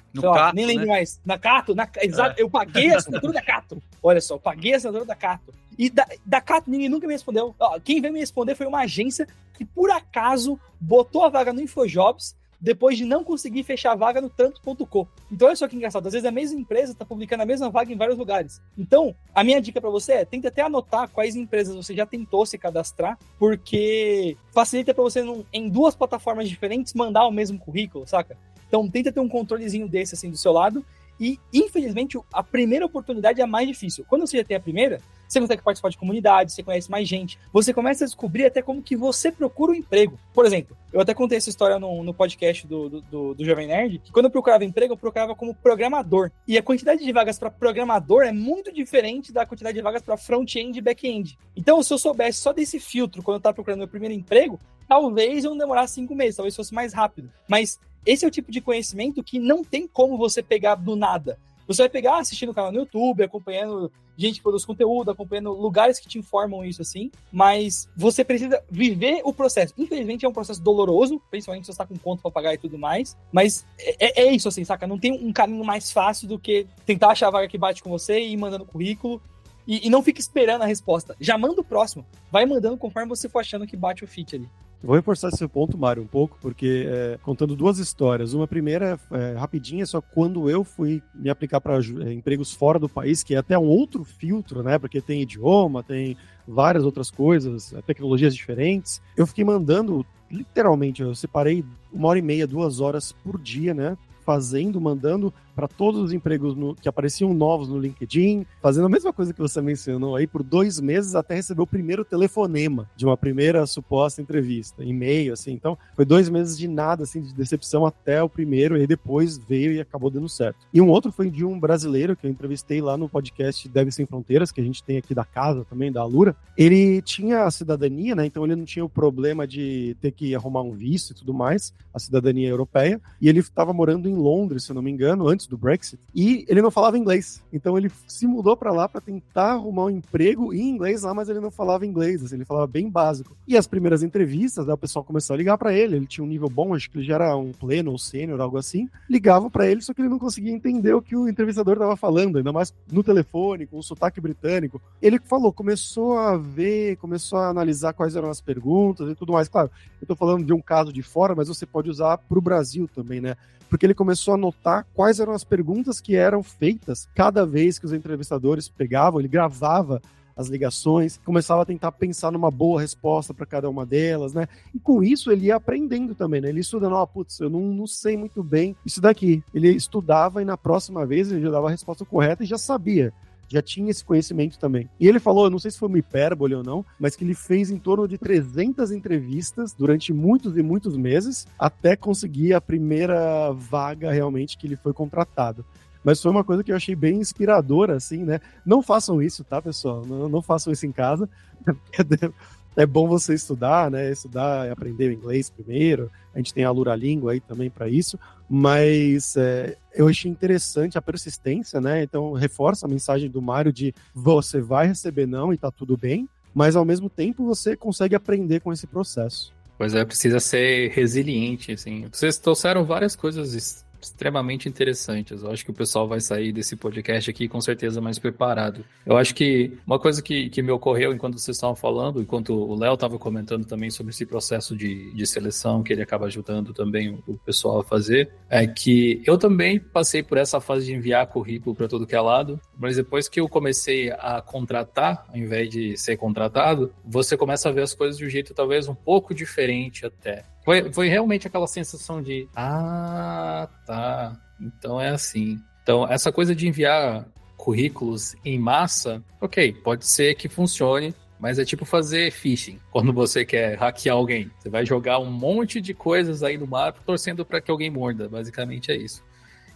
nem 0.52 0.66
lembro 0.66 0.86
né? 0.86 0.92
mais. 0.92 1.20
Na 1.24 1.38
Cato, 1.38 1.74
na, 1.74 1.88
exato, 2.02 2.38
é. 2.38 2.42
eu 2.42 2.50
paguei 2.50 2.92
a 2.92 2.98
assinatura 2.98 3.32
da 3.32 3.42
Cato. 3.42 3.82
Olha 4.02 4.20
só, 4.20 4.36
paguei 4.36 4.74
a 4.74 4.76
assinatura 4.76 5.04
da 5.04 5.14
Cato. 5.14 5.54
E 5.78 5.88
da, 5.88 6.06
da 6.24 6.40
Cato 6.40 6.70
ninguém 6.70 6.88
nunca 6.88 7.06
me 7.06 7.14
respondeu. 7.14 7.54
Ó, 7.58 7.80
quem 7.80 8.00
veio 8.00 8.12
me 8.12 8.20
responder 8.20 8.54
foi 8.54 8.66
uma 8.66 8.80
agência 8.80 9.26
que 9.54 9.64
por 9.64 9.90
acaso 9.90 10.58
botou 10.80 11.24
a 11.24 11.28
vaga 11.28 11.52
no 11.52 11.62
Infojobs 11.62 12.36
depois 12.64 12.96
de 12.96 13.04
não 13.04 13.22
conseguir 13.22 13.62
fechar 13.62 13.92
a 13.92 13.94
vaga 13.94 14.22
no 14.22 14.30
tanto.com. 14.30 15.06
Então 15.30 15.48
olha 15.48 15.54
só 15.54 15.68
que 15.68 15.76
engraçado, 15.76 16.06
às 16.06 16.14
vezes 16.14 16.26
a 16.26 16.30
mesma 16.30 16.58
empresa 16.58 16.92
está 16.92 17.04
publicando 17.04 17.42
a 17.42 17.46
mesma 17.46 17.68
vaga 17.68 17.92
em 17.92 17.96
vários 17.96 18.16
lugares. 18.16 18.58
Então, 18.76 19.14
a 19.34 19.44
minha 19.44 19.60
dica 19.60 19.82
para 19.82 19.90
você 19.90 20.14
é, 20.14 20.24
tente 20.24 20.46
até 20.46 20.62
anotar 20.62 21.10
quais 21.10 21.36
empresas 21.36 21.76
você 21.76 21.94
já 21.94 22.06
tentou 22.06 22.46
se 22.46 22.56
cadastrar, 22.56 23.18
porque 23.38 24.34
facilita 24.50 24.94
para 24.94 25.04
você 25.04 25.22
em 25.52 25.68
duas 25.68 25.94
plataformas 25.94 26.48
diferentes 26.48 26.94
mandar 26.94 27.26
o 27.26 27.30
mesmo 27.30 27.58
currículo, 27.58 28.06
saca? 28.06 28.34
Então 28.66 28.88
tenta 28.88 29.12
ter 29.12 29.20
um 29.20 29.28
controlezinho 29.28 29.86
desse 29.86 30.14
assim 30.14 30.30
do 30.30 30.38
seu 30.38 30.50
lado 30.50 30.82
e, 31.20 31.38
infelizmente, 31.52 32.18
a 32.32 32.42
primeira 32.42 32.86
oportunidade 32.86 33.42
é 33.42 33.44
a 33.44 33.46
mais 33.46 33.68
difícil. 33.68 34.06
Quando 34.08 34.26
você 34.26 34.38
já 34.38 34.44
tem 34.44 34.56
a 34.56 34.60
primeira, 34.60 35.02
você 35.28 35.40
consegue 35.40 35.62
participar 35.62 35.88
de 35.88 35.98
comunidades, 35.98 36.54
você 36.54 36.62
conhece 36.62 36.90
mais 36.90 37.08
gente, 37.08 37.38
você 37.52 37.72
começa 37.72 38.04
a 38.04 38.06
descobrir 38.06 38.46
até 38.46 38.62
como 38.62 38.82
que 38.82 38.96
você 38.96 39.30
procura 39.32 39.72
um 39.72 39.74
emprego. 39.74 40.18
Por 40.32 40.44
exemplo, 40.46 40.76
eu 40.92 41.00
até 41.00 41.12
contei 41.12 41.38
essa 41.38 41.50
história 41.50 41.78
no, 41.78 42.02
no 42.02 42.14
podcast 42.14 42.66
do, 42.66 42.88
do, 42.88 43.00
do, 43.00 43.34
do, 43.34 43.44
Jovem 43.44 43.66
Nerd, 43.66 43.98
que 43.98 44.12
quando 44.12 44.26
eu 44.26 44.30
procurava 44.30 44.64
emprego, 44.64 44.92
eu 44.92 44.96
procurava 44.96 45.34
como 45.34 45.54
programador. 45.54 46.30
E 46.46 46.56
a 46.56 46.62
quantidade 46.62 47.04
de 47.04 47.12
vagas 47.12 47.38
para 47.38 47.50
programador 47.50 48.22
é 48.22 48.32
muito 48.32 48.72
diferente 48.72 49.32
da 49.32 49.44
quantidade 49.44 49.76
de 49.76 49.82
vagas 49.82 50.02
para 50.02 50.16
front-end 50.16 50.78
e 50.78 50.82
back-end. 50.82 51.38
Então, 51.56 51.82
se 51.82 51.92
eu 51.92 51.98
soubesse 51.98 52.40
só 52.40 52.52
desse 52.52 52.78
filtro 52.78 53.22
quando 53.22 53.36
eu 53.36 53.38
estava 53.38 53.54
procurando 53.54 53.78
meu 53.78 53.88
primeiro 53.88 54.14
emprego, 54.14 54.60
talvez 54.88 55.44
eu 55.44 55.50
não 55.50 55.58
demorasse 55.58 55.94
cinco 55.94 56.14
meses, 56.14 56.36
talvez 56.36 56.54
fosse 56.54 56.72
mais 56.72 56.92
rápido. 56.92 57.30
Mas 57.48 57.80
esse 58.06 58.24
é 58.24 58.28
o 58.28 58.30
tipo 58.30 58.52
de 58.52 58.60
conhecimento 58.60 59.22
que 59.22 59.38
não 59.38 59.64
tem 59.64 59.88
como 59.88 60.18
você 60.18 60.42
pegar 60.42 60.74
do 60.74 60.94
nada. 60.94 61.38
Você 61.66 61.82
vai 61.82 61.88
pegar 61.88 62.18
assistindo 62.18 62.50
o 62.50 62.54
canal 62.54 62.72
no 62.72 62.78
YouTube, 62.78 63.22
acompanhando 63.22 63.90
gente 64.16 64.36
que 64.36 64.42
produz 64.42 64.64
conteúdo, 64.64 65.10
acompanhando 65.10 65.52
lugares 65.52 65.98
que 65.98 66.08
te 66.08 66.18
informam 66.18 66.64
isso 66.64 66.82
assim, 66.82 67.10
mas 67.32 67.88
você 67.96 68.24
precisa 68.24 68.62
viver 68.70 69.20
o 69.24 69.32
processo. 69.32 69.74
Infelizmente 69.76 70.24
é 70.24 70.28
um 70.28 70.32
processo 70.32 70.62
doloroso, 70.62 71.20
principalmente 71.30 71.64
se 71.64 71.66
você 71.66 71.72
está 71.72 71.86
com 71.86 71.98
conta 71.98 72.22
para 72.22 72.30
pagar 72.30 72.54
e 72.54 72.58
tudo 72.58 72.78
mais, 72.78 73.16
mas 73.32 73.66
é, 73.78 74.22
é, 74.22 74.32
isso 74.32 74.48
assim, 74.48 74.64
saca? 74.64 74.86
Não 74.86 74.98
tem 74.98 75.12
um 75.12 75.32
caminho 75.32 75.64
mais 75.64 75.90
fácil 75.90 76.28
do 76.28 76.38
que 76.38 76.66
tentar 76.86 77.10
achar 77.10 77.28
a 77.28 77.30
vaga 77.30 77.48
que 77.48 77.58
bate 77.58 77.82
com 77.82 77.90
você 77.90 78.20
e 78.20 78.32
ir 78.32 78.36
mandando 78.36 78.64
currículo. 78.64 79.20
E, 79.66 79.86
e 79.86 79.90
não 79.90 80.02
fique 80.02 80.20
esperando 80.20 80.60
a 80.60 80.66
resposta. 80.66 81.16
Já 81.18 81.38
manda 81.38 81.60
o 81.60 81.64
próximo. 81.64 82.04
Vai 82.30 82.44
mandando 82.44 82.76
conforme 82.76 83.08
você 83.08 83.30
for 83.30 83.38
achando 83.38 83.66
que 83.66 83.74
bate 83.74 84.04
o 84.04 84.06
fit 84.06 84.36
ali. 84.36 84.46
Vou 84.84 84.94
reforçar 84.94 85.30
esse 85.30 85.48
ponto, 85.48 85.78
Mário, 85.78 86.02
um 86.02 86.06
pouco, 86.06 86.36
porque 86.42 86.86
é, 86.86 87.18
contando 87.22 87.56
duas 87.56 87.78
histórias. 87.78 88.34
Uma 88.34 88.46
primeira, 88.46 89.00
é, 89.10 89.32
rapidinha, 89.32 89.86
só 89.86 89.98
quando 89.98 90.50
eu 90.50 90.62
fui 90.62 91.02
me 91.14 91.30
aplicar 91.30 91.58
para 91.58 91.76
é, 91.76 92.12
empregos 92.12 92.52
fora 92.52 92.78
do 92.78 92.86
país, 92.86 93.22
que 93.22 93.34
é 93.34 93.38
até 93.38 93.58
um 93.58 93.64
outro 93.64 94.04
filtro, 94.04 94.62
né? 94.62 94.78
Porque 94.78 95.00
tem 95.00 95.22
idioma, 95.22 95.82
tem 95.82 96.18
várias 96.46 96.84
outras 96.84 97.10
coisas, 97.10 97.72
é, 97.72 97.80
tecnologias 97.80 98.34
diferentes. 98.34 99.00
Eu 99.16 99.26
fiquei 99.26 99.42
mandando, 99.42 100.04
literalmente, 100.30 101.00
eu 101.00 101.14
separei 101.14 101.64
uma 101.90 102.08
hora 102.08 102.18
e 102.18 102.22
meia, 102.22 102.46
duas 102.46 102.78
horas 102.78 103.10
por 103.10 103.40
dia, 103.40 103.72
né? 103.72 103.96
Fazendo, 104.26 104.78
mandando 104.78 105.32
para 105.54 105.68
todos 105.68 106.00
os 106.00 106.12
empregos 106.12 106.54
no, 106.54 106.74
que 106.74 106.88
apareciam 106.88 107.32
novos 107.32 107.68
no 107.68 107.78
LinkedIn, 107.78 108.46
fazendo 108.60 108.86
a 108.86 108.88
mesma 108.88 109.12
coisa 109.12 109.32
que 109.32 109.40
você 109.40 109.60
mencionou 109.60 110.16
aí 110.16 110.26
por 110.26 110.42
dois 110.42 110.80
meses 110.80 111.14
até 111.14 111.34
receber 111.34 111.62
o 111.62 111.66
primeiro 111.66 112.04
telefonema 112.04 112.88
de 112.96 113.04
uma 113.04 113.16
primeira 113.16 113.66
suposta 113.66 114.20
entrevista, 114.20 114.84
e-mail, 114.84 115.32
assim. 115.32 115.52
Então, 115.52 115.78
foi 115.94 116.04
dois 116.04 116.28
meses 116.28 116.58
de 116.58 116.68
nada, 116.68 117.04
assim, 117.04 117.20
de 117.20 117.32
decepção 117.34 117.86
até 117.86 118.22
o 118.22 118.28
primeiro, 118.28 118.76
e 118.76 118.86
depois 118.86 119.38
veio 119.38 119.72
e 119.72 119.80
acabou 119.80 120.10
dando 120.10 120.28
certo. 120.28 120.66
E 120.72 120.80
um 120.80 120.88
outro 120.88 121.12
foi 121.12 121.30
de 121.30 121.44
um 121.44 121.58
brasileiro 121.58 122.16
que 122.16 122.26
eu 122.26 122.30
entrevistei 122.30 122.80
lá 122.80 122.96
no 122.96 123.08
podcast 123.08 123.68
Deve 123.68 123.92
Sem 123.92 124.06
Fronteiras, 124.06 124.50
que 124.50 124.60
a 124.60 124.64
gente 124.64 124.82
tem 124.82 124.96
aqui 124.96 125.14
da 125.14 125.24
casa 125.24 125.64
também, 125.64 125.92
da 125.92 126.00
Alura. 126.00 126.36
Ele 126.56 127.00
tinha 127.02 127.44
a 127.44 127.50
cidadania, 127.50 128.14
né? 128.14 128.26
Então 128.26 128.44
ele 128.44 128.56
não 128.56 128.64
tinha 128.64 128.84
o 128.84 128.88
problema 128.88 129.46
de 129.46 129.96
ter 130.00 130.12
que 130.12 130.34
arrumar 130.34 130.62
um 130.62 130.72
visto 130.72 131.10
e 131.10 131.14
tudo 131.14 131.32
mais, 131.32 131.74
a 131.92 131.98
cidadania 131.98 132.48
europeia, 132.48 133.00
e 133.20 133.28
ele 133.28 133.40
estava 133.40 133.72
morando 133.72 134.08
em 134.08 134.14
Londres, 134.14 134.64
se 134.64 134.70
eu 134.70 134.74
não 134.74 134.82
me 134.82 134.90
engano, 134.90 135.28
antes 135.28 135.43
antes 135.44 135.46
do 135.46 135.56
Brexit, 135.56 136.00
e 136.14 136.44
ele 136.48 136.62
não 136.62 136.70
falava 136.70 136.98
inglês. 136.98 137.42
Então 137.52 137.76
ele 137.76 137.90
se 138.06 138.26
mudou 138.26 138.56
para 138.56 138.72
lá 138.72 138.88
para 138.88 139.00
tentar 139.00 139.52
arrumar 139.52 139.84
um 139.84 139.90
emprego 139.90 140.52
em 140.52 140.68
inglês 140.68 141.02
lá, 141.02 141.14
mas 141.14 141.28
ele 141.28 141.40
não 141.40 141.50
falava 141.50 141.86
inglês, 141.86 142.22
assim, 142.22 142.36
ele 142.36 142.44
falava 142.44 142.66
bem 142.66 142.88
básico. 142.88 143.36
E 143.46 143.56
as 143.56 143.66
primeiras 143.66 144.02
entrevistas, 144.02 144.66
né, 144.66 144.72
o 144.72 144.78
pessoal 144.78 145.04
começou 145.04 145.34
a 145.34 145.36
ligar 145.36 145.58
para 145.58 145.72
ele, 145.72 145.96
ele 145.96 146.06
tinha 146.06 146.24
um 146.24 146.28
nível 146.28 146.48
bom, 146.48 146.74
acho 146.74 146.90
que 146.90 146.98
ele 146.98 147.06
já 147.06 147.14
era 147.14 147.36
um 147.36 147.52
pleno 147.52 147.92
ou 147.92 147.98
sênior, 147.98 148.40
algo 148.40 148.56
assim. 148.56 148.88
Ligavam 149.08 149.50
para 149.50 149.66
ele, 149.66 149.82
só 149.82 149.92
que 149.92 150.00
ele 150.00 150.08
não 150.08 150.18
conseguia 150.18 150.52
entender 150.52 150.94
o 150.94 151.02
que 151.02 151.16
o 151.16 151.28
entrevistador 151.28 151.74
estava 151.74 151.96
falando, 151.96 152.38
ainda 152.38 152.52
mais 152.52 152.74
no 152.90 153.02
telefone, 153.02 153.66
com 153.66 153.78
o 153.78 153.82
sotaque 153.82 154.20
britânico. 154.20 154.80
Ele 155.00 155.18
falou, 155.18 155.52
começou 155.52 156.18
a 156.18 156.36
ver, 156.36 156.96
começou 156.96 157.38
a 157.38 157.48
analisar 157.48 157.92
quais 157.92 158.16
eram 158.16 158.30
as 158.30 158.40
perguntas 158.40 159.08
e 159.08 159.14
tudo 159.14 159.32
mais. 159.32 159.48
Claro, 159.48 159.70
eu 160.00 160.06
tô 160.06 160.16
falando 160.16 160.44
de 160.44 160.52
um 160.52 160.60
caso 160.60 160.92
de 160.92 161.02
fora, 161.02 161.34
mas 161.34 161.48
você 161.48 161.66
pode 161.66 161.90
usar 161.90 162.18
para 162.18 162.38
o 162.38 162.42
Brasil 162.42 162.88
também, 162.94 163.20
né? 163.20 163.36
Porque 163.74 163.86
ele 163.86 163.94
começou 163.94 164.34
a 164.34 164.36
notar 164.36 164.86
quais 164.94 165.18
eram 165.18 165.33
as 165.34 165.44
perguntas 165.44 166.00
que 166.00 166.16
eram 166.16 166.42
feitas 166.42 167.08
cada 167.14 167.44
vez 167.44 167.78
que 167.78 167.86
os 167.86 167.92
entrevistadores 167.92 168.68
pegavam, 168.68 169.20
ele 169.20 169.28
gravava 169.28 170.00
as 170.36 170.48
ligações, 170.48 171.20
começava 171.24 171.62
a 171.62 171.66
tentar 171.66 171.92
pensar 171.92 172.32
numa 172.32 172.50
boa 172.50 172.80
resposta 172.80 173.32
para 173.32 173.46
cada 173.46 173.70
uma 173.70 173.86
delas, 173.86 174.34
né? 174.34 174.48
E 174.74 174.78
com 174.78 175.02
isso 175.02 175.30
ele 175.30 175.46
ia 175.46 175.56
aprendendo 175.56 176.14
também, 176.14 176.40
né? 176.40 176.48
Ele 176.48 176.60
estudando, 176.60 176.94
ó, 176.94 177.02
oh, 177.02 177.06
putz, 177.06 177.38
eu 177.38 177.48
não, 177.48 177.60
não 177.60 177.86
sei 177.86 178.16
muito 178.16 178.42
bem 178.42 178.74
isso 178.84 179.00
daqui. 179.00 179.42
Ele 179.54 179.68
estudava 179.68 180.42
e 180.42 180.44
na 180.44 180.56
próxima 180.56 181.06
vez 181.06 181.30
ele 181.30 181.40
já 181.40 181.50
dava 181.50 181.68
a 181.68 181.70
resposta 181.70 182.04
correta 182.04 182.42
e 182.42 182.46
já 182.46 182.58
sabia 182.58 183.12
já 183.48 183.62
tinha 183.62 183.90
esse 183.90 184.04
conhecimento 184.04 184.58
também. 184.58 184.88
E 184.98 185.08
ele 185.08 185.18
falou, 185.18 185.44
eu 185.44 185.50
não 185.50 185.58
sei 185.58 185.70
se 185.70 185.78
foi 185.78 185.88
uma 185.88 185.98
hipérbole 185.98 186.54
ou 186.54 186.62
não, 186.62 186.84
mas 186.98 187.16
que 187.16 187.24
ele 187.24 187.34
fez 187.34 187.70
em 187.70 187.78
torno 187.78 188.06
de 188.08 188.18
300 188.18 188.90
entrevistas 188.90 189.72
durante 189.72 190.12
muitos 190.12 190.56
e 190.56 190.62
muitos 190.62 190.96
meses 190.96 191.46
até 191.58 191.96
conseguir 191.96 192.54
a 192.54 192.60
primeira 192.60 193.52
vaga 193.52 194.10
realmente 194.10 194.56
que 194.56 194.66
ele 194.66 194.76
foi 194.76 194.92
contratado. 194.92 195.64
Mas 196.04 196.20
foi 196.20 196.30
uma 196.30 196.44
coisa 196.44 196.62
que 196.62 196.70
eu 196.70 196.76
achei 196.76 196.94
bem 196.94 197.16
inspiradora, 197.16 197.96
assim, 197.96 198.24
né? 198.24 198.38
Não 198.64 198.82
façam 198.82 199.22
isso, 199.22 199.42
tá, 199.42 199.62
pessoal? 199.62 200.04
Não, 200.04 200.28
não 200.28 200.42
façam 200.42 200.70
isso 200.70 200.84
em 200.84 200.92
casa. 200.92 201.28
é 202.76 202.86
bom 202.86 203.06
você 203.06 203.34
estudar, 203.34 203.90
né? 203.90 204.10
Estudar 204.10 204.66
e 204.66 204.70
aprender 204.70 205.08
o 205.08 205.12
inglês 205.12 205.50
primeiro. 205.50 206.10
A 206.34 206.38
gente 206.38 206.52
tem 206.52 206.64
a 206.64 206.70
Lura 206.70 206.94
Língua 206.94 207.32
aí 207.32 207.40
também 207.40 207.70
para 207.70 207.88
isso. 207.88 208.18
Mas 208.48 209.36
é, 209.36 209.76
eu 209.94 210.08
achei 210.08 210.30
interessante 210.30 210.98
a 210.98 211.02
persistência, 211.02 211.80
né? 211.80 212.02
Então 212.02 212.32
reforça 212.32 212.86
a 212.86 212.88
mensagem 212.88 213.30
do 213.30 213.40
Mário 213.40 213.72
de 213.72 213.94
você 214.14 214.60
vai 214.60 214.86
receber 214.86 215.26
não 215.26 215.52
e 215.52 215.56
tá 215.56 215.70
tudo 215.70 215.96
bem, 215.96 216.28
mas 216.54 216.76
ao 216.76 216.84
mesmo 216.84 217.08
tempo 217.08 217.44
você 217.44 217.76
consegue 217.76 218.14
aprender 218.14 218.60
com 218.60 218.72
esse 218.72 218.86
processo. 218.86 219.52
Pois 219.76 219.94
é, 219.94 220.04
precisa 220.04 220.38
ser 220.38 220.90
resiliente, 220.90 221.72
assim. 221.72 222.06
Vocês 222.12 222.38
trouxeram 222.38 222.84
várias 222.84 223.16
coisas 223.16 223.84
extremamente 224.04 224.68
interessantes. 224.68 225.42
Eu 225.42 225.50
acho 225.50 225.64
que 225.64 225.70
o 225.70 225.74
pessoal 225.74 226.06
vai 226.06 226.20
sair 226.20 226.52
desse 226.52 226.76
podcast 226.76 227.30
aqui 227.30 227.48
com 227.48 227.60
certeza 227.60 228.00
mais 228.00 228.18
preparado. 228.18 228.84
Eu 229.04 229.16
acho 229.16 229.34
que 229.34 229.72
uma 229.86 229.98
coisa 229.98 230.22
que, 230.22 230.48
que 230.50 230.62
me 230.62 230.70
ocorreu 230.70 231.12
enquanto 231.12 231.38
vocês 231.38 231.56
estavam 231.56 231.74
falando, 231.74 232.20
enquanto 232.20 232.54
o 232.54 232.74
Léo 232.74 232.94
estava 232.94 233.18
comentando 233.18 233.64
também 233.64 233.90
sobre 233.90 234.12
esse 234.12 234.26
processo 234.26 234.76
de, 234.76 235.12
de 235.12 235.26
seleção 235.26 235.82
que 235.82 235.92
ele 235.92 236.02
acaba 236.02 236.26
ajudando 236.26 236.72
também 236.72 237.18
o 237.26 237.36
pessoal 237.38 237.80
a 237.80 237.84
fazer, 237.84 238.30
é 238.48 238.66
que 238.66 239.22
eu 239.26 239.38
também 239.38 239.78
passei 239.78 240.22
por 240.22 240.38
essa 240.38 240.60
fase 240.60 240.86
de 240.86 240.94
enviar 240.94 241.26
currículo 241.26 241.74
para 241.74 241.88
todo 241.88 242.06
que 242.06 242.14
é 242.14 242.20
lado, 242.20 242.60
mas 242.78 242.96
depois 242.96 243.28
que 243.28 243.40
eu 243.40 243.48
comecei 243.48 244.10
a 244.10 244.42
contratar, 244.42 245.26
ao 245.28 245.36
invés 245.36 245.68
de 245.70 245.96
ser 245.96 246.16
contratado, 246.16 246.92
você 247.04 247.36
começa 247.36 247.68
a 247.68 247.72
ver 247.72 247.82
as 247.82 247.94
coisas 247.94 248.16
de 248.18 248.24
um 248.24 248.28
jeito 248.28 248.54
talvez 248.54 248.88
um 248.88 248.94
pouco 248.94 249.34
diferente 249.34 250.06
até. 250.06 250.53
Foi, 250.64 250.92
foi 250.92 251.08
realmente 251.08 251.46
aquela 251.46 251.66
sensação 251.66 252.22
de, 252.22 252.48
ah, 252.56 253.68
tá, 253.86 254.36
então 254.60 255.00
é 255.00 255.10
assim. 255.10 255.60
Então, 255.82 256.10
essa 256.10 256.32
coisa 256.32 256.54
de 256.54 256.66
enviar 256.66 257.26
currículos 257.56 258.34
em 258.44 258.58
massa, 258.58 259.22
ok, 259.40 259.72
pode 259.72 260.06
ser 260.06 260.34
que 260.34 260.48
funcione, 260.48 261.14
mas 261.38 261.58
é 261.58 261.64
tipo 261.64 261.84
fazer 261.84 262.30
phishing. 262.32 262.78
Quando 262.90 263.12
você 263.12 263.44
quer 263.44 263.76
hackear 263.76 264.16
alguém, 264.16 264.50
você 264.58 264.70
vai 264.70 264.86
jogar 264.86 265.18
um 265.18 265.30
monte 265.30 265.80
de 265.80 265.92
coisas 265.92 266.42
aí 266.42 266.56
no 266.56 266.66
mapa 266.66 267.00
torcendo 267.04 267.44
para 267.44 267.60
que 267.60 267.70
alguém 267.70 267.90
morda. 267.90 268.28
Basicamente 268.28 268.90
é 268.90 268.96
isso. 268.96 269.22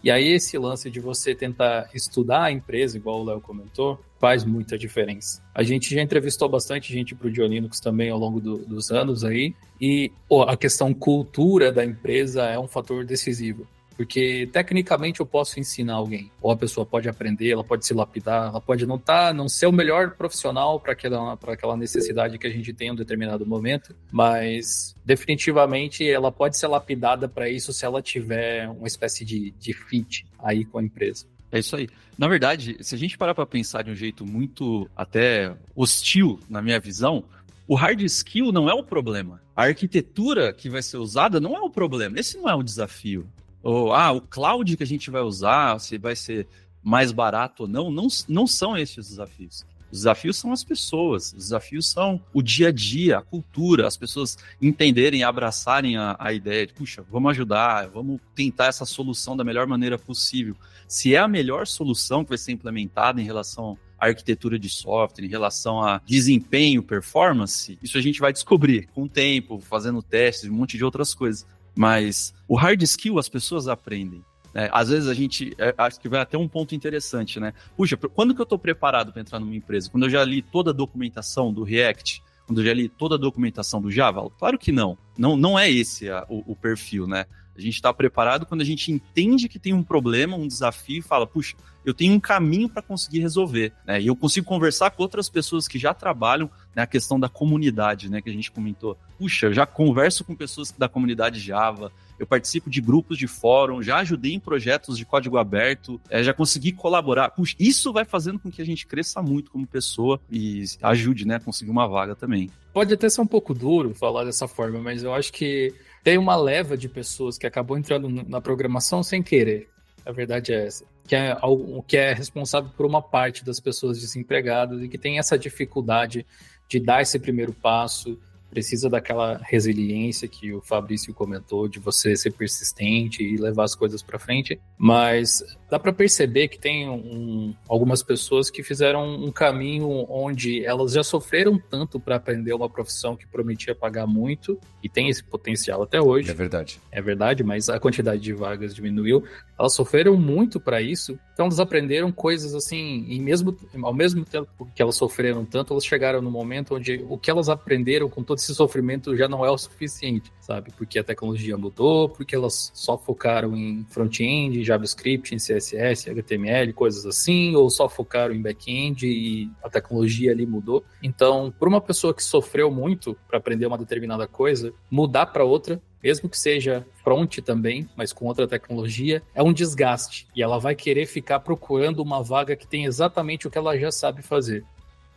E 0.03 0.11
aí 0.11 0.29
esse 0.29 0.57
lance 0.57 0.91
de 0.91 1.01
você 1.01 1.35
tentar 1.35 1.91
estudar 1.93 2.45
a 2.45 2.53
empresa, 2.53 2.97
igual 2.97 3.21
o 3.21 3.25
Léo 3.25 3.41
comentou, 3.41 3.99
faz 4.19 4.45
muita 4.45 4.79
diferença. 4.79 5.43
A 5.55 5.63
gente 5.63 5.95
já 5.95 6.03
entrevistou 6.03 6.49
bastante 6.49 6.93
gente 6.93 7.15
para 7.15 7.29
o 7.29 7.31
Diolinux 7.31 7.81
também 7.81 8.11
ao 8.11 8.19
longo 8.19 8.41
do, 8.41 8.59
dos 8.59 8.91
anos 8.91 9.25
aí, 9.25 9.55
e 9.81 10.13
a 10.47 10.57
questão 10.57 10.93
cultura 10.95 11.73
da 11.73 11.85
empresa 11.85 12.45
é 12.45 12.59
um 12.59 12.69
fator 12.69 13.05
decisivo. 13.05 13.67
Porque 13.99 14.49
tecnicamente 14.53 15.19
eu 15.19 15.27
posso 15.27 15.59
ensinar 15.59 15.95
alguém, 15.95 16.31
ou 16.41 16.53
a 16.53 16.57
pessoa 16.57 16.87
pode 16.87 17.09
aprender, 17.09 17.51
ela 17.51 17.65
pode 17.65 17.85
se 17.85 17.93
lapidar, 17.93 18.51
ela 18.51 18.61
pode 18.61 18.87
não 18.87 18.97
tá, 18.97 19.35
não 19.35 19.49
ser 19.49 19.67
o 19.67 19.73
melhor 19.73 20.13
profissional 20.13 20.79
para 20.79 20.93
aquela, 20.93 21.33
aquela 21.33 21.77
necessidade 21.77 22.39
que 22.39 22.47
a 22.47 22.51
gente 22.51 22.73
tem 22.73 22.89
em 22.89 22.91
um 22.93 22.95
determinado 22.95 23.45
momento, 23.45 23.97
mas 24.13 24.95
definitivamente 25.05 26.09
ela 26.09 26.31
pode 26.31 26.57
ser 26.57 26.69
lapidada 26.69 27.29
para 27.29 27.51
isso 27.51 27.73
se 27.73 27.85
ela 27.85 28.01
tiver 28.01 28.69
uma 28.69 28.87
espécie 28.87 29.25
de, 29.25 29.51
de 29.59 29.73
fit 29.73 30.25
aí 30.39 30.65
com 30.65 30.79
a 30.79 30.83
empresa. 30.85 31.27
É 31.51 31.59
isso 31.59 31.75
aí. 31.75 31.89
Na 32.17 32.29
verdade, 32.29 32.77
se 32.81 32.95
a 32.95 32.99
gente 32.99 33.19
parar 33.19 33.35
para 33.35 33.47
pensar 33.47 33.83
de 33.83 33.91
um 33.91 33.97
jeito 33.97 34.25
muito 34.25 34.89
até 34.95 35.57
hostil, 35.75 36.39
na 36.49 36.63
minha 36.63 36.79
visão, 36.79 37.25
O 37.71 37.75
hard 37.75 38.01
skill 38.01 38.51
não 38.51 38.67
é 38.67 38.73
o 38.73 38.83
problema. 38.83 39.43
A 39.55 39.65
arquitetura 39.65 40.55
que 40.55 40.71
vai 40.71 40.81
ser 40.81 40.97
usada 40.97 41.39
não 41.39 41.55
é 41.55 41.61
o 41.61 41.69
problema. 41.69 42.19
Esse 42.19 42.39
não 42.39 42.49
é 42.49 42.55
o 42.55 42.63
desafio. 42.63 43.27
Ou, 43.63 43.93
ah, 43.93 44.13
o 44.13 44.21
cloud 44.21 44.77
que 44.77 44.83
a 44.83 44.87
gente 44.87 45.11
vai 45.11 45.23
usar, 45.23 45.79
se 45.81 45.99
vai 45.99 46.17
ser 46.17 46.47
mais 46.83 47.13
barato 47.13 47.65
ou 47.65 47.69
não, 47.69 47.91
não, 47.91 48.07
não 48.29 48.47
são 48.47 48.77
esses 48.77 48.99
os 48.99 49.09
desafios. 49.09 49.67
Os 49.91 50.01
desafios 50.01 50.37
são 50.37 50.53
as 50.53 50.63
pessoas, 50.63 51.33
os 51.33 51.45
desafios 51.45 51.91
são 51.91 52.21
o 52.33 52.43
dia 52.43 52.69
a 52.69 52.73
dia, 52.73 53.19
a 53.19 53.23
cultura, 53.23 53.87
as 53.87 53.97
pessoas 53.97 54.37
entenderem, 54.61 55.23
abraçarem 55.23 55.97
a, 55.97 56.15
a 56.19 56.33
ideia 56.33 56.67
de, 56.67 56.75
puxa, 56.75 57.03
vamos 57.11 57.31
ajudar, 57.31 57.89
vamos 57.89 58.21
tentar 58.35 58.67
essa 58.67 58.85
solução 58.85 59.37
da 59.37 59.45
melhor 59.45 59.67
maneira 59.67 59.99
possível. 59.99 60.55
Se 60.87 61.15
é 61.15 61.19
a 61.19 61.29
melhor 61.29 61.67
solução 61.67 62.23
que 62.23 62.31
vai 62.31 62.39
ser 62.39 62.53
implementada 62.53 63.21
em 63.21 63.25
relação 63.25 63.79
à 63.99 64.07
arquitetura 64.07 64.59
de 64.59 64.69
software, 64.69 65.25
em 65.25 65.29
relação 65.29 65.83
a 65.83 66.03
desempenho, 66.05 66.83
performance, 66.83 67.79
isso 67.83 67.97
a 67.97 68.03
gente 68.03 68.21
vai 68.21 68.33
descobrir 68.33 68.89
com 68.95 69.05
o 69.05 69.09
tempo, 69.09 69.59
fazendo 69.59 70.03
testes, 70.03 70.51
um 70.51 70.55
monte 70.55 70.77
de 70.77 70.85
outras 70.85 71.15
coisas. 71.15 71.47
Mas 71.79 72.35
o 72.49 72.57
hard 72.57 72.83
skill 72.83 73.21
as 73.21 73.29
pessoas 73.29 73.69
aprendem. 73.69 74.25
É, 74.53 74.69
às 74.73 74.89
vezes 74.89 75.09
a 75.09 75.15
gente 75.15 75.55
é, 75.57 75.73
acho 75.79 76.01
que 76.01 76.09
vai 76.09 76.21
até 76.21 76.37
um 76.37 76.49
ponto 76.49 76.75
interessante, 76.75 77.39
né? 77.39 77.53
Puxa, 77.77 77.97
quando 77.97 78.35
que 78.35 78.41
eu 78.41 78.45
estou 78.45 78.59
preparado 78.59 79.13
para 79.13 79.21
entrar 79.21 79.39
numa 79.39 79.55
empresa? 79.55 79.89
Quando 79.89 80.03
eu 80.03 80.11
já 80.11 80.25
li 80.25 80.43
toda 80.43 80.71
a 80.71 80.75
documentação 80.75 81.53
do 81.53 81.63
React, 81.63 82.21
quando 82.49 82.63
eu 82.63 82.67
já 82.67 82.75
li 82.75 82.89
toda 82.89 83.15
a 83.15 83.19
documentação 83.19 83.81
do 83.81 83.93
Java? 83.93 84.29
Claro 84.37 84.59
que 84.59 84.73
não. 84.73 84.99
Não, 85.17 85.37
não 85.37 85.57
é 85.57 85.71
esse 85.71 86.11
a, 86.11 86.27
o, 86.29 86.43
o, 86.51 86.57
perfil, 86.57 87.07
né? 87.07 87.27
A 87.59 87.61
gente 87.61 87.75
está 87.75 87.93
preparado 87.93 88.47
quando 88.47 88.61
a 88.61 88.65
gente 88.65 88.93
entende 88.93 89.49
que 89.49 89.59
tem 89.59 89.75
um 89.75 89.83
problema, 89.83 90.37
um 90.37 90.47
desafio 90.47 91.01
e 91.01 91.03
fala, 91.03 91.27
puxa, 91.27 91.57
eu 91.85 91.93
tenho 91.93 92.15
um 92.15 92.21
caminho 92.21 92.69
para 92.69 92.83
conseguir 92.83 93.21
resolver, 93.21 93.73
né? 93.87 94.01
E 94.01 94.07
eu 94.07 94.15
consigo 94.15 94.47
conversar 94.47 94.91
com 94.91 95.03
outras 95.03 95.29
pessoas 95.29 95.67
que 95.67 95.79
já 95.79 95.95
trabalham 95.95 96.51
né, 96.77 96.87
questão 96.87 97.19
da 97.19 97.29
comunidade, 97.29 98.11
né? 98.11 98.21
Que 98.21 98.31
a 98.31 98.33
gente 98.33 98.53
comentou. 98.53 98.97
Puxa, 99.19 99.47
eu 99.47 99.53
já 99.53 99.67
converso 99.67 100.25
com 100.25 100.37
pessoas 100.37 100.71
da 100.71 100.89
comunidade 100.89 101.41
Java, 101.41 101.91
eu 102.19 102.27
participo 102.27 102.69
de 102.69 102.81
grupos 102.81 103.17
de 103.17 103.27
fórum, 103.27 103.83
já 103.83 103.97
ajudei 103.99 104.35
em 104.35 104.41
projetos 104.41 104.99
de 104.99 105.05
código 105.05 105.39
aberto, 105.39 106.01
é, 106.11 106.23
já 106.23 106.35
consegui 106.35 106.73
colaborar. 106.73 107.31
Puxa, 107.31 107.57
isso 107.59 107.93
vai 107.93 108.05
fazendo 108.05 108.39
com 108.39 108.51
que 108.51 108.61
a 108.61 108.67
gente 108.67 108.87
cresça 108.87 109.23
muito 109.23 109.51
como 109.51 109.67
pessoa 109.67 110.21
e 110.31 110.65
ajude, 110.83 111.27
né, 111.27 111.37
a 111.37 111.41
conseguir 111.41 111.71
uma 111.71 111.89
vaga 111.89 112.15
também. 112.15 112.51
Pode 112.73 112.93
até 112.93 113.09
ser 113.09 113.21
um 113.21 113.27
pouco 113.27 113.55
duro 113.55 113.95
falar 113.95 114.25
dessa 114.25 114.47
forma, 114.47 114.79
mas 114.79 115.03
eu 115.03 115.15
acho 115.15 115.33
que 115.33 115.75
tem 116.03 116.19
uma 116.19 116.37
leva 116.37 116.77
de 116.77 116.89
pessoas 116.89 117.37
que 117.37 117.47
acabou 117.47 117.77
entrando 117.77 118.09
na 118.09 118.41
programação 118.41 119.03
sem 119.03 119.23
querer. 119.23 119.69
A 120.05 120.13
verdade 120.13 120.53
é 120.53 120.67
essa. 120.67 120.85
Que 121.07 121.17
é, 121.17 121.37
algo, 121.41 121.83
que 121.83 121.97
é 121.97 122.13
responsável 122.13 122.71
por 122.77 122.87
uma 122.87 123.03
parte 123.03 123.45
das 123.45 123.61
pessoas 123.61 123.99
desempregadas 123.99 124.83
e 124.83 124.89
que 124.89 124.99
tem 124.99 125.19
essa 125.19 125.39
dificuldade 125.39 126.27
de 126.69 126.79
dar 126.79 127.03
esse 127.03 127.19
primeiro 127.19 127.53
passo, 127.53 128.19
precisa 128.51 128.89
daquela 128.89 129.41
resiliência 129.43 130.29
que 130.29 130.53
o 130.53 130.61
Fabrício 130.61 131.13
comentou, 131.15 131.69
de 131.69 131.79
você 131.79 132.17
ser 132.17 132.33
persistente 132.33 133.23
e 133.23 133.37
levar 133.37 133.65
as 133.65 133.75
coisas 133.75 134.03
para 134.03 134.19
frente. 134.19 134.61
Mas 134.77 135.43
dá 135.71 135.79
para 135.79 135.93
perceber 135.93 136.49
que 136.49 136.59
tem 136.59 136.89
um, 136.89 137.55
algumas 137.69 138.03
pessoas 138.03 138.51
que 138.51 138.63
fizeram 138.63 139.15
um 139.15 139.31
caminho 139.31 140.07
onde 140.09 140.65
elas 140.65 140.93
já 140.93 141.03
sofreram 141.03 141.59
tanto 141.59 142.01
para 142.01 142.17
aprender 142.17 142.53
uma 142.53 142.69
profissão 142.69 143.17
que 143.17 143.27
prometia 143.27 143.75
pagar 143.75 144.07
muito 144.07 144.59
e 144.83 144.89
tem 144.89 145.09
esse 145.09 145.23
potencial 145.23 145.83
até 145.83 146.01
hoje. 146.01 146.31
É 146.31 146.35
verdade. 146.35 146.81
É 146.91 147.03
verdade, 147.03 147.43
mas 147.45 147.69
a 147.69 147.79
quantidade 147.79 148.21
de 148.21 148.33
vagas 148.33 148.75
diminuiu. 148.75 149.25
Elas 149.59 149.75
sofreram 149.75 150.17
muito 150.17 150.61
para 150.61 150.81
isso, 150.81 151.19
então 151.33 151.47
elas 151.47 151.61
aprenderam 151.61 152.13
coisas 152.13 152.55
assim, 152.55 153.05
e 153.09 153.19
mesmo 153.19 153.57
ao 153.83 153.93
mesmo 153.93 154.25
tempo 154.25 154.69
que 154.75 154.81
elas 154.81 154.97
sofreram 154.97 155.45
tanto, 155.45 155.73
elas 155.73 155.85
chegaram 155.85 156.23
no 156.23 156.31
momento 156.31 156.77
onde 156.77 157.05
o 157.09 157.19
que 157.19 157.31
elas 157.31 157.49
aprenderam 157.49 158.09
com 158.09 158.23
todo 158.23 158.38
esse 158.43 158.55
sofrimento 158.55 159.17
já 159.17 159.29
não 159.29 159.45
é 159.45 159.51
o 159.51 159.59
suficiente, 159.59 160.33
sabe? 160.41 160.71
Porque 160.77 160.99
a 160.99 161.05
tecnologia 161.05 161.57
mudou, 161.57 162.09
porque 162.09 162.35
elas 162.35 162.71
só 162.75 162.97
focaram 162.97 163.57
em 163.57 163.85
front-end, 163.89 164.65
JavaScript, 164.65 165.35
em 165.35 165.39
CSS, 165.39 166.11
HTML, 166.11 166.73
coisas 166.73 167.05
assim, 167.05 167.55
ou 167.55 167.69
só 167.69 167.89
focaram 167.89 168.35
em 168.35 168.41
back-end 168.41 169.07
e 169.07 169.51
a 169.63 169.69
tecnologia 169.69 170.33
ali 170.33 170.47
mudou. 170.47 170.85
Então, 171.03 171.53
para 171.59 171.69
uma 171.69 171.81
pessoa 171.81 172.15
que 172.15 172.23
sofreu 172.23 172.71
muito 172.71 173.17
para 173.27 173.39
aprender 173.39 173.67
uma 173.67 173.79
determinada 173.79 174.27
coisa, 174.27 174.73
mudar 174.91 175.27
para 175.27 175.45
outra 175.45 175.81
mesmo 176.03 176.29
que 176.29 176.39
seja 176.39 176.87
front 177.03 177.39
também, 177.39 177.89
mas 177.97 178.13
com 178.13 178.27
outra 178.27 178.47
tecnologia, 178.47 179.23
é 179.35 179.43
um 179.43 179.53
desgaste. 179.53 180.29
E 180.35 180.43
ela 180.43 180.59
vai 180.59 180.75
querer 180.75 181.07
ficar 181.07 181.41
procurando 181.41 182.01
uma 182.01 182.23
vaga 182.23 182.57
que 182.57 182.67
tem 182.67 182.85
exatamente 182.85 183.47
o 183.47 183.51
que 183.51 183.59
ela 183.59 183.77
já 183.77 183.91
sabe 183.91 184.23
fazer. 184.23 184.65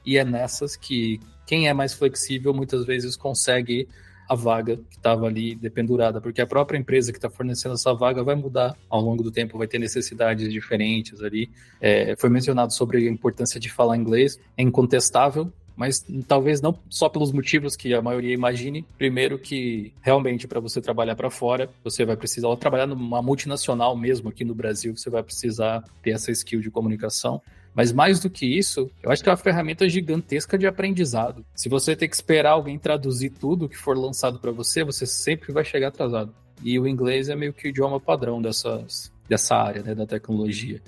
E 0.06 0.18
é 0.18 0.24
nessas 0.24 0.76
que 0.76 1.20
quem 1.46 1.68
é 1.68 1.74
mais 1.74 1.94
flexível 1.94 2.54
muitas 2.54 2.86
vezes 2.86 3.16
consegue 3.16 3.88
a 4.32 4.36
vaga 4.36 4.78
que 4.78 4.96
estava 4.96 5.28
ali 5.28 5.56
dependurada, 5.56 6.22
porque 6.22 6.40
a 6.40 6.48
própria 6.48 6.78
empresa 6.78 7.12
que 7.12 7.18
está 7.18 7.30
fornecendo 7.30 7.76
essa 7.76 7.94
vaga 7.94 8.24
vai 8.24 8.34
mudar 8.34 8.78
ao 8.90 9.02
longo 9.02 9.22
do 9.22 9.30
tempo, 9.30 9.58
vai 9.58 9.68
ter 9.68 9.78
necessidades 9.78 10.50
diferentes 10.50 11.22
ali. 11.22 11.50
É, 11.82 12.16
foi 12.16 12.30
mencionado 12.30 12.74
sobre 12.74 13.10
a 13.10 13.12
importância 13.12 13.60
de 13.60 13.70
falar 13.70 13.98
inglês, 13.98 14.40
é 14.58 14.62
incontestável, 14.64 15.52
mas 15.76 16.06
talvez 16.28 16.62
não 16.62 16.78
só 16.90 17.10
pelos 17.10 17.32
motivos 17.34 17.76
que 17.76 17.94
a 17.94 18.02
maioria 18.02 18.34
imagine. 18.34 18.86
Primeiro 18.98 19.38
que 19.38 19.92
realmente 20.02 20.48
para 20.48 20.62
você 20.62 20.80
trabalhar 20.80 21.16
para 21.16 21.30
fora, 21.30 21.70
você 21.84 22.06
vai 22.06 22.16
precisar 22.16 22.56
trabalhar 22.56 22.88
numa 22.88 23.22
multinacional 23.22 23.98
mesmo 23.98 24.30
aqui 24.30 24.46
no 24.46 24.56
Brasil, 24.56 24.96
você 24.96 25.10
vai 25.10 25.24
precisar 25.24 25.84
ter 26.02 26.12
essa 26.12 26.32
skill 26.32 26.62
de 26.62 26.72
comunicação. 26.72 27.42
Mas 27.74 27.92
mais 27.92 28.20
do 28.20 28.30
que 28.30 28.46
isso, 28.46 28.90
eu 29.02 29.12
acho 29.12 29.24
que 29.24 29.30
é 29.30 29.32
uma 29.32 29.38
ferramenta 29.38 29.88
gigantesca 29.88 30.58
de 30.58 30.68
aprendizado. 30.68 31.46
Se 31.56 31.70
você 31.70 31.96
tem 31.96 32.10
que 32.10 32.16
esperar 32.16 32.52
alguém 32.52 32.78
traduzir 32.78 33.30
tudo 33.30 33.70
que 33.70 33.78
for 33.78 33.98
lançado 33.98 34.40
para 34.40 34.52
você, 34.52 34.84
você 34.84 35.06
sempre 35.06 35.54
vai 35.54 35.64
chegar 35.64 35.88
atrasado. 35.88 36.34
E 36.64 36.78
o 36.80 36.88
inglês 36.88 37.30
é 37.30 37.36
meio 37.36 37.54
que 37.54 37.68
o 37.68 37.70
idioma 37.70 38.00
padrão 38.00 38.42
dessas, 38.42 39.12
dessa 39.28 39.56
área 39.56 39.82
né, 39.82 39.96
da 39.96 40.06
tecnologia 40.06 40.82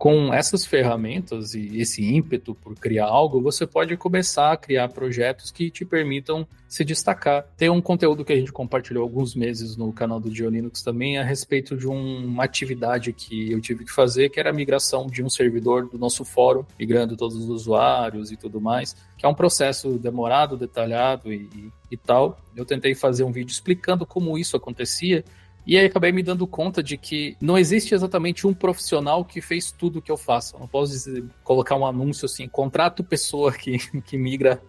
com 0.00 0.32
essas 0.32 0.64
ferramentas 0.64 1.52
e 1.52 1.78
esse 1.78 2.02
ímpeto 2.02 2.54
por 2.54 2.74
criar 2.74 3.04
algo, 3.04 3.42
você 3.42 3.66
pode 3.66 3.94
começar 3.98 4.50
a 4.50 4.56
criar 4.56 4.88
projetos 4.88 5.50
que 5.50 5.70
te 5.70 5.84
permitam 5.84 6.48
se 6.66 6.82
destacar. 6.86 7.44
Tem 7.54 7.68
um 7.68 7.82
conteúdo 7.82 8.24
que 8.24 8.32
a 8.32 8.36
gente 8.36 8.50
compartilhou 8.50 9.02
alguns 9.02 9.34
meses 9.34 9.76
no 9.76 9.92
canal 9.92 10.18
do 10.18 10.34
Geolinux 10.34 10.80
também 10.80 11.18
a 11.18 11.22
respeito 11.22 11.76
de 11.76 11.86
um, 11.86 12.24
uma 12.24 12.44
atividade 12.44 13.12
que 13.12 13.52
eu 13.52 13.60
tive 13.60 13.84
que 13.84 13.92
fazer, 13.92 14.30
que 14.30 14.40
era 14.40 14.48
a 14.48 14.54
migração 14.54 15.06
de 15.06 15.22
um 15.22 15.28
servidor 15.28 15.86
do 15.86 15.98
nosso 15.98 16.24
fórum, 16.24 16.64
migrando 16.78 17.14
todos 17.14 17.36
os 17.36 17.50
usuários 17.50 18.32
e 18.32 18.38
tudo 18.38 18.58
mais, 18.58 18.96
que 19.18 19.26
é 19.26 19.28
um 19.28 19.34
processo 19.34 19.98
demorado, 19.98 20.56
detalhado 20.56 21.30
e, 21.30 21.46
e, 21.54 21.72
e 21.90 21.96
tal. 21.98 22.40
Eu 22.56 22.64
tentei 22.64 22.94
fazer 22.94 23.24
um 23.24 23.32
vídeo 23.32 23.52
explicando 23.52 24.06
como 24.06 24.38
isso 24.38 24.56
acontecia 24.56 25.22
e 25.66 25.76
aí 25.76 25.86
acabei 25.86 26.10
me 26.12 26.22
dando 26.22 26.46
conta 26.46 26.82
de 26.82 26.96
que 26.96 27.36
não 27.40 27.58
existe 27.58 27.94
exatamente 27.94 28.46
um 28.46 28.54
profissional 28.54 29.24
que 29.24 29.40
fez 29.40 29.70
tudo 29.70 30.02
que 30.02 30.10
eu 30.10 30.16
faço. 30.16 30.58
Não 30.58 30.66
posso 30.66 30.92
dizer, 30.92 31.24
colocar 31.44 31.76
um 31.76 31.86
anúncio 31.86 32.26
assim, 32.26 32.48
contrato 32.48 33.04
pessoa 33.04 33.52
que, 33.52 33.78
que 34.02 34.16
migra 34.16 34.60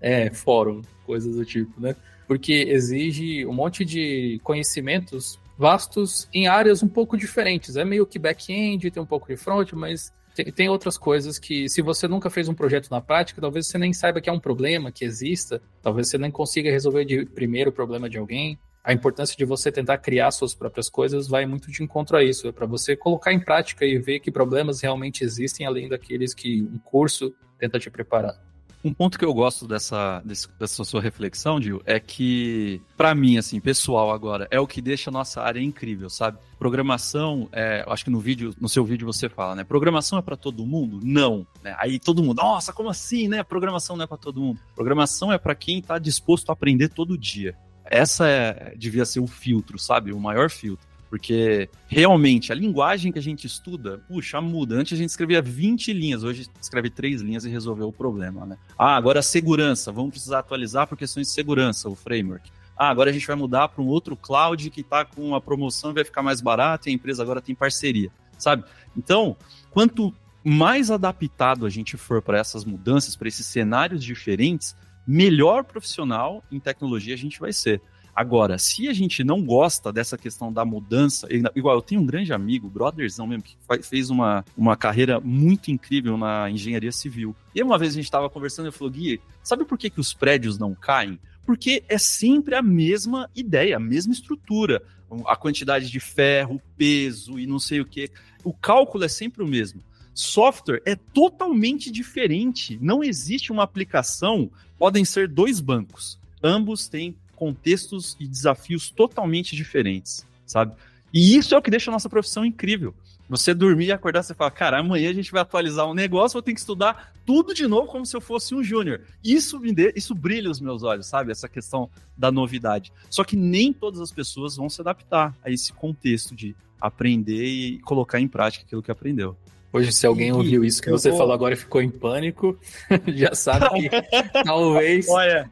é, 0.00 0.30
fórum, 0.30 0.82
coisas 1.04 1.34
do 1.36 1.44
tipo, 1.44 1.80
né? 1.80 1.94
Porque 2.26 2.52
exige 2.68 3.46
um 3.46 3.52
monte 3.52 3.84
de 3.84 4.40
conhecimentos 4.42 5.38
vastos 5.58 6.28
em 6.32 6.46
áreas 6.46 6.82
um 6.82 6.88
pouco 6.88 7.16
diferentes. 7.16 7.76
É 7.76 7.84
meio 7.84 8.06
que 8.06 8.18
back-end, 8.18 8.90
tem 8.90 9.02
um 9.02 9.06
pouco 9.06 9.28
de 9.28 9.36
front, 9.36 9.72
mas 9.72 10.12
tem, 10.34 10.52
tem, 10.52 10.68
outras 10.68 10.98
coisas 10.98 11.38
que, 11.38 11.68
se 11.68 11.80
você 11.80 12.06
nunca 12.06 12.28
fez 12.28 12.48
um 12.48 12.54
projeto 12.54 12.90
na 12.90 13.00
prática, 13.00 13.40
talvez 13.40 13.68
você 13.68 13.78
nem 13.78 13.92
saiba 13.92 14.20
que 14.20 14.28
é 14.28 14.32
um 14.32 14.40
problema, 14.40 14.92
que 14.92 15.04
exista, 15.04 15.62
talvez 15.82 16.10
você 16.10 16.18
nem 16.18 16.30
consiga 16.30 16.70
resolver 16.70 17.04
de 17.04 17.24
primeiro 17.24 17.70
o 17.70 17.72
problema 17.72 18.08
de 18.08 18.18
alguém 18.18 18.58
a 18.86 18.92
importância 18.92 19.36
de 19.36 19.44
você 19.44 19.72
tentar 19.72 19.98
criar 19.98 20.30
suas 20.30 20.54
próprias 20.54 20.88
coisas 20.88 21.26
vai 21.26 21.44
muito 21.44 21.72
de 21.72 21.82
encontro 21.82 22.16
a 22.16 22.22
isso, 22.22 22.46
é 22.46 22.52
para 22.52 22.66
você 22.66 22.94
colocar 22.94 23.32
em 23.32 23.40
prática 23.40 23.84
e 23.84 23.98
ver 23.98 24.20
que 24.20 24.30
problemas 24.30 24.80
realmente 24.80 25.24
existem 25.24 25.66
além 25.66 25.88
daqueles 25.88 26.32
que 26.32 26.62
um 26.62 26.78
curso 26.78 27.34
tenta 27.58 27.80
te 27.80 27.90
preparar. 27.90 28.40
Um 28.84 28.94
ponto 28.94 29.18
que 29.18 29.24
eu 29.24 29.34
gosto 29.34 29.66
dessa, 29.66 30.22
dessa 30.24 30.84
sua 30.84 31.00
reflexão, 31.00 31.60
Gil, 31.60 31.82
é 31.84 31.98
que, 31.98 32.80
para 32.96 33.12
mim, 33.12 33.36
assim, 33.36 33.58
pessoal 33.58 34.12
agora, 34.12 34.46
é 34.48 34.60
o 34.60 34.66
que 34.68 34.80
deixa 34.80 35.10
a 35.10 35.12
nossa 35.12 35.42
área 35.42 35.58
incrível, 35.58 36.08
sabe? 36.08 36.38
Programação, 36.56 37.48
é, 37.50 37.84
acho 37.88 38.04
que 38.04 38.10
no 38.10 38.20
vídeo, 38.20 38.54
no 38.60 38.68
seu 38.68 38.84
vídeo 38.84 39.04
você 39.04 39.28
fala, 39.28 39.56
né? 39.56 39.64
Programação 39.64 40.20
é 40.20 40.22
para 40.22 40.36
todo 40.36 40.64
mundo? 40.64 41.00
Não. 41.02 41.44
Né? 41.60 41.74
Aí 41.80 41.98
todo 41.98 42.22
mundo, 42.22 42.36
nossa, 42.36 42.72
como 42.72 42.88
assim, 42.88 43.26
né? 43.26 43.42
Programação 43.42 43.96
não 43.96 44.04
é 44.04 44.06
para 44.06 44.16
todo 44.16 44.40
mundo. 44.40 44.60
Programação 44.76 45.32
é 45.32 45.38
para 45.38 45.56
quem 45.56 45.80
está 45.80 45.98
disposto 45.98 46.50
a 46.50 46.52
aprender 46.52 46.88
todo 46.88 47.18
dia. 47.18 47.56
Essa 47.90 48.28
é, 48.28 48.74
devia 48.76 49.04
ser 49.04 49.20
o 49.20 49.26
filtro, 49.26 49.78
sabe? 49.78 50.12
O 50.12 50.20
maior 50.20 50.50
filtro. 50.50 50.86
Porque 51.08 51.70
realmente 51.86 52.50
a 52.50 52.54
linguagem 52.54 53.12
que 53.12 53.18
a 53.18 53.22
gente 53.22 53.46
estuda, 53.46 53.98
puxa, 54.08 54.40
muda. 54.40 54.74
Antes 54.74 54.94
a 54.94 54.96
gente 54.96 55.10
escrevia 55.10 55.40
20 55.40 55.92
linhas, 55.92 56.24
hoje 56.24 56.46
escreve 56.60 56.90
3 56.90 57.22
linhas 57.22 57.44
e 57.44 57.48
resolveu 57.48 57.88
o 57.88 57.92
problema, 57.92 58.44
né? 58.44 58.58
Ah, 58.76 58.96
agora 58.96 59.22
segurança, 59.22 59.92
vamos 59.92 60.10
precisar 60.10 60.40
atualizar 60.40 60.86
por 60.86 60.98
questões 60.98 61.28
de 61.28 61.32
segurança, 61.32 61.88
o 61.88 61.94
framework. 61.94 62.50
Ah, 62.76 62.90
agora 62.90 63.10
a 63.10 63.12
gente 63.12 63.26
vai 63.26 63.36
mudar 63.36 63.68
para 63.68 63.82
um 63.82 63.86
outro 63.86 64.16
cloud 64.16 64.68
que 64.68 64.80
está 64.80 65.04
com 65.04 65.28
uma 65.28 65.40
promoção 65.40 65.92
e 65.92 65.94
vai 65.94 66.04
ficar 66.04 66.22
mais 66.22 66.40
barato 66.40 66.88
e 66.88 66.90
a 66.90 66.94
empresa 66.94 67.22
agora 67.22 67.40
tem 67.40 67.54
parceria, 67.54 68.10
sabe? 68.36 68.64
Então, 68.96 69.36
quanto 69.70 70.12
mais 70.44 70.90
adaptado 70.90 71.66
a 71.66 71.70
gente 71.70 71.96
for 71.96 72.20
para 72.20 72.38
essas 72.38 72.64
mudanças, 72.64 73.16
para 73.16 73.28
esses 73.28 73.46
cenários 73.46 74.04
diferentes, 74.04 74.76
melhor 75.06 75.64
profissional 75.64 76.42
em 76.50 76.58
tecnologia 76.58 77.14
a 77.14 77.18
gente 77.18 77.38
vai 77.38 77.52
ser. 77.52 77.80
Agora, 78.16 78.56
se 78.56 78.88
a 78.88 78.94
gente 78.94 79.22
não 79.22 79.42
gosta 79.44 79.92
dessa 79.92 80.16
questão 80.16 80.50
da 80.50 80.64
mudança, 80.64 81.28
igual 81.54 81.76
eu 81.76 81.82
tenho 81.82 82.00
um 82.00 82.06
grande 82.06 82.32
amigo, 82.32 82.66
brotherzão 82.66 83.26
mesmo, 83.26 83.42
que 83.42 83.58
fez 83.82 84.08
uma, 84.08 84.42
uma 84.56 84.74
carreira 84.74 85.20
muito 85.20 85.70
incrível 85.70 86.16
na 86.16 86.50
engenharia 86.50 86.90
civil. 86.90 87.36
E 87.54 87.62
uma 87.62 87.76
vez 87.78 87.92
a 87.92 87.96
gente 87.96 88.06
estava 88.06 88.30
conversando 88.30 88.70
e 88.70 88.72
falou, 88.72 88.90
Gui, 88.90 89.20
sabe 89.42 89.66
por 89.66 89.76
que, 89.76 89.90
que 89.90 90.00
os 90.00 90.14
prédios 90.14 90.58
não 90.58 90.74
caem? 90.74 91.18
Porque 91.44 91.84
é 91.90 91.98
sempre 91.98 92.54
a 92.54 92.62
mesma 92.62 93.30
ideia, 93.36 93.76
a 93.76 93.80
mesma 93.80 94.14
estrutura. 94.14 94.82
A 95.26 95.36
quantidade 95.36 95.90
de 95.90 96.00
ferro, 96.00 96.60
peso 96.76 97.38
e 97.38 97.46
não 97.46 97.60
sei 97.60 97.80
o 97.80 97.84
que. 97.84 98.10
O 98.42 98.52
cálculo 98.52 99.04
é 99.04 99.08
sempre 99.08 99.44
o 99.44 99.46
mesmo 99.46 99.82
software 100.16 100.82
é 100.84 100.96
totalmente 100.96 101.90
diferente. 101.90 102.78
Não 102.80 103.04
existe 103.04 103.52
uma 103.52 103.62
aplicação, 103.62 104.50
podem 104.78 105.04
ser 105.04 105.28
dois 105.28 105.60
bancos. 105.60 106.18
Ambos 106.42 106.88
têm 106.88 107.14
contextos 107.34 108.16
e 108.18 108.26
desafios 108.26 108.90
totalmente 108.90 109.54
diferentes, 109.54 110.26
sabe? 110.46 110.74
E 111.12 111.36
isso 111.36 111.54
é 111.54 111.58
o 111.58 111.62
que 111.62 111.70
deixa 111.70 111.90
a 111.90 111.92
nossa 111.92 112.08
profissão 112.08 112.44
incrível. 112.44 112.94
Você 113.28 113.52
dormir 113.52 113.86
e 113.86 113.92
acordar, 113.92 114.22
você 114.22 114.34
fala, 114.34 114.50
cara, 114.50 114.78
amanhã 114.78 115.10
a 115.10 115.12
gente 115.12 115.32
vai 115.32 115.42
atualizar 115.42 115.86
um 115.86 115.94
negócio, 115.94 116.34
vou 116.34 116.42
ter 116.42 116.54
que 116.54 116.60
estudar 116.60 117.12
tudo 117.26 117.52
de 117.52 117.66
novo 117.66 117.88
como 117.88 118.06
se 118.06 118.16
eu 118.16 118.20
fosse 118.20 118.54
um 118.54 118.62
júnior. 118.62 119.02
Isso 119.22 119.60
isso 119.94 120.14
brilha 120.14 120.50
os 120.50 120.60
meus 120.60 120.82
olhos, 120.82 121.06
sabe? 121.06 121.32
Essa 121.32 121.48
questão 121.48 121.90
da 122.16 122.30
novidade. 122.30 122.92
Só 123.10 123.24
que 123.24 123.36
nem 123.36 123.72
todas 123.72 124.00
as 124.00 124.12
pessoas 124.12 124.56
vão 124.56 124.70
se 124.70 124.80
adaptar 124.80 125.36
a 125.44 125.50
esse 125.50 125.72
contexto 125.72 126.34
de 126.34 126.54
aprender 126.80 127.44
e 127.44 127.78
colocar 127.80 128.20
em 128.20 128.28
prática 128.28 128.64
aquilo 128.64 128.82
que 128.82 128.92
aprendeu. 128.92 129.36
Hoje, 129.72 129.92
se 129.92 130.06
alguém 130.06 130.32
ouviu 130.32 130.64
isso 130.64 130.80
que 130.80 130.90
você 130.90 131.10
vou... 131.10 131.18
falou 131.18 131.34
agora 131.34 131.54
e 131.54 131.56
ficou 131.56 131.82
em 131.82 131.90
pânico, 131.90 132.58
já 133.08 133.34
sabe 133.34 133.88
que 133.88 133.90
talvez. 134.44 135.08
Olha, 135.08 135.50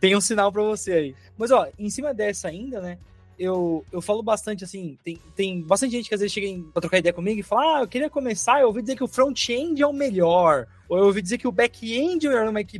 tem 0.00 0.16
um 0.16 0.20
sinal 0.20 0.50
para 0.50 0.62
você 0.62 0.92
aí. 0.92 1.14
Mas, 1.36 1.50
ó, 1.50 1.66
em 1.78 1.90
cima 1.90 2.14
dessa 2.14 2.48
ainda, 2.48 2.80
né? 2.80 2.98
Eu, 3.38 3.84
eu 3.90 4.00
falo 4.00 4.22
bastante 4.22 4.62
assim, 4.62 4.96
tem, 5.02 5.18
tem 5.34 5.62
bastante 5.62 5.92
gente 5.92 6.08
que 6.08 6.14
às 6.14 6.20
vezes 6.20 6.32
chega 6.32 6.46
em, 6.46 6.62
pra 6.62 6.80
trocar 6.80 6.98
ideia 6.98 7.12
comigo 7.12 7.40
e 7.40 7.42
fala: 7.42 7.78
Ah, 7.78 7.80
eu 7.82 7.88
queria 7.88 8.10
começar, 8.10 8.60
eu 8.60 8.68
ouvi 8.68 8.82
dizer 8.82 8.94
que 8.94 9.02
o 9.02 9.08
front-end 9.08 9.82
é 9.82 9.86
o 9.86 9.92
melhor. 9.92 10.66
Ou 10.92 10.98
eu 10.98 11.06
ouvi 11.06 11.22
dizer 11.22 11.38
que 11.38 11.48
o 11.48 11.52
back-end 11.52 12.26
é 12.26 12.28
o 12.28 12.32
melhor, 12.32 12.52
mas 12.52 12.66
que 12.66 12.78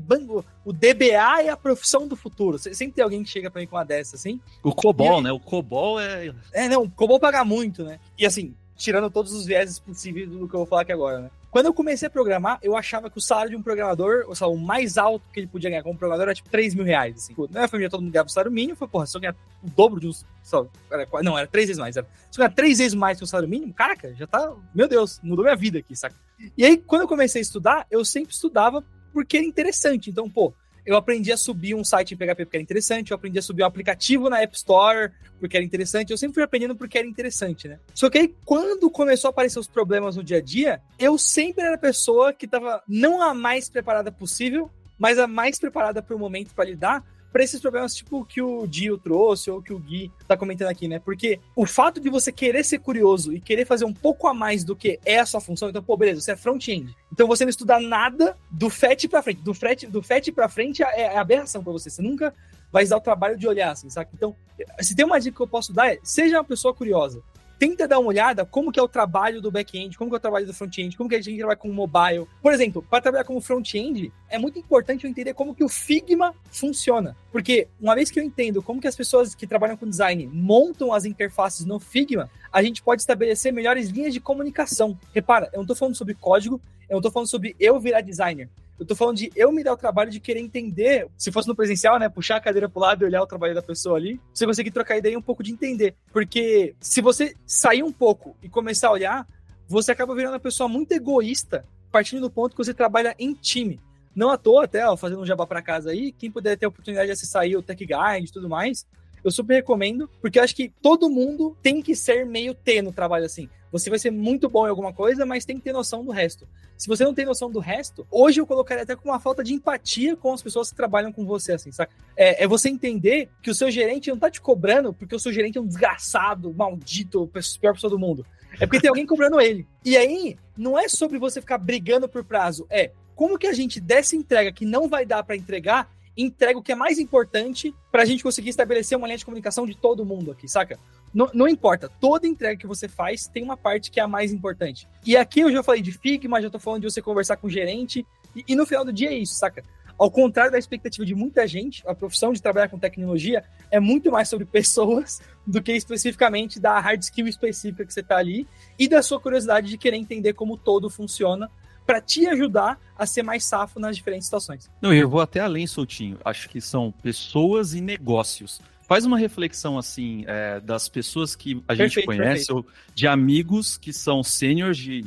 o 0.67 0.73
DBA 0.73 1.45
é 1.45 1.49
a 1.49 1.57
profissão 1.57 2.07
do 2.07 2.15
futuro. 2.15 2.59
Sempre 2.59 2.97
tem 2.97 3.03
alguém 3.03 3.23
que 3.23 3.31
chega 3.31 3.51
pra 3.51 3.59
mim 3.59 3.67
com 3.67 3.75
uma 3.75 3.85
dessa, 3.85 4.17
assim. 4.17 4.39
O 4.63 4.75
COBOL, 4.75 5.23
né? 5.23 5.33
O 5.33 5.41
COBOL 5.41 5.99
é. 5.99 6.31
É, 6.53 6.69
não, 6.69 6.83
o 6.83 6.91
COBOL 6.91 7.19
paga 7.19 7.43
muito, 7.43 7.83
né? 7.83 7.99
E 8.19 8.27
assim, 8.27 8.55
tirando 8.83 9.09
todos 9.11 9.33
os 9.33 9.47
vieses 9.47 9.79
possíveis 9.79 10.29
do 10.29 10.49
que 10.49 10.55
eu 10.55 10.59
vou 10.59 10.67
falar 10.67 10.83
aqui 10.83 10.93
agora, 10.93 11.21
né? 11.21 11.31
Quando 11.51 11.67
eu 11.67 11.75
comecei 11.75 12.09
a 12.09 12.11
programar, 12.11 12.59
eu 12.63 12.77
achava 12.77 13.11
que 13.11 13.19
o 13.19 13.21
salário 13.21 13.51
de 13.51 13.57
um 13.57 13.63
programador, 13.63 14.25
o 14.27 14.57
mais 14.57 14.99
alto 14.99 15.25
que 15.33 15.39
ele 15.39 15.47
podia 15.47 15.71
ganhar 15.71 15.83
como 15.83 15.99
programador 15.99 16.29
era 16.29 16.35
tipo 16.35 16.49
3 16.49 16.75
mil 16.75 16.85
reais. 16.85 17.17
Assim. 17.17 17.35
Na 17.51 17.61
minha 17.61 17.69
família 17.69 17.91
todo 17.91 18.01
mundo 18.01 18.11
ganhava 18.11 18.29
o 18.29 18.33
salário 18.33 18.51
mínimo, 18.51 18.77
foi, 18.77 18.89
porra, 18.89 19.07
se 19.07 19.17
eu 19.17 19.21
ganhar 19.21 19.37
o 19.63 19.71
dobro 19.71 20.01
de 20.01 20.09
um. 20.09 20.13
Só, 20.43 20.67
era, 20.91 21.07
não, 21.23 21.39
era 21.39 21.47
três 21.47 21.69
vezes 21.69 21.79
mais. 21.79 21.97
Era, 21.97 22.07
se 22.31 22.41
eu 22.41 22.43
ganhar 22.43 22.55
três 22.55 22.79
vezes 22.79 22.95
mais 22.95 23.19
que 23.19 23.25
o 23.25 23.27
salário 23.27 23.49
mínimo, 23.49 23.73
caraca, 23.73 24.15
já 24.15 24.27
tá. 24.27 24.53
Meu 24.75 24.89
Deus, 24.89 25.21
mudou 25.23 25.45
minha 25.45 25.55
vida 25.55 25.79
aqui, 25.79 25.95
saca? 25.95 26.17
E 26.57 26.65
aí, 26.65 26.77
quando 26.79 27.03
eu 27.03 27.09
comecei 27.09 27.41
a 27.41 27.43
estudar, 27.43 27.87
eu 27.91 28.05
sempre 28.05 28.33
estudava 28.33 28.83
porque 29.13 29.37
era 29.37 29.47
interessante. 29.47 30.09
Então, 30.09 30.29
pô, 30.29 30.55
eu 30.85 30.97
aprendi 30.97 31.33
a 31.33 31.37
subir 31.37 31.75
um 31.75 31.85
site 31.85 32.15
em 32.15 32.17
PHP 32.17 32.45
porque 32.45 32.57
era 32.57 32.63
interessante, 32.63 33.11
eu 33.11 33.15
aprendi 33.15 33.39
a 33.39 33.43
subir 33.43 33.63
um 33.63 33.67
aplicativo 33.67 34.29
na 34.29 34.41
App 34.41 34.55
Store 34.57 35.11
porque 35.39 35.57
era 35.57 35.65
interessante, 35.65 36.11
eu 36.11 36.19
sempre 36.19 36.35
fui 36.35 36.43
aprendendo 36.43 36.77
porque 36.77 36.99
era 36.99 37.07
interessante, 37.07 37.67
né? 37.67 37.79
Só 37.95 38.09
que 38.09 38.19
aí, 38.19 38.35
quando 38.45 38.91
começou 38.91 39.29
a 39.29 39.31
aparecer 39.31 39.59
os 39.59 39.67
problemas 39.67 40.17
no 40.17 40.23
dia 40.23 40.39
a 40.39 40.41
dia, 40.41 40.81
eu 40.99 41.19
sempre 41.19 41.65
era 41.65 41.75
a 41.75 41.79
pessoa 41.79 42.33
que 42.33 42.45
estava 42.45 42.83
não 42.87 43.21
a 43.21 43.35
mais 43.35 43.69
preparada 43.69 44.13
possível, 44.13 44.71
mas 44.99 45.19
a 45.19 45.27
mais 45.27 45.59
preparada 45.59 46.01
para 46.01 46.15
o 46.15 46.19
momento 46.19 46.55
para 46.55 46.65
lidar, 46.65 47.05
para 47.33 47.43
esses 47.43 47.61
problemas 47.61 47.95
tipo 47.95 48.25
que 48.25 48.43
o 48.43 48.67
Dio 48.67 48.99
trouxe 48.99 49.51
ou 49.51 49.63
que 49.63 49.73
o 49.73 49.79
Gui 49.79 50.13
tá 50.29 50.37
comentando 50.37 50.69
aqui, 50.69 50.87
né? 50.87 50.99
Porque 50.99 51.41
o 51.57 51.65
fato 51.67 52.01
de 52.01 52.11
você 52.11 52.31
querer 52.31 52.63
ser 52.65 52.79
curioso 52.79 53.33
e 53.33 53.41
querer 53.41 53.65
fazer 53.65 53.85
um 53.85 53.93
pouco 53.93 54.29
a 54.29 54.35
mais 54.35 54.63
do 54.65 54.77
que 54.77 55.01
é 55.05 55.19
a 55.19 55.27
sua 55.27 55.41
função, 55.41 55.71
então, 55.71 55.83
pô, 55.83 55.97
beleza, 55.97 56.21
você 56.21 56.33
é 56.33 56.37
front-end. 56.37 56.95
Então 57.11 57.27
você 57.27 57.45
não 57.45 57.51
estuda 57.51 57.81
nada 57.81 58.37
do 58.51 58.69
FET 58.69 59.09
para 59.09 59.23
frente. 59.23 59.41
Do 59.43 59.55
FET, 59.55 59.87
do 59.87 60.03
FET 60.03 60.31
para 60.33 60.49
frente 60.49 60.83
é, 60.83 61.03
é 61.03 61.19
aberração 61.19 61.63
para 61.63 61.73
você. 61.73 61.89
Você 61.89 62.03
nunca 62.03 62.35
vai 62.71 62.87
dar 62.87 62.97
o 62.97 63.01
trabalho 63.01 63.37
de 63.37 63.47
olhar, 63.47 63.73
assim, 63.73 63.89
saca? 63.91 64.11
Então, 64.15 64.35
se 64.81 64.95
tem 64.95 65.05
uma 65.05 65.21
dica 65.21 65.37
que 65.37 65.43
eu 65.43 65.49
posso 65.49 65.73
dar 65.73 65.93
é, 65.93 65.99
seja 66.03 66.39
uma 66.39 66.45
pessoa 66.45 66.75
curiosa 66.75 67.23
tenta 67.63 67.87
dar 67.87 68.01
uma 68.01 68.09
olhada 68.09 68.45
como 68.45 68.73
que 68.73 68.81
é 68.81 68.83
o 68.83 68.89
trabalho 68.89 69.41
do 69.41 69.49
back-end, 69.49 69.97
como 69.97 70.11
que 70.11 70.17
é 70.17 70.19
o 70.19 70.21
trabalho 70.21 70.45
do 70.45 70.53
front-end, 70.53 70.97
como 70.97 71.09
que 71.09 71.15
a 71.15 71.23
gente 71.23 71.39
trabalha 71.39 71.57
com 71.57 71.69
mobile. 71.69 72.27
Por 72.43 72.53
exemplo, 72.53 72.85
para 72.91 73.01
trabalhar 73.01 73.23
como 73.23 73.41
front-end, 73.41 74.13
é 74.29 74.37
muito 74.37 74.59
importante 74.59 75.05
eu 75.05 75.11
entender 75.11 75.33
como 75.33 75.55
que 75.55 75.63
o 75.63 75.69
Figma 75.69 76.35
funciona. 76.51 77.17
Porque 77.31 77.69
uma 77.81 77.95
vez 77.95 78.11
que 78.11 78.19
eu 78.19 78.25
entendo 78.25 78.61
como 78.65 78.81
que 78.81 78.89
as 78.89 78.97
pessoas 78.97 79.33
que 79.37 79.47
trabalham 79.47 79.77
com 79.77 79.89
design 79.89 80.29
montam 80.33 80.93
as 80.93 81.05
interfaces 81.05 81.65
no 81.65 81.79
Figma, 81.79 82.29
a 82.53 82.61
gente 82.65 82.83
pode 82.83 83.03
estabelecer 83.03 83.53
melhores 83.53 83.91
linhas 83.91 84.13
de 84.13 84.19
comunicação. 84.19 84.99
Repara, 85.15 85.49
eu 85.53 85.59
não 85.59 85.63
estou 85.63 85.77
falando 85.77 85.95
sobre 85.95 86.15
código, 86.15 86.61
eu 86.89 86.95
não 86.95 86.99
estou 86.99 87.13
falando 87.13 87.29
sobre 87.29 87.55
eu 87.61 87.79
virar 87.79 88.01
designer. 88.01 88.49
Eu 88.83 88.87
tô 88.87 88.97
falando 88.97 89.17
de 89.17 89.31
eu 89.37 89.53
me 89.53 89.63
dar 89.63 89.73
o 89.73 89.77
trabalho 89.77 90.11
de 90.11 90.19
querer 90.19 90.41
entender, 90.41 91.07
se 91.17 91.31
fosse 91.31 91.47
no 91.47 91.55
presencial, 91.55 92.01
né? 92.01 92.09
Puxar 92.09 92.37
a 92.37 92.41
cadeira 92.41 92.69
pro 92.69 92.81
lado 92.81 93.03
e 93.03 93.07
olhar 93.07 93.23
o 93.23 93.27
trabalho 93.27 93.55
da 93.55 93.63
pessoa 93.63 93.97
ali, 93.97 94.21
você 94.35 94.45
conseguir 94.45 94.73
trocar 94.73 94.99
ideia 94.99 95.17
um 95.17 95.23
pouco 95.23 95.41
de 95.41 95.53
entender. 95.53 95.95
Porque 96.13 96.75
se 96.81 97.01
você 97.01 97.37
sair 97.47 97.85
um 97.85 97.93
pouco 97.93 98.37
e 98.43 98.49
começar 98.49 98.89
a 98.89 98.93
olhar, 98.93 99.29
você 99.69 99.93
acaba 99.93 100.17
virando 100.17 100.33
uma 100.33 100.41
pessoa 100.41 100.69
muito 100.69 100.91
egoísta, 100.91 101.65
partindo 101.93 102.23
do 102.23 102.31
ponto 102.31 102.57
que 102.57 102.65
você 102.65 102.75
trabalha 102.75 103.15
em 103.21 103.35
time. 103.35 103.81
Não 104.17 104.31
à 104.31 104.37
toa, 104.37 104.65
até, 104.65 104.85
ó, 104.85 104.97
fazendo 104.97 105.23
um 105.23 105.27
jabá 105.27 105.47
para 105.47 105.63
casa 105.63 105.91
aí, 105.91 106.11
quem 106.11 106.29
puder 106.29 106.59
ter 106.59 106.67
a 106.67 106.69
oportunidade 106.69 107.07
de 107.07 107.13
acessar 107.13 107.43
aí 107.43 107.57
o 107.57 107.63
Tech 107.63 107.79
Guide 107.79 108.29
e 108.29 108.33
tudo 108.33 108.49
mais, 108.49 108.85
eu 109.25 109.31
super 109.31 109.55
recomendo, 109.55 110.09
porque 110.21 110.39
eu 110.39 110.43
acho 110.43 110.55
que 110.55 110.73
todo 110.81 111.11
mundo 111.11 111.57
tem 111.63 111.83
que 111.83 111.95
ser 111.95 112.27
meio 112.27 112.55
T 112.55 112.83
no 112.83 112.93
trabalho 112.93 113.25
assim. 113.25 113.49
Você 113.71 113.89
vai 113.89 113.99
ser 113.99 114.11
muito 114.11 114.51
bom 114.51 114.67
em 114.67 114.71
alguma 114.71 114.93
coisa, 114.93 115.25
mas 115.25 115.47
tem 115.47 115.57
que 115.57 115.63
ter 115.63 115.73
noção 115.73 116.05
do 116.05 116.11
resto. 116.11 116.47
Se 116.77 116.87
você 116.89 117.05
não 117.05 117.15
tem 117.15 117.25
noção 117.25 117.51
do 117.51 117.59
resto, 117.59 118.07
hoje 118.11 118.41
eu 118.41 118.47
colocaria 118.47 118.83
até 118.83 118.95
com 118.95 119.09
uma 119.09 119.19
falta 119.19 119.43
de 119.43 119.55
empatia 119.55 120.15
com 120.15 120.33
as 120.33 120.43
pessoas 120.43 120.71
que 120.71 120.77
trabalham 120.77 121.13
com 121.13 121.25
você, 121.25 121.53
assim, 121.53 121.73
saca? 121.73 121.93
É, 122.15 122.45
é 122.45 122.47
você 122.47 122.69
entender 122.69 123.31
que 123.43 123.51
o 123.51 123.55
seu 123.55 123.71
gerente 123.71 124.11
não 124.11 124.19
tá 124.19 124.31
te 124.31 124.41
cobrando 124.41 124.93
porque 124.93 125.15
o 125.15 125.19
seu 125.19 125.33
gerente 125.33 125.57
é 125.57 125.61
um 125.61 125.67
desgraçado, 125.67 126.53
maldito, 126.53 127.31
pior 127.61 127.73
pessoa 127.73 127.91
do 127.91 127.99
mundo. 127.99 128.27
É 128.61 128.67
porque 128.67 128.81
tem 128.81 128.91
alguém 128.91 129.07
cobrando 129.07 129.41
ele. 129.41 129.67
E 129.85 129.97
aí, 129.97 130.37
não 130.57 130.79
é 130.79 130.87
sobre 130.89 131.19
você 131.19 131.41
ficar 131.41 131.57
brigando 131.57 132.09
por 132.09 132.23
prazo, 132.23 132.67
é 132.69 132.91
como 133.15 133.39
que 133.39 133.47
a 133.47 133.53
gente 133.53 133.81
dessa 133.81 134.17
entrega 134.17 134.53
que 134.53 134.67
não 134.67 134.89
vai 134.89 135.07
dar 135.07 135.23
para 135.23 135.37
entregar, 135.37 135.89
entrega 136.17 136.59
o 136.59 136.63
que 136.63 136.73
é 136.73 136.75
mais 136.75 136.99
importante 136.99 137.75
para 137.91 138.03
a 138.03 138.05
gente 138.05 138.23
conseguir 138.23 138.51
estabelecer 138.51 138.97
uma 138.97 139.07
linha 139.07 139.19
de 139.19 139.25
comunicação 139.25 139.67
de 139.67 139.75
todo 139.75 140.05
mundo 140.05 140.31
aqui, 140.31 140.49
saca? 140.49 140.79
Não, 141.13 141.31
não, 141.33 141.49
importa, 141.49 141.91
toda 142.01 142.27
entrega 142.27 142.59
que 142.59 142.67
você 142.67 142.89
faz 142.89 143.27
tem 143.27 143.43
uma 143.43 143.57
parte 143.57 143.91
que 143.91 144.01
é 144.01 144.03
a 144.03 144.09
mais 144.09 144.33
importante. 144.33 144.89
E 145.05 145.17
aqui 145.17 145.41
eu 145.41 145.53
já 145.53 145.63
falei 145.63 145.83
de 145.83 145.93
Figma, 145.93 146.41
já 146.41 146.51
tô 146.51 146.59
falando 146.59 146.83
de 146.83 146.91
você 146.91 147.03
conversar 147.03 147.37
com 147.37 147.47
o 147.47 147.51
gerente, 147.51 148.07
e, 148.35 148.45
e 148.49 148.57
no 148.57 148.67
final 148.67 148.85
do 148.85 148.93
dia 148.93 149.11
é 149.11 149.15
isso, 149.15 149.35
saca? 149.35 149.63
Ao 149.99 150.11
contrário 150.11 150.51
da 150.51 150.59
expectativa 150.59 151.05
de 151.05 151.15
muita 151.15 151.47
gente, 151.47 151.83
a 151.87 151.95
profissão 151.95 152.33
de 152.33 152.43
trabalhar 152.43 152.69
com 152.69 152.79
tecnologia 152.79 153.45
é 153.71 153.79
muito 153.79 154.11
mais 154.11 154.29
sobre 154.29 154.45
pessoas 154.47 155.21
do 155.47 155.63
que 155.63 155.73
especificamente 155.73 156.59
da 156.59 156.79
hard 156.79 157.03
skill 157.03 157.29
específica 157.29 157.85
que 157.85 157.93
você 157.93 158.01
está 158.01 158.17
ali 158.17 158.47
e 158.79 158.89
da 158.89 159.03
sua 159.03 159.21
curiosidade 159.21 159.69
de 159.69 159.79
querer 159.79 159.97
entender 159.97 160.33
como 160.33 160.57
todo 160.57 160.89
funciona 160.91 161.51
para 161.87 162.01
te 162.01 162.27
ajudar 162.27 162.79
a 162.97 163.07
ser 163.07 163.23
mais 163.23 163.45
safo 163.45 163.81
nas 163.81 163.97
diferentes 163.97 164.27
situações. 164.27 164.71
Não, 164.81 164.93
eu 164.93 165.09
vou 165.09 165.21
até 165.21 165.41
além, 165.41 165.67
Soltinho. 165.67 166.19
Acho 166.25 166.49
que 166.49 166.61
são 166.61 166.93
pessoas 166.93 167.75
e 167.75 167.81
negócios 167.81 168.61
faz 168.93 169.07
uma 169.07 169.17
reflexão 169.17 169.79
assim 169.79 170.23
é, 170.27 170.61
das 170.61 170.87
pessoas 170.87 171.35
que 171.35 171.63
a 171.67 171.75
gente 171.75 172.03
conhece, 172.03 172.47
perfeito. 172.47 172.57
ou 172.57 172.67
de 172.95 173.07
amigos 173.07 173.79
que 173.79 173.91
são 173.91 174.23
sêniores 174.23 174.77
de, 174.77 175.03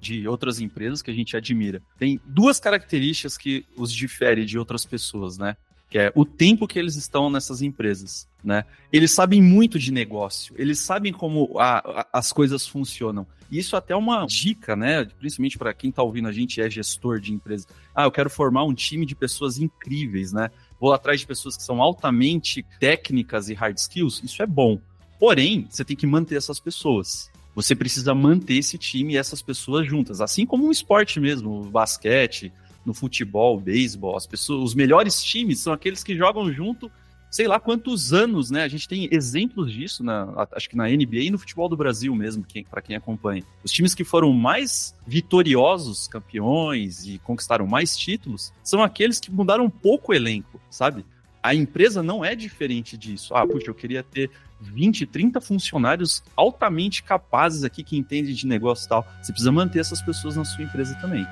de 0.00 0.26
outras 0.26 0.58
empresas 0.60 1.02
que 1.02 1.10
a 1.12 1.14
gente 1.14 1.36
admira. 1.36 1.80
Tem 1.96 2.20
duas 2.24 2.58
características 2.58 3.38
que 3.38 3.64
os 3.76 3.92
diferem 3.92 4.44
de 4.44 4.58
outras 4.58 4.84
pessoas, 4.84 5.38
né? 5.38 5.56
Que 5.88 5.98
é 5.98 6.12
o 6.14 6.24
tempo 6.24 6.66
que 6.66 6.78
eles 6.78 6.96
estão 6.96 7.30
nessas 7.30 7.62
empresas, 7.62 8.28
né? 8.44 8.64
Eles 8.92 9.10
sabem 9.10 9.40
muito 9.40 9.78
de 9.78 9.90
negócio, 9.90 10.54
eles 10.58 10.78
sabem 10.78 11.12
como 11.12 11.58
a, 11.58 11.78
a, 11.78 12.06
as 12.12 12.32
coisas 12.32 12.66
funcionam. 12.66 13.26
E 13.50 13.58
isso 13.58 13.74
até 13.74 13.94
é 13.94 13.96
uma 13.96 14.26
dica, 14.26 14.76
né? 14.76 15.06
Principalmente 15.18 15.56
para 15.56 15.72
quem 15.72 15.88
está 15.88 16.02
ouvindo 16.02 16.28
a 16.28 16.32
gente 16.32 16.60
é 16.60 16.68
gestor 16.68 17.18
de 17.18 17.32
empresa. 17.32 17.66
Ah, 17.94 18.04
eu 18.04 18.10
quero 18.10 18.28
formar 18.28 18.64
um 18.64 18.74
time 18.74 19.06
de 19.06 19.14
pessoas 19.14 19.58
incríveis, 19.58 20.32
né? 20.32 20.50
vou 20.80 20.92
atrás 20.92 21.20
de 21.20 21.26
pessoas 21.26 21.56
que 21.56 21.62
são 21.62 21.82
altamente 21.82 22.64
técnicas 22.78 23.48
e 23.48 23.54
hard 23.54 23.76
skills, 23.76 24.22
isso 24.22 24.42
é 24.42 24.46
bom. 24.46 24.78
Porém, 25.18 25.66
você 25.68 25.84
tem 25.84 25.96
que 25.96 26.06
manter 26.06 26.36
essas 26.36 26.60
pessoas. 26.60 27.30
Você 27.54 27.74
precisa 27.74 28.14
manter 28.14 28.54
esse 28.54 28.78
time 28.78 29.14
e 29.14 29.16
essas 29.16 29.42
pessoas 29.42 29.86
juntas, 29.86 30.20
assim 30.20 30.46
como 30.46 30.66
um 30.66 30.70
esporte 30.70 31.18
mesmo, 31.18 31.64
basquete, 31.64 32.52
no 32.88 32.94
futebol, 32.94 33.60
beisebol, 33.60 34.16
as 34.16 34.26
pessoas, 34.26 34.70
os 34.70 34.74
melhores 34.74 35.22
times 35.22 35.60
são 35.60 35.72
aqueles 35.72 36.02
que 36.02 36.16
jogam 36.16 36.50
junto 36.50 36.90
sei 37.30 37.46
lá 37.46 37.60
quantos 37.60 38.12
anos, 38.12 38.50
né? 38.50 38.62
A 38.62 38.68
gente 38.68 38.88
tem 38.88 39.06
exemplos 39.12 39.70
disso, 39.70 40.02
na, 40.02 40.48
acho 40.52 40.68
que 40.68 40.74
na 40.74 40.88
NBA 40.88 41.24
e 41.24 41.30
no 41.30 41.38
futebol 41.38 41.68
do 41.68 41.76
Brasil 41.76 42.14
mesmo, 42.14 42.42
que, 42.42 42.64
para 42.64 42.80
quem 42.80 42.96
acompanha. 42.96 43.44
Os 43.62 43.70
times 43.70 43.94
que 43.94 44.02
foram 44.02 44.32
mais 44.32 44.94
vitoriosos, 45.06 46.08
campeões 46.08 47.06
e 47.06 47.18
conquistaram 47.18 47.66
mais 47.66 47.96
títulos, 47.96 48.52
são 48.62 48.82
aqueles 48.82 49.20
que 49.20 49.30
mudaram 49.30 49.68
pouco 49.68 50.12
o 50.12 50.14
elenco, 50.14 50.58
sabe? 50.70 51.04
A 51.42 51.54
empresa 51.54 52.02
não 52.02 52.24
é 52.24 52.34
diferente 52.34 52.96
disso. 52.96 53.34
Ah, 53.34 53.46
puxa, 53.46 53.68
eu 53.68 53.74
queria 53.74 54.02
ter 54.02 54.30
20, 54.60 55.06
30 55.06 55.40
funcionários 55.40 56.22
altamente 56.34 57.02
capazes 57.02 57.62
aqui 57.62 57.84
que 57.84 57.96
entendem 57.96 58.34
de 58.34 58.46
negócio 58.46 58.86
e 58.86 58.88
tal. 58.88 59.06
Você 59.22 59.32
precisa 59.32 59.52
manter 59.52 59.78
essas 59.80 60.02
pessoas 60.02 60.36
na 60.36 60.44
sua 60.44 60.64
empresa 60.64 60.94
também. 60.96 61.24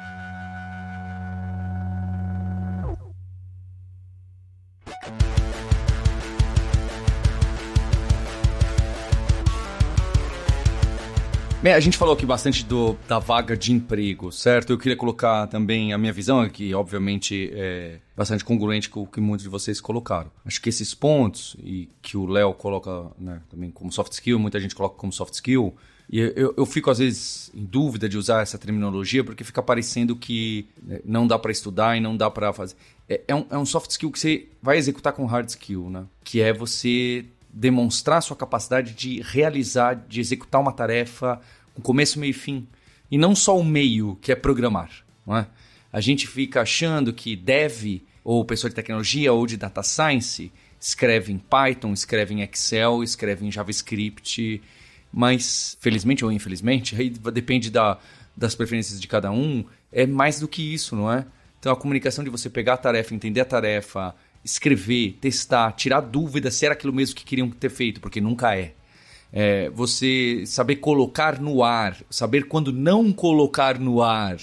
Bem, 11.67 11.75
a 11.75 11.81
gente 11.81 11.99
falou 11.99 12.15
aqui 12.15 12.25
bastante 12.25 12.65
do, 12.65 12.97
da 13.09 13.19
vaga 13.19 13.57
de 13.57 13.73
emprego, 13.73 14.31
certo? 14.31 14.73
Eu 14.73 14.79
queria 14.79 14.97
colocar 14.97 15.49
também 15.49 15.93
a 15.93 15.99
minha 15.99 16.13
visão, 16.13 16.49
que 16.49 16.73
obviamente 16.73 17.51
é 17.53 17.99
bastante 18.17 18.45
congruente 18.45 18.89
com 18.89 19.03
o 19.03 19.07
que 19.07 19.21
muitos 19.21 19.43
de 19.43 19.49
vocês 19.49 19.81
colocaram. 19.81 20.31
Acho 20.45 20.63
que 20.63 20.69
esses 20.69 20.95
pontos, 20.95 21.57
e 21.59 21.89
que 22.01 22.17
o 22.17 22.25
Léo 22.25 22.55
coloca 22.55 23.11
né, 23.19 23.43
também 23.51 23.69
como 23.73 23.91
soft 23.91 24.13
skill, 24.13 24.39
muita 24.39 24.61
gente 24.61 24.77
coloca 24.77 24.95
como 24.95 25.13
soft 25.13 25.35
skill, 25.35 25.75
e 26.09 26.21
eu, 26.21 26.55
eu 26.57 26.67
fico 26.67 26.89
às 26.89 26.99
vezes 26.99 27.51
em 27.53 27.65
dúvida 27.65 28.09
de 28.09 28.17
usar 28.17 28.43
essa 28.43 28.57
terminologia, 28.57 29.25
porque 29.25 29.43
fica 29.43 29.61
parecendo 29.61 30.15
que 30.15 30.69
né, 30.81 31.01
não 31.05 31.27
dá 31.27 31.37
para 31.37 31.51
estudar 31.51 31.97
e 31.97 32.01
não 32.01 32.17
dá 32.17 32.31
para 32.31 32.53
fazer. 32.53 32.77
É, 33.09 33.23
é, 33.27 33.35
um, 33.35 33.45
é 33.51 33.59
um 33.59 33.67
soft 33.67 33.91
skill 33.91 34.13
que 34.13 34.21
você 34.21 34.47
vai 34.63 34.77
executar 34.77 35.13
com 35.13 35.27
hard 35.27 35.49
skill, 35.49 35.91
né? 35.91 36.05
Que 36.23 36.41
é 36.41 36.53
você 36.53 37.27
demonstrar 37.57 38.23
sua 38.23 38.37
capacidade 38.37 38.93
de 38.93 39.23
realizar, 39.23 39.95
de 39.95 40.21
executar 40.21 40.61
uma 40.61 40.73
tarefa 40.73 41.41
com 41.77 41.83
começo, 41.83 42.19
meio 42.19 42.31
e 42.31 42.35
fim. 42.35 42.67
E 43.11 43.19
não 43.19 43.35
só 43.37 43.57
o 43.57 43.65
meio, 43.65 44.19
que 44.21 44.33
é 44.33 44.35
programar. 44.35 44.91
Não 45.27 45.37
é? 45.37 45.47
A 45.93 46.01
gente 46.01 46.27
fica 46.27 46.63
achando 46.63 47.13
que 47.13 47.37
dev, 47.37 48.03
ou 48.25 48.45
pessoa 48.45 48.69
de 48.69 48.75
tecnologia, 48.75 49.33
ou 49.33 49.47
de 49.47 49.57
data 49.57 49.83
science, 49.83 50.51
escreve 50.81 51.33
em 51.33 51.39
Python, 51.39 51.93
escreve 51.93 52.35
em 52.35 52.43
Excel, 52.43 53.03
escreve 53.03 53.47
em 53.47 53.53
JavaScript, 53.53 54.61
mas 55.13 55.77
felizmente 55.81 56.25
ou 56.25 56.33
infelizmente, 56.33 56.97
aí 56.97 57.11
depende 57.11 57.71
da, 57.71 57.99
das 58.37 58.55
preferências 58.55 59.01
de 59.01 59.07
cada 59.07 59.31
um, 59.31 59.65
é 59.93 60.07
mais 60.07 60.41
do 60.41 60.49
que 60.49 60.75
isso, 60.75 60.97
não 60.97 61.13
é? 61.13 61.25
Então 61.59 61.73
a 61.73 61.77
comunicação 61.77 62.23
de 62.23 62.31
você 62.31 62.51
pegar 62.51 62.75
a 62.75 62.79
tarefa, 62.79 63.15
entender 63.15 63.41
a 63.41 63.45
tarefa, 63.45 64.15
escrever, 64.45 65.19
testar, 65.21 65.73
tirar 65.73 66.01
dúvida 66.01 66.51
se 66.51 66.65
era 66.65 66.75
aquilo 66.75 66.93
mesmo 66.93 67.17
que 67.17 67.25
queriam 67.25 67.51
ter 67.51 67.71
feito, 67.71 68.01
porque 68.01 68.21
nunca 68.21 68.57
é. 68.57 68.75
É. 69.37 69.69
Você 69.69 70.45
saber 70.47 70.77
colocar 70.77 71.39
no 71.39 71.63
ar, 71.63 71.99
saber 72.09 72.45
quando 72.45 72.73
não 72.73 73.13
colocar 73.13 73.79
no 73.79 74.03
ar, 74.03 74.39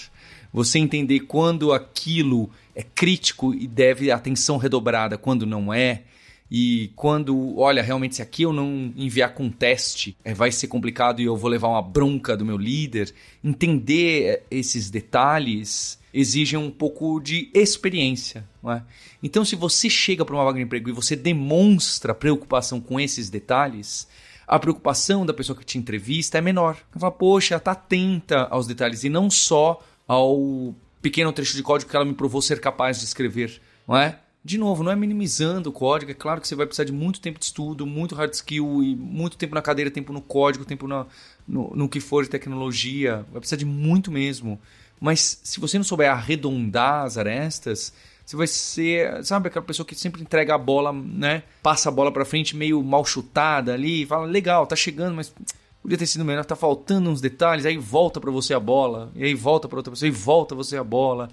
você 0.54 0.78
entender 0.78 1.22
quando 1.22 1.74
aquilo 1.74 2.48
é 2.76 2.84
crítico 2.84 3.56
e 3.56 3.66
deve 3.66 4.12
atenção 4.12 4.58
redobrada, 4.58 5.18
quando 5.18 5.48
não 5.48 5.74
é. 5.74 6.04
E 6.52 6.92
quando, 6.96 7.58
olha, 7.58 7.82
realmente, 7.82 8.18
se 8.18 8.22
aqui 8.22 8.44
eu 8.44 8.54
não 8.54 8.94
enviar 8.96 9.34
com 9.34 9.50
teste, 9.50 10.16
é, 10.24 10.36
vai 10.36 10.52
ser 10.52 10.68
complicado 10.68 11.20
e 11.20 11.26
eu 11.26 11.36
vou 11.36 11.50
levar 11.50 11.70
uma 11.70 11.82
bronca 11.82 12.38
do 12.38 12.46
meu 12.46 12.58
líder. 12.58 13.12
Entender 13.44 14.26
é, 14.26 14.44
esses 14.52 14.92
detalhes 14.92 15.98
exigem 16.14 16.60
um 16.60 16.70
pouco 16.70 17.20
de 17.20 17.50
experiência. 17.56 18.48
É? 18.70 18.84
Então, 19.24 19.44
se 19.44 19.56
você 19.56 19.90
chega 19.90 20.24
para 20.24 20.36
uma 20.36 20.44
vaga 20.44 20.60
de 20.60 20.64
emprego 20.64 20.90
e 20.90 20.94
você 20.94 21.16
demonstra 21.16 22.14
preocupação 22.14 22.80
com 22.80 23.00
esses 23.00 23.32
detalhes, 23.32 24.08
a 24.48 24.60
preocupação 24.60 25.26
da 25.26 25.34
pessoa 25.34 25.58
que 25.58 25.66
te 25.66 25.78
entrevista 25.78 26.38
é 26.38 26.42
menor. 26.42 26.78
Ela 26.92 27.00
fala, 27.00 27.12
poxa, 27.12 27.56
está 27.56 27.72
atenta 27.72 28.48
aos 28.50 28.68
detalhes 28.68 29.04
e 29.04 29.10
não 29.10 29.30
só 29.30 29.82
ao 30.08 30.76
pequeno 31.02 31.34
trecho 31.34 31.56
de 31.56 31.64
código 31.64 31.90
que 31.90 31.96
ela 31.96 32.06
me 32.06 32.14
provou 32.14 32.42
ser 32.42 32.60
capaz 32.60 33.00
de 33.00 33.06
escrever. 33.06 33.62
Não 33.88 33.98
é? 33.98 34.20
De 34.46 34.58
novo, 34.58 34.84
não 34.84 34.92
é 34.92 34.96
minimizando 34.96 35.70
o 35.70 35.74
código, 35.74 36.12
é 36.12 36.14
claro 36.14 36.42
que 36.42 36.48
você 36.48 36.56
vai 36.56 36.66
precisar 36.66 36.84
de 36.84 36.92
muito 36.92 37.22
tempo 37.22 37.40
de 37.40 37.46
estudo, 37.46 37.88
muito 37.88 38.14
hard 38.14 38.34
skill 38.34 38.84
e 38.84 38.94
muito 38.94 39.38
tempo 39.38 39.56
na 39.56 39.62
cadeira, 39.62 39.90
tempo 39.90 40.12
no 40.12 40.22
código, 40.22 40.66
tempo 40.66 40.86
na, 40.86 41.06
no, 41.48 41.74
no 41.74 41.88
que 41.88 42.02
for 42.02 42.26
de 42.26 42.30
tecnologia, 42.30 43.26
vai 43.32 43.40
precisar 43.40 43.56
de 43.56 43.66
muito 43.66 44.12
mesmo. 44.12 44.60
Mas 45.00 45.40
se 45.44 45.62
você 45.62 45.78
não 45.78 45.84
souber 45.84 46.12
arredondar 46.12 47.06
as 47.06 47.18
arestas, 47.18 47.94
você 48.26 48.36
vai 48.36 48.48
ser, 48.48 49.24
sabe, 49.26 49.48
aquela 49.48 49.66
pessoa 49.66 49.86
que 49.86 49.96
sempre 49.96 50.22
entrega 50.22 50.56
a 50.56 50.58
bola, 50.58 50.94
né? 50.94 51.44
Passa 51.62 51.90
a 51.90 51.92
bola 51.92 52.12
para 52.12 52.24
frente 52.24 52.56
meio 52.56 52.82
mal 52.82 53.04
chutada 53.06 53.74
ali, 53.74 54.06
fala, 54.06 54.26
legal, 54.26 54.66
tá 54.66 54.76
chegando, 54.76 55.16
mas 55.16 55.34
podia 55.82 55.98
ter 55.98 56.06
sido 56.06 56.24
melhor, 56.24 56.46
tá 56.46 56.56
faltando 56.56 57.10
uns 57.10 57.20
detalhes, 57.20 57.66
aí 57.66 57.78
volta 57.78 58.22
para 58.22 58.32
você 58.32 58.54
a 58.54 58.60
bola, 58.60 59.12
e 59.16 59.24
aí 59.26 59.34
volta 59.34 59.68
para 59.68 59.78
outra 59.78 59.92
pessoa, 59.92 60.08
e 60.08 60.12
volta 60.12 60.56
você 60.56 60.78
a 60.78 60.84
bola. 60.84 61.30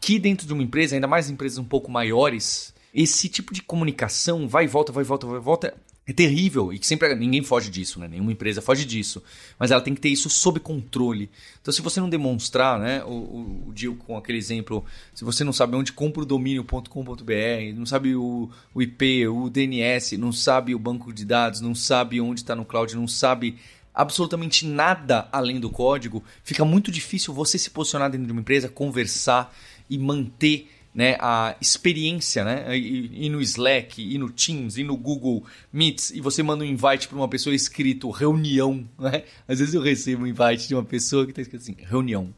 Que 0.00 0.18
dentro 0.18 0.46
de 0.46 0.52
uma 0.52 0.62
empresa, 0.62 0.96
ainda 0.96 1.06
mais 1.06 1.30
empresas 1.30 1.58
um 1.58 1.64
pouco 1.64 1.90
maiores, 1.90 2.74
esse 2.92 3.28
tipo 3.28 3.54
de 3.54 3.62
comunicação 3.62 4.48
vai 4.48 4.64
e 4.64 4.68
volta, 4.68 4.92
vai 4.92 5.04
e 5.04 5.06
volta, 5.06 5.26
vai 5.26 5.36
e 5.38 5.40
volta, 5.40 5.74
é 6.06 6.12
terrível 6.12 6.72
e 6.72 6.78
que 6.78 6.86
sempre 6.86 7.14
ninguém 7.14 7.42
foge 7.42 7.70
disso, 7.70 7.98
né? 7.98 8.06
Nenhuma 8.06 8.30
empresa 8.30 8.60
foge 8.60 8.84
disso, 8.84 9.22
mas 9.58 9.70
ela 9.70 9.80
tem 9.80 9.94
que 9.94 10.00
ter 10.00 10.10
isso 10.10 10.28
sob 10.28 10.60
controle. 10.60 11.30
Então, 11.62 11.72
se 11.72 11.80
você 11.80 11.98
não 11.98 12.10
demonstrar, 12.10 12.78
né, 12.78 13.02
o, 13.04 13.08
o, 13.08 13.74
o 13.74 13.96
com 13.96 14.16
aquele 14.16 14.36
exemplo, 14.36 14.84
se 15.14 15.24
você 15.24 15.42
não 15.42 15.52
sabe 15.52 15.76
onde 15.76 15.92
compra 15.92 16.22
o 16.22 16.26
domínio.com.br, 16.26 17.74
não 17.74 17.86
sabe 17.86 18.14
o, 18.14 18.50
o 18.74 18.82
IP, 18.82 19.26
o 19.28 19.48
DNS, 19.48 20.18
não 20.18 20.30
sabe 20.30 20.74
o 20.74 20.78
banco 20.78 21.12
de 21.12 21.24
dados, 21.24 21.62
não 21.62 21.74
sabe 21.74 22.20
onde 22.20 22.40
está 22.40 22.54
no 22.54 22.66
cloud, 22.66 22.94
não 22.94 23.08
sabe 23.08 23.56
absolutamente 23.94 24.66
nada 24.66 25.28
além 25.32 25.58
do 25.58 25.70
código, 25.70 26.22
fica 26.42 26.64
muito 26.64 26.90
difícil 26.90 27.32
você 27.32 27.56
se 27.56 27.70
posicionar 27.70 28.10
dentro 28.10 28.26
de 28.26 28.32
uma 28.32 28.40
empresa, 28.40 28.68
conversar 28.68 29.56
e 29.88 29.96
manter 29.96 30.68
né, 30.94 31.16
a 31.18 31.56
experiência, 31.60 32.44
né, 32.44 32.78
e, 32.78 33.28
no 33.28 33.40
Slack, 33.40 34.00
e 34.00 34.16
no 34.16 34.30
Teams, 34.30 34.78
e 34.78 34.84
no 34.84 34.96
Google 34.96 35.44
Meets, 35.72 36.10
e 36.12 36.20
você 36.20 36.42
manda 36.42 36.62
um 36.62 36.66
invite 36.66 37.08
para 37.08 37.16
uma 37.16 37.28
pessoa 37.28 37.54
escrito 37.54 38.10
reunião, 38.10 38.88
né? 38.98 39.24
Às 39.48 39.58
vezes 39.58 39.74
eu 39.74 39.82
recebo 39.82 40.22
um 40.22 40.26
invite 40.26 40.68
de 40.68 40.74
uma 40.74 40.84
pessoa 40.84 41.24
que 41.24 41.32
está 41.32 41.42
escrito 41.42 41.62
assim, 41.62 41.76
reunião. 41.78 42.32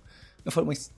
Eu 0.44 0.50
falo, 0.50 0.68
mas 0.68 0.90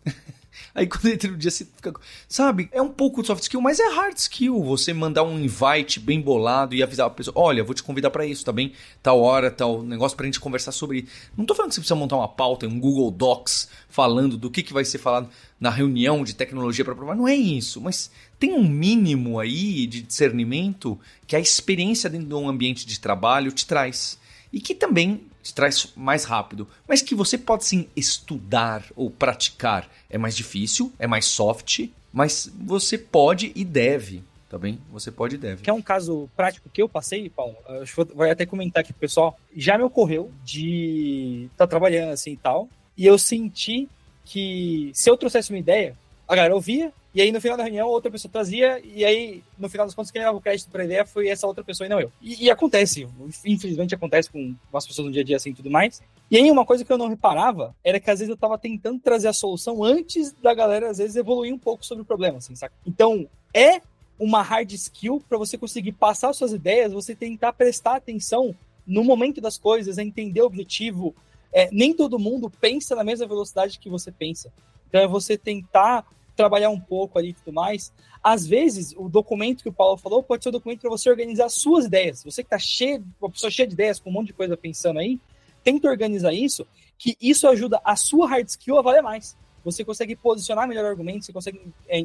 Aí 0.74 0.86
quando 0.88 1.06
entra 1.06 1.30
no 1.30 1.36
dia 1.36 1.50
você 1.50 1.64
fica. 1.64 1.92
Sabe? 2.28 2.68
É 2.72 2.80
um 2.80 2.88
pouco 2.88 3.20
de 3.20 3.26
soft 3.26 3.42
skill, 3.42 3.60
mas 3.60 3.78
é 3.78 3.88
hard 3.88 4.16
skill. 4.16 4.62
Você 4.62 4.92
mandar 4.92 5.22
um 5.22 5.38
invite 5.38 6.00
bem 6.00 6.20
bolado 6.20 6.74
e 6.74 6.82
avisar 6.82 7.06
a 7.06 7.10
pessoa: 7.10 7.34
olha, 7.36 7.64
vou 7.64 7.74
te 7.74 7.82
convidar 7.82 8.10
para 8.10 8.26
isso, 8.26 8.44
tá 8.44 8.52
bem? 8.52 8.72
Tal 9.02 9.20
hora, 9.20 9.50
tal 9.50 9.82
negócio 9.82 10.16
pra 10.16 10.26
gente 10.26 10.40
conversar 10.40 10.72
sobre. 10.72 11.06
Não 11.36 11.44
tô 11.44 11.54
falando 11.54 11.70
que 11.70 11.76
você 11.76 11.80
precisa 11.80 11.96
montar 11.96 12.16
uma 12.16 12.28
pauta, 12.28 12.66
um 12.66 12.78
Google 12.78 13.10
Docs, 13.10 13.68
falando 13.88 14.36
do 14.36 14.50
que, 14.50 14.62
que 14.62 14.72
vai 14.72 14.84
ser 14.84 14.98
falado 14.98 15.28
na 15.60 15.70
reunião 15.70 16.24
de 16.24 16.34
tecnologia 16.34 16.84
para 16.84 16.94
provar. 16.94 17.16
Não 17.16 17.26
é 17.26 17.34
isso, 17.34 17.80
mas 17.80 18.10
tem 18.38 18.52
um 18.52 18.68
mínimo 18.68 19.40
aí 19.40 19.86
de 19.86 20.02
discernimento 20.02 20.98
que 21.26 21.34
a 21.34 21.40
experiência 21.40 22.08
dentro 22.08 22.28
de 22.28 22.34
um 22.34 22.48
ambiente 22.48 22.86
de 22.86 23.00
trabalho 23.00 23.50
te 23.50 23.66
traz. 23.66 24.18
E 24.52 24.60
que 24.60 24.74
também 24.74 25.20
traz 25.54 25.92
mais 25.96 26.24
rápido, 26.24 26.68
mas 26.86 27.02
que 27.02 27.14
você 27.14 27.36
pode 27.36 27.64
sim 27.64 27.88
estudar 27.96 28.84
ou 28.94 29.10
praticar. 29.10 29.88
É 30.08 30.18
mais 30.18 30.36
difícil, 30.36 30.92
é 30.98 31.06
mais 31.06 31.26
soft, 31.26 31.88
mas 32.12 32.50
você 32.60 32.96
pode 32.96 33.52
e 33.54 33.64
deve. 33.64 34.22
Tá 34.48 34.56
bem? 34.56 34.78
Você 34.90 35.10
pode 35.10 35.34
e 35.34 35.38
deve. 35.38 35.62
Que 35.62 35.68
é 35.68 35.72
um 35.72 35.82
caso 35.82 36.28
prático 36.34 36.70
que 36.70 36.80
eu 36.80 36.88
passei, 36.88 37.28
Paulo. 37.28 37.54
Acho 37.82 37.94
que 37.94 38.14
vou 38.14 38.30
até 38.30 38.46
comentar 38.46 38.80
aqui 38.80 38.94
pro 38.94 39.00
pessoal. 39.00 39.38
Já 39.54 39.76
me 39.76 39.84
ocorreu 39.84 40.32
de 40.42 41.48
estar 41.52 41.66
tá 41.66 41.66
trabalhando 41.66 42.12
assim 42.12 42.32
e 42.32 42.36
tal. 42.36 42.66
E 42.96 43.04
eu 43.04 43.18
senti 43.18 43.88
que 44.24 44.90
se 44.94 45.10
eu 45.10 45.18
trouxesse 45.18 45.50
uma 45.50 45.58
ideia, 45.58 45.94
a 46.28 46.36
galera 46.36 46.54
ouvia, 46.54 46.92
e 47.14 47.22
aí, 47.22 47.32
no 47.32 47.40
final 47.40 47.56
da 47.56 47.64
reunião, 47.64 47.88
outra 47.88 48.10
pessoa 48.10 48.30
trazia, 48.30 48.80
e 48.84 49.04
aí, 49.04 49.42
no 49.58 49.68
final 49.68 49.86
das 49.86 49.94
contas, 49.94 50.10
quem 50.10 50.20
dava 50.22 50.36
o 50.36 50.40
crédito 50.40 50.70
para 50.70 50.82
a 50.82 50.84
ideia 50.84 51.06
foi 51.06 51.26
essa 51.28 51.46
outra 51.46 51.64
pessoa 51.64 51.86
e 51.86 51.90
não 51.90 51.98
eu. 51.98 52.12
E, 52.20 52.44
e, 52.44 52.50
acontece, 52.50 53.08
infelizmente 53.46 53.94
acontece 53.94 54.30
com 54.30 54.54
as 54.72 54.86
pessoas 54.86 55.06
no 55.06 55.12
dia 55.12 55.22
a 55.22 55.24
dia 55.24 55.36
assim 55.36 55.50
e 55.50 55.54
tudo 55.54 55.70
mais. 55.70 56.02
E 56.30 56.36
aí, 56.36 56.50
uma 56.50 56.66
coisa 56.66 56.84
que 56.84 56.92
eu 56.92 56.98
não 56.98 57.08
reparava 57.08 57.74
era 57.82 57.98
que 57.98 58.10
às 58.10 58.18
vezes 58.18 58.28
eu 58.28 58.34
estava 58.34 58.58
tentando 58.58 59.00
trazer 59.00 59.26
a 59.26 59.32
solução 59.32 59.82
antes 59.82 60.32
da 60.32 60.52
galera, 60.52 60.90
às 60.90 60.98
vezes, 60.98 61.16
evoluir 61.16 61.52
um 61.52 61.58
pouco 61.58 61.84
sobre 61.84 62.02
o 62.02 62.04
problema, 62.04 62.38
assim, 62.38 62.54
saca? 62.54 62.74
Então, 62.86 63.26
é 63.54 63.80
uma 64.18 64.42
hard 64.42 64.70
skill 64.72 65.22
para 65.26 65.38
você 65.38 65.56
conseguir 65.56 65.92
passar 65.92 66.32
suas 66.34 66.52
ideias, 66.52 66.92
você 66.92 67.14
tentar 67.14 67.54
prestar 67.54 67.96
atenção 67.96 68.54
no 68.86 69.02
momento 69.02 69.40
das 69.40 69.56
coisas, 69.56 69.96
entender 69.96 70.42
o 70.42 70.46
objetivo. 70.46 71.16
É, 71.52 71.70
nem 71.72 71.94
todo 71.94 72.18
mundo 72.18 72.50
pensa 72.50 72.94
na 72.94 73.02
mesma 73.02 73.26
velocidade 73.26 73.78
que 73.78 73.88
você 73.88 74.12
pensa. 74.12 74.52
Então, 74.88 75.00
é 75.00 75.06
você 75.06 75.38
tentar 75.38 76.06
trabalhar 76.38 76.70
um 76.70 76.78
pouco 76.78 77.18
ali 77.18 77.30
e 77.30 77.32
tudo 77.34 77.52
mais. 77.52 77.92
Às 78.22 78.46
vezes, 78.46 78.94
o 78.96 79.08
documento 79.08 79.62
que 79.62 79.68
o 79.68 79.72
Paulo 79.72 79.96
falou 79.96 80.22
pode 80.22 80.44
ser 80.44 80.50
um 80.50 80.52
documento 80.52 80.80
para 80.80 80.90
você 80.90 81.10
organizar 81.10 81.48
suas 81.48 81.86
ideias. 81.86 82.22
Você 82.22 82.44
que 82.44 82.46
está 82.46 82.58
cheio, 82.58 83.04
uma 83.20 83.28
pessoa 83.28 83.50
cheia 83.50 83.66
de 83.66 83.74
ideias, 83.74 83.98
com 83.98 84.08
um 84.08 84.12
monte 84.12 84.28
de 84.28 84.32
coisa 84.34 84.56
pensando 84.56 85.00
aí, 85.00 85.20
tenta 85.64 85.88
organizar 85.88 86.32
isso, 86.32 86.64
que 86.96 87.16
isso 87.20 87.48
ajuda 87.48 87.80
a 87.84 87.96
sua 87.96 88.28
hard 88.28 88.46
skill 88.46 88.78
a 88.78 88.82
valer 88.82 89.02
mais. 89.02 89.36
Você 89.64 89.84
consegue 89.84 90.14
posicionar 90.14 90.68
melhor 90.68 90.84
argumentos, 90.84 91.26
você 91.26 91.32
consegue 91.32 91.60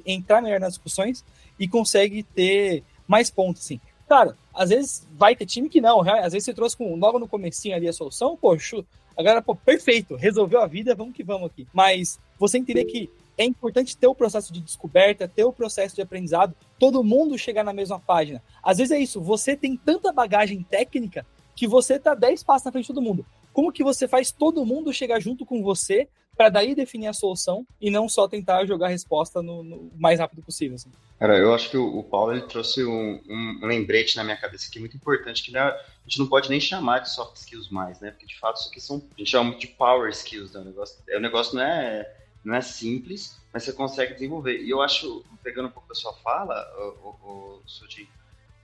entrar 0.05 0.41
melhor 0.41 0.59
nas 0.59 0.73
discussões 0.73 1.23
e 1.59 1.67
consegue 1.67 2.23
ter 2.23 2.83
mais 3.07 3.29
pontos, 3.29 3.61
assim. 3.61 3.79
Cara, 4.09 4.35
às 4.53 4.69
vezes 4.69 5.07
vai 5.11 5.35
ter 5.35 5.45
time 5.45 5.69
que 5.69 5.79
não, 5.79 6.01
às 6.01 6.33
vezes 6.33 6.45
você 6.45 6.53
trouxe 6.53 6.75
com, 6.75 6.95
logo 6.95 7.19
no 7.19 7.27
comecinho 7.27 7.75
ali 7.75 7.87
a 7.87 7.93
solução, 7.93 8.35
poxa, 8.35 8.83
agora, 9.15 9.41
pô, 9.41 9.55
perfeito, 9.55 10.15
resolveu 10.15 10.59
a 10.61 10.67
vida, 10.67 10.95
vamos 10.95 11.15
que 11.15 11.23
vamos 11.23 11.51
aqui. 11.51 11.67
Mas 11.71 12.19
você 12.39 12.57
entender 12.57 12.85
que 12.85 13.09
é 13.37 13.45
importante 13.45 13.97
ter 13.97 14.07
o 14.07 14.15
processo 14.15 14.53
de 14.53 14.61
descoberta, 14.61 15.27
ter 15.27 15.43
o 15.43 15.53
processo 15.53 15.95
de 15.95 16.01
aprendizado, 16.01 16.55
todo 16.79 17.03
mundo 17.03 17.37
chegar 17.37 17.63
na 17.63 17.73
mesma 17.73 17.99
página. 17.99 18.41
Às 18.61 18.77
vezes 18.77 18.91
é 18.91 18.99
isso, 18.99 19.21
você 19.21 19.55
tem 19.55 19.75
tanta 19.75 20.11
bagagem 20.11 20.63
técnica 20.63 21.25
que 21.55 21.67
você 21.67 21.99
tá 21.99 22.15
10 22.15 22.43
passos 22.43 22.65
na 22.65 22.71
frente 22.71 22.85
de 22.85 22.93
todo 22.93 23.01
mundo. 23.01 23.25
Como 23.51 23.71
que 23.71 23.83
você 23.83 24.07
faz 24.07 24.31
todo 24.31 24.65
mundo 24.65 24.91
chegar 24.91 25.19
junto 25.19 25.45
com 25.45 25.61
você 25.61 26.07
para 26.35 26.49
daí 26.49 26.73
definir 26.73 27.07
a 27.07 27.13
solução 27.13 27.65
e 27.79 27.91
não 27.91 28.09
só 28.09 28.27
tentar 28.27 28.65
jogar 28.65 28.87
a 28.87 28.89
resposta 28.89 29.41
no, 29.41 29.63
no 29.63 29.91
mais 29.95 30.19
rápido 30.19 30.41
possível. 30.41 30.75
Assim. 30.75 30.91
Cara, 31.19 31.37
eu 31.37 31.53
acho 31.53 31.69
que 31.69 31.77
o, 31.77 31.99
o 31.99 32.03
Paulo 32.03 32.33
ele 32.33 32.41
trouxe 32.41 32.83
um, 32.83 33.21
um, 33.29 33.65
lembrete 33.65 34.15
na 34.15 34.23
minha 34.23 34.37
cabeça 34.37 34.67
aqui 34.67 34.79
muito 34.79 34.97
importante, 34.97 35.43
que 35.43 35.55
é, 35.55 35.61
a 35.61 35.79
gente 36.07 36.19
não 36.19 36.27
pode 36.27 36.49
nem 36.49 36.59
chamar 36.59 36.99
de 36.99 37.11
soft 37.11 37.37
skills 37.37 37.69
mais, 37.69 37.99
né? 37.99 38.11
Porque 38.11 38.25
de 38.25 38.37
fato 38.39 38.57
isso 38.57 38.69
aqui 38.69 38.81
são. 38.81 38.97
A 39.15 39.19
gente 39.19 39.29
chama 39.29 39.55
de 39.55 39.67
power 39.67 40.09
skills, 40.09 40.51
né? 40.53 40.61
O 40.61 40.65
negócio, 40.65 40.97
o 41.07 41.19
negócio 41.19 41.55
não, 41.55 41.63
é, 41.63 42.11
não 42.43 42.55
é 42.55 42.61
simples, 42.61 43.39
mas 43.51 43.63
você 43.63 43.73
consegue 43.73 44.13
desenvolver. 44.13 44.61
E 44.61 44.69
eu 44.69 44.81
acho, 44.81 45.23
pegando 45.41 45.67
um 45.67 45.71
pouco 45.71 45.87
da 45.87 45.95
sua 45.95 46.13
fala, 46.13 46.65
o, 46.77 47.09
o, 47.09 47.61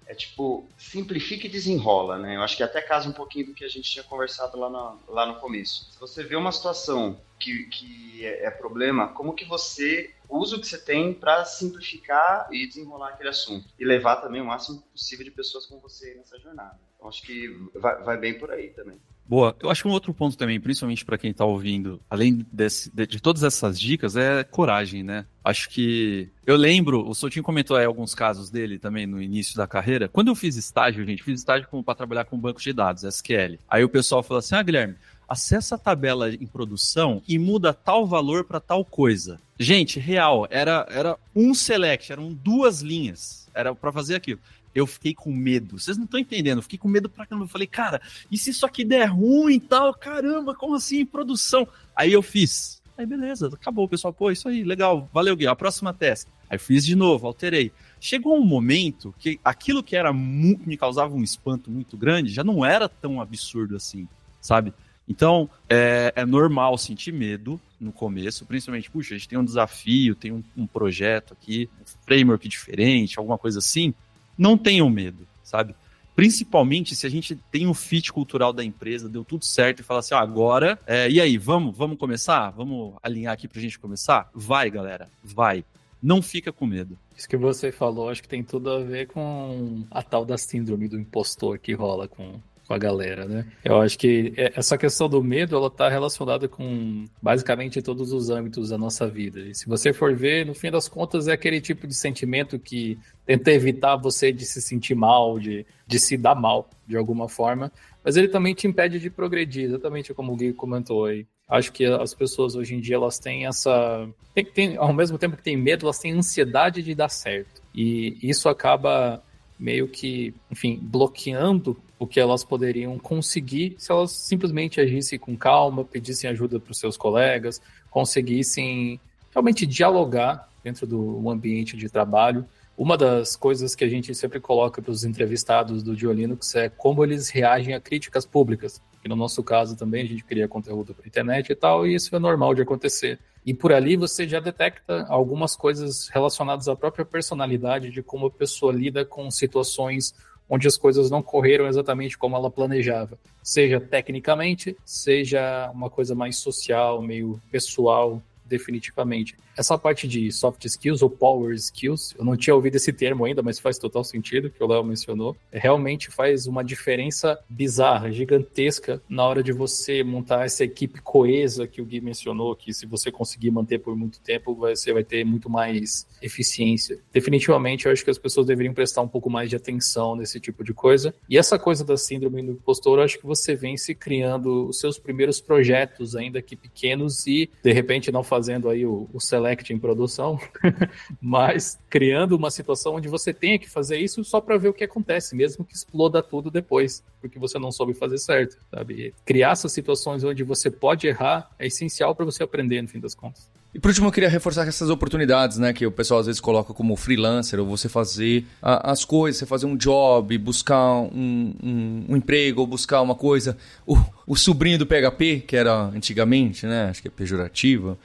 é 0.10 0.16
tipo, 0.16 0.68
simplifica 0.76 1.46
e 1.46 1.50
desenrola, 1.50 2.18
né? 2.18 2.36
Eu 2.36 2.42
acho 2.42 2.58
que 2.58 2.64
até 2.64 2.82
casa 2.82 3.08
um 3.08 3.14
pouquinho 3.14 3.46
do 3.46 3.54
que 3.54 3.64
a 3.64 3.70
gente 3.70 3.92
tinha 3.92 4.04
conversado 4.04 4.58
lá 4.58 4.68
no, 4.68 5.00
lá 5.14 5.26
no 5.28 5.36
começo. 5.36 5.88
Se 5.92 6.00
você 6.00 6.24
vê 6.24 6.36
uma 6.36 6.52
situação 6.52 7.22
que, 7.40 7.66
que 7.66 8.26
é, 8.26 8.48
é 8.48 8.50
problema, 8.50 9.10
como 9.10 9.36
que 9.36 9.46
você 9.46 10.12
usa 10.28 10.56
o 10.56 10.60
que 10.60 10.66
você 10.66 10.80
tem 10.80 11.14
para 11.14 11.46
simplificar 11.46 12.48
e 12.52 12.68
desenrolar 12.68 13.10
aquele 13.10 13.30
assunto? 13.30 13.70
E 13.78 13.86
levar 13.86 14.16
também 14.16 14.42
o 14.42 14.46
máximo 14.46 14.82
possível 14.92 15.24
de 15.24 15.30
pessoas 15.32 15.68
com 15.68 15.80
você 15.80 16.16
nessa 16.16 16.40
jornada. 16.40 16.80
Então, 16.96 17.08
acho 17.08 17.22
que 17.22 17.48
vai, 17.76 18.02
vai 18.02 18.18
bem 18.18 18.34
por 18.34 18.50
aí 18.50 18.70
também. 18.70 19.00
Boa. 19.30 19.56
Eu 19.62 19.70
acho 19.70 19.84
que 19.84 19.88
um 19.88 19.92
outro 19.92 20.12
ponto 20.12 20.36
também, 20.36 20.60
principalmente 20.60 21.06
para 21.06 21.16
quem 21.16 21.30
está 21.30 21.46
ouvindo, 21.46 22.02
além 22.10 22.44
desse, 22.52 22.90
de, 22.92 23.06
de, 23.06 23.22
todas 23.22 23.44
essas 23.44 23.80
dicas, 23.80 24.16
é 24.16 24.44
coragem, 24.44 25.04
né? 25.04 25.24
Acho 25.46 25.70
que. 25.70 26.30
Eu 26.48 26.56
lembro, 26.56 27.08
o 27.08 27.14
Sotinho 27.14 27.44
comentou 27.44 27.78
aí 27.78 27.86
alguns 27.86 28.16
casos 28.16 28.50
dele 28.50 28.80
também 28.80 29.06
no 29.06 29.22
início 29.22 29.56
da 29.56 29.68
carreira. 29.68 30.08
Quando 30.08 30.30
eu 30.30 30.36
fiz 30.36 30.56
estágio, 30.56 31.06
gente, 31.06 31.22
fiz 31.22 31.42
estágio 31.42 31.68
para 31.84 31.94
trabalhar 31.94 32.26
com 32.26 32.40
banco 32.40 32.60
de 32.60 32.74
dados, 32.74 33.04
SQL. 33.04 33.60
Aí 33.70 33.84
o 33.84 33.90
pessoal 33.90 34.24
falou 34.24 34.40
assim: 34.40 34.56
ah, 34.56 34.64
Guilherme, 34.64 34.96
acessa 35.28 35.76
a 35.76 35.78
tabela 35.78 36.34
em 36.34 36.48
produção 36.48 37.22
e 37.28 37.38
muda 37.38 37.72
tal 37.72 38.08
valor 38.08 38.46
para 38.46 38.60
tal 38.60 38.84
coisa. 38.84 39.40
Gente, 39.60 40.00
real, 40.00 40.48
era, 40.50 40.88
era 40.90 41.16
um 41.36 41.54
select, 41.54 42.12
eram 42.12 42.34
duas 42.34 42.82
linhas. 42.82 43.48
Era 43.54 43.76
para 43.76 43.92
fazer 43.92 44.16
aquilo 44.16 44.40
eu 44.74 44.86
fiquei 44.86 45.14
com 45.14 45.32
medo. 45.34 45.80
Vocês 45.80 45.98
não 45.98 46.06
estão 46.06 46.20
entendendo, 46.20 46.60
eu 46.60 46.64
fiquei 46.64 46.80
com 46.80 46.88
medo 46.88 47.10
pra 47.10 47.26
caramba. 47.26 47.46
Eu 47.46 47.50
falei, 47.50 47.68
cara, 47.68 48.02
e 48.32 48.38
se 48.38 48.52
isso 48.52 48.66
aqui 48.66 48.84
der 48.84 49.06
ruim 49.06 49.56
e 49.56 49.60
tal? 49.60 49.94
Caramba, 49.94 50.54
como 50.56 50.76
assim? 50.76 51.06
Produção. 51.06 51.68
Aí 51.96 52.14
eu 52.14 52.22
fiz. 52.22 52.82
Aí 52.98 53.06
beleza, 53.06 53.48
acabou. 53.48 53.88
Pessoal, 53.88 54.14
pô, 54.14 54.30
isso 54.30 54.48
aí, 54.48 54.64
legal, 54.64 55.10
valeu, 55.14 55.36
Gui. 55.36 55.48
A 55.48 55.56
próxima 55.56 55.94
teste. 55.94 56.30
Aí 56.50 56.58
fiz 56.58 56.86
de 56.86 56.96
novo, 56.96 57.28
alterei. 57.28 57.72
Chegou 58.00 58.38
um 58.38 58.46
momento 58.46 59.14
que 59.18 59.40
aquilo 59.44 59.84
que 59.84 59.96
era 59.96 60.12
me 60.12 60.76
causava 60.78 61.14
um 61.16 61.24
espanto 61.24 61.70
muito 61.70 61.96
grande 61.96 62.32
já 62.32 62.44
não 62.44 62.66
era 62.66 62.90
tão 62.90 63.22
absurdo 63.22 63.76
assim, 63.76 64.08
sabe? 64.42 64.74
Então, 65.08 65.50
é, 65.68 66.14
é, 66.16 66.26
normal 66.26 66.78
sentir 66.78 67.12
medo 67.12 67.60
no 67.80 67.92
começo, 67.92 68.46
principalmente, 68.46 68.92
puxa, 68.92 69.16
a 69.16 69.18
gente 69.18 69.28
tem 69.28 69.40
um 69.40 69.44
desafio, 69.44 70.14
tem 70.14 70.32
um, 70.32 70.44
um 70.56 70.68
projeto 70.68 71.34
aqui, 71.34 71.70
um 71.82 72.06
framework 72.06 72.48
diferente, 72.48 73.18
alguma 73.18 73.38
coisa 73.38 73.60
assim 73.60 73.94
não 74.40 74.58
tenham 74.58 74.90
medo, 74.90 75.28
sabe? 75.44 75.76
Principalmente 76.16 76.96
se 76.96 77.06
a 77.06 77.10
gente 77.10 77.36
tem 77.52 77.68
o 77.68 77.72
um 77.72 77.74
fit 77.74 78.12
cultural 78.12 78.52
da 78.52 78.64
empresa, 78.64 79.08
deu 79.08 79.24
tudo 79.24 79.46
certo 79.46 79.82
e 79.82 79.84
fala 79.84 80.00
assim, 80.00 80.14
ah, 80.14 80.20
agora, 80.20 80.80
é, 80.88 81.10
e 81.10 81.20
aí, 81.20 81.38
vamos, 81.38 81.78
vamos 81.78 81.98
começar? 81.98 82.50
Vamos 82.52 82.96
alinhar 83.04 83.34
aqui 83.34 83.48
pra 83.48 83.62
gente 83.62 83.78
começar? 83.78 84.30
Vai, 84.34 84.70
galera, 84.70 85.10
vai. 85.24 85.64
Não 86.02 86.22
fica 86.22 86.52
com 86.52 86.66
medo. 86.66 86.98
Isso 87.16 87.28
que 87.28 87.36
você 87.36 87.72
falou, 87.72 88.10
acho 88.10 88.22
que 88.22 88.30
tem 88.30 88.44
tudo 88.44 88.72
a 88.72 88.80
ver 88.80 89.08
com 89.08 89.84
a 89.92 90.02
tal 90.02 90.24
da 90.24 90.38
síndrome 90.38 90.88
do 90.88 90.98
impostor 90.98 91.60
que 91.60 91.74
rola 91.74 92.08
com, 92.08 92.40
com 92.70 92.76
a 92.76 92.78
galera, 92.78 93.26
né? 93.26 93.48
Eu 93.66 93.82
acho 93.82 93.98
que 93.98 94.32
é, 94.38 94.54
essa 94.56 94.78
questão 94.78 95.10
do 95.10 95.24
medo, 95.24 95.56
ela 95.56 95.72
tá 95.72 95.90
relacionada 95.90 96.48
com 96.48 97.06
basicamente 97.20 97.82
todos 97.82 98.14
os 98.14 98.30
âmbitos 98.30 98.70
da 98.70 98.78
nossa 98.78 99.08
vida. 99.08 99.40
E 99.40 99.56
se 99.56 99.68
você 99.68 99.92
for 99.92 100.16
ver, 100.16 100.46
no 100.46 100.54
fim 100.54 100.70
das 100.70 100.88
contas, 100.88 101.28
é 101.28 101.32
aquele 101.32 101.60
tipo 101.60 101.88
de 101.88 101.96
sentimento 101.96 102.60
que 102.60 103.00
tenta 103.26 103.52
evitar 103.52 103.96
você 103.96 104.32
de 104.32 104.46
se 104.46 104.62
sentir 104.62 104.94
mal, 104.94 105.40
de, 105.40 105.66
de 105.88 106.00
se 106.00 106.16
dar 106.16 106.36
mal, 106.36 106.70
de 106.86 106.96
alguma 106.96 107.28
forma. 107.28 107.72
Mas 108.04 108.18
ele 108.18 108.28
também 108.28 108.54
te 108.54 108.68
impede 108.68 109.00
de 109.00 109.10
progredir, 109.10 109.64
exatamente 109.64 110.14
como 110.14 110.34
o 110.34 110.36
Gui 110.36 110.54
comentou 110.54 111.06
aí. 111.06 111.26
Acho 111.48 111.74
que 111.74 111.86
as 111.86 112.14
pessoas 112.14 112.54
hoje 112.54 112.76
em 112.76 112.80
dia, 112.80 112.98
elas 112.98 113.18
têm 113.18 113.48
essa... 113.48 114.08
Tem, 114.36 114.46
tem, 114.46 114.78
ao 114.78 114.94
mesmo 114.94 115.18
tempo 115.18 115.36
que 115.36 115.42
têm 115.42 115.58
medo, 115.58 115.88
elas 115.88 115.98
têm 115.98 116.12
ansiedade 116.12 116.84
de 116.84 116.94
dar 116.94 117.10
certo. 117.10 117.64
E 117.74 118.16
isso 118.22 118.48
acaba 118.48 119.24
meio 119.60 119.88
que, 119.88 120.34
enfim, 120.50 120.80
bloqueando 120.82 121.78
o 122.00 122.08
que 122.08 122.20
elas 122.20 122.46
poderiam 122.46 122.98
conseguir 122.98 123.76
se 123.78 123.92
elas 123.92 124.12
simplesmente 124.12 124.80
agissem 124.80 125.20
com 125.20 125.36
calma, 125.36 125.84
pedissem 125.84 126.30
ajuda 126.30 126.60
para 126.60 126.72
os 126.72 126.80
seus 126.80 126.96
colegas, 126.96 127.62
conseguissem 127.92 129.00
realmente 129.32 129.66
dialogar 129.66 130.50
dentro 130.64 130.88
do 130.88 131.30
ambiente 131.30 131.76
de 131.76 131.90
trabalho. 131.90 132.46
Uma 132.78 132.98
das 132.98 133.36
coisas 133.36 133.76
que 133.76 133.84
a 133.84 133.90
gente 133.90 134.16
sempre 134.16 134.40
coloca 134.40 134.82
para 134.82 134.92
os 134.92 135.04
entrevistados 135.04 135.84
do 135.84 135.96
Diolinux 135.96 136.56
é 136.56 136.70
como 136.70 137.04
eles 137.04 137.30
reagem 137.30 137.74
a 137.74 137.82
críticas 137.82 138.26
públicas. 138.26 138.82
Que 139.02 139.10
no 139.10 139.16
nosso 139.16 139.44
caso 139.44 139.78
também 139.78 140.04
a 140.04 140.08
gente 140.08 140.24
cria 140.24 140.48
conteúdo 140.48 140.94
para 140.94 141.08
internet 141.08 141.50
e 141.50 141.56
tal, 141.56 141.88
e 141.88 141.96
isso 141.96 142.16
é 142.16 142.20
normal 142.20 142.54
de 142.54 142.62
acontecer. 142.62 143.20
E 143.46 143.54
por 143.54 143.72
ali 143.72 143.96
você 143.96 144.28
já 144.28 144.40
detecta 144.40 145.06
algumas 145.08 145.56
coisas 145.56 146.10
relacionadas 146.10 146.68
à 146.68 146.76
própria 146.76 147.06
personalidade 147.06 147.90
de 147.90 148.04
como 148.04 148.28
a 148.28 148.32
pessoa 148.32 148.74
lida 148.74 149.06
com 149.06 149.32
situações 149.32 150.14
onde 150.50 150.68
as 150.68 150.78
coisas 150.78 151.12
não 151.12 151.22
correram 151.22 151.68
exatamente 151.68 152.18
como 152.18 152.36
ela 152.36 152.50
planejava, 152.50 153.20
seja 153.44 153.80
tecnicamente, 153.80 154.76
seja 154.84 155.70
uma 155.72 155.90
coisa 155.90 156.16
mais 156.16 156.38
social, 156.38 157.02
meio 157.02 157.40
pessoal, 157.52 158.22
definitivamente. 158.50 159.38
Essa 159.56 159.78
parte 159.78 160.08
de 160.08 160.32
soft 160.32 160.66
skills 160.66 161.02
ou 161.02 161.10
power 161.10 161.54
skills, 161.54 162.16
eu 162.18 162.26
não 162.26 162.36
tinha 162.36 162.56
ouvido 162.56 162.76
esse 162.76 162.92
termo 162.92 163.24
ainda, 163.24 163.42
mas 163.42 163.60
faz 163.60 163.78
total 163.78 164.04
sentido, 164.04 164.50
que 164.50 164.64
o 164.64 164.68
Léo 164.68 164.84
mencionou. 164.84 165.38
Realmente 165.52 166.10
faz 166.10 166.48
uma 166.48 166.64
diferença 166.64 167.40
bizarra, 167.50 168.12
gigantesca, 168.12 169.02
na 169.08 169.26
hora 169.26 169.44
de 169.44 169.54
você 169.54 170.04
montar 170.04 170.46
essa 170.46 170.64
equipe 170.64 171.00
coesa 171.02 171.68
que 171.68 171.82
o 171.82 171.86
Gui 171.86 172.02
mencionou, 172.02 172.56
que 172.56 172.74
se 172.74 172.86
você 172.86 173.12
conseguir 173.12 173.52
manter 173.52 173.80
por 173.80 173.96
muito 173.96 174.20
tempo, 174.20 174.56
você 174.56 174.92
vai 174.92 175.04
ter 175.04 175.24
muito 175.24 175.50
mais 175.50 176.08
eficiência. 176.22 177.00
Definitivamente, 177.14 177.86
eu 177.86 177.92
acho 177.92 178.04
que 178.04 178.10
as 178.10 178.18
pessoas 178.18 178.48
deveriam 178.48 178.74
prestar 178.74 179.02
um 179.02 179.08
pouco 179.08 179.30
mais 179.30 179.50
de 179.50 179.56
atenção 179.56 180.16
nesse 180.16 180.40
tipo 180.40 180.64
de 180.64 180.74
coisa. 180.74 181.14
E 181.30 181.38
essa 181.38 181.60
coisa 181.60 181.86
da 181.86 181.98
síndrome 181.98 182.42
do 182.42 182.54
impostor, 182.54 183.00
eu 183.00 183.04
acho 183.04 183.20
que 183.20 183.26
você 183.26 183.56
vem 183.56 183.78
se 183.78 183.94
criando 183.94 184.68
os 184.68 184.80
seus 184.80 184.98
primeiros 184.98 185.40
projetos, 185.40 186.16
ainda 186.16 186.42
que 186.42 186.56
pequenos, 186.56 187.28
e 187.28 187.50
de 187.64 187.72
repente 187.72 188.12
não 188.12 188.24
fazendo 188.24 188.39
aí 188.48 188.86
o, 188.86 189.10
o 189.12 189.20
select 189.20 189.50
Select 189.50 189.74
em 189.74 189.80
produção, 189.80 190.40
mas 191.22 191.78
criando 191.90 192.36
uma 192.36 192.52
situação 192.52 192.96
onde 192.96 193.08
você 193.08 193.34
tenha 193.34 193.58
que 193.58 193.70
fazer 193.70 193.98
isso 193.98 194.24
só 194.24 194.40
para 194.40 194.58
ver 194.58 194.70
o 194.70 194.74
que 194.74 194.84
acontece, 194.84 195.36
mesmo 195.36 195.66
que 195.66 195.76
exploda 195.76 196.22
tudo 196.22 196.52
depois, 196.52 197.04
porque 197.20 197.40
você 197.40 197.58
não 197.58 197.72
soube 197.72 197.94
fazer 197.94 198.18
certo, 198.18 198.58
sabe? 198.70 199.14
Criar 199.26 199.52
essas 199.52 199.72
situações 199.72 200.24
onde 200.24 200.44
você 200.44 200.70
pode 200.70 201.08
errar 201.08 201.50
é 201.58 201.68
essencial 201.68 202.16
para 202.16 202.26
você 202.26 202.44
aprender, 202.44 202.82
no 202.82 202.88
fim 202.88 203.00
das 203.00 203.16
contas. 203.16 203.50
E 203.74 203.80
por 203.80 203.90
último, 203.90 204.08
eu 204.08 204.12
queria 204.12 204.30
reforçar 204.30 204.68
essas 204.68 204.90
oportunidades, 204.90 205.60
né, 205.60 205.72
que 205.72 205.86
o 205.86 205.92
pessoal 205.92 206.20
às 206.20 206.26
vezes 206.26 206.42
coloca 206.42 206.74
como 206.74 206.96
freelancer, 206.96 207.60
ou 207.60 207.68
você 207.68 207.88
fazer 207.88 208.46
a, 208.60 208.92
as 208.92 209.06
coisas, 209.06 209.38
você 209.38 209.46
fazer 209.46 209.68
um 209.68 209.78
job, 209.78 210.36
buscar 210.40 210.96
um, 210.96 211.54
um, 211.64 212.06
um 212.10 212.18
emprego, 212.18 212.62
ou 212.62 212.68
buscar 212.68 213.02
uma 213.02 213.14
coisa. 213.14 213.56
O, 213.86 213.96
o 214.26 214.36
sobrinho 214.36 214.80
do 214.80 214.88
PHP, 214.88 215.44
que 215.48 215.56
era 215.56 215.72
antigamente, 215.72 216.66
né, 216.66 216.90
acho 216.90 217.02
que 217.02 217.08
é 217.08 217.12
pejorativa, 217.12 217.96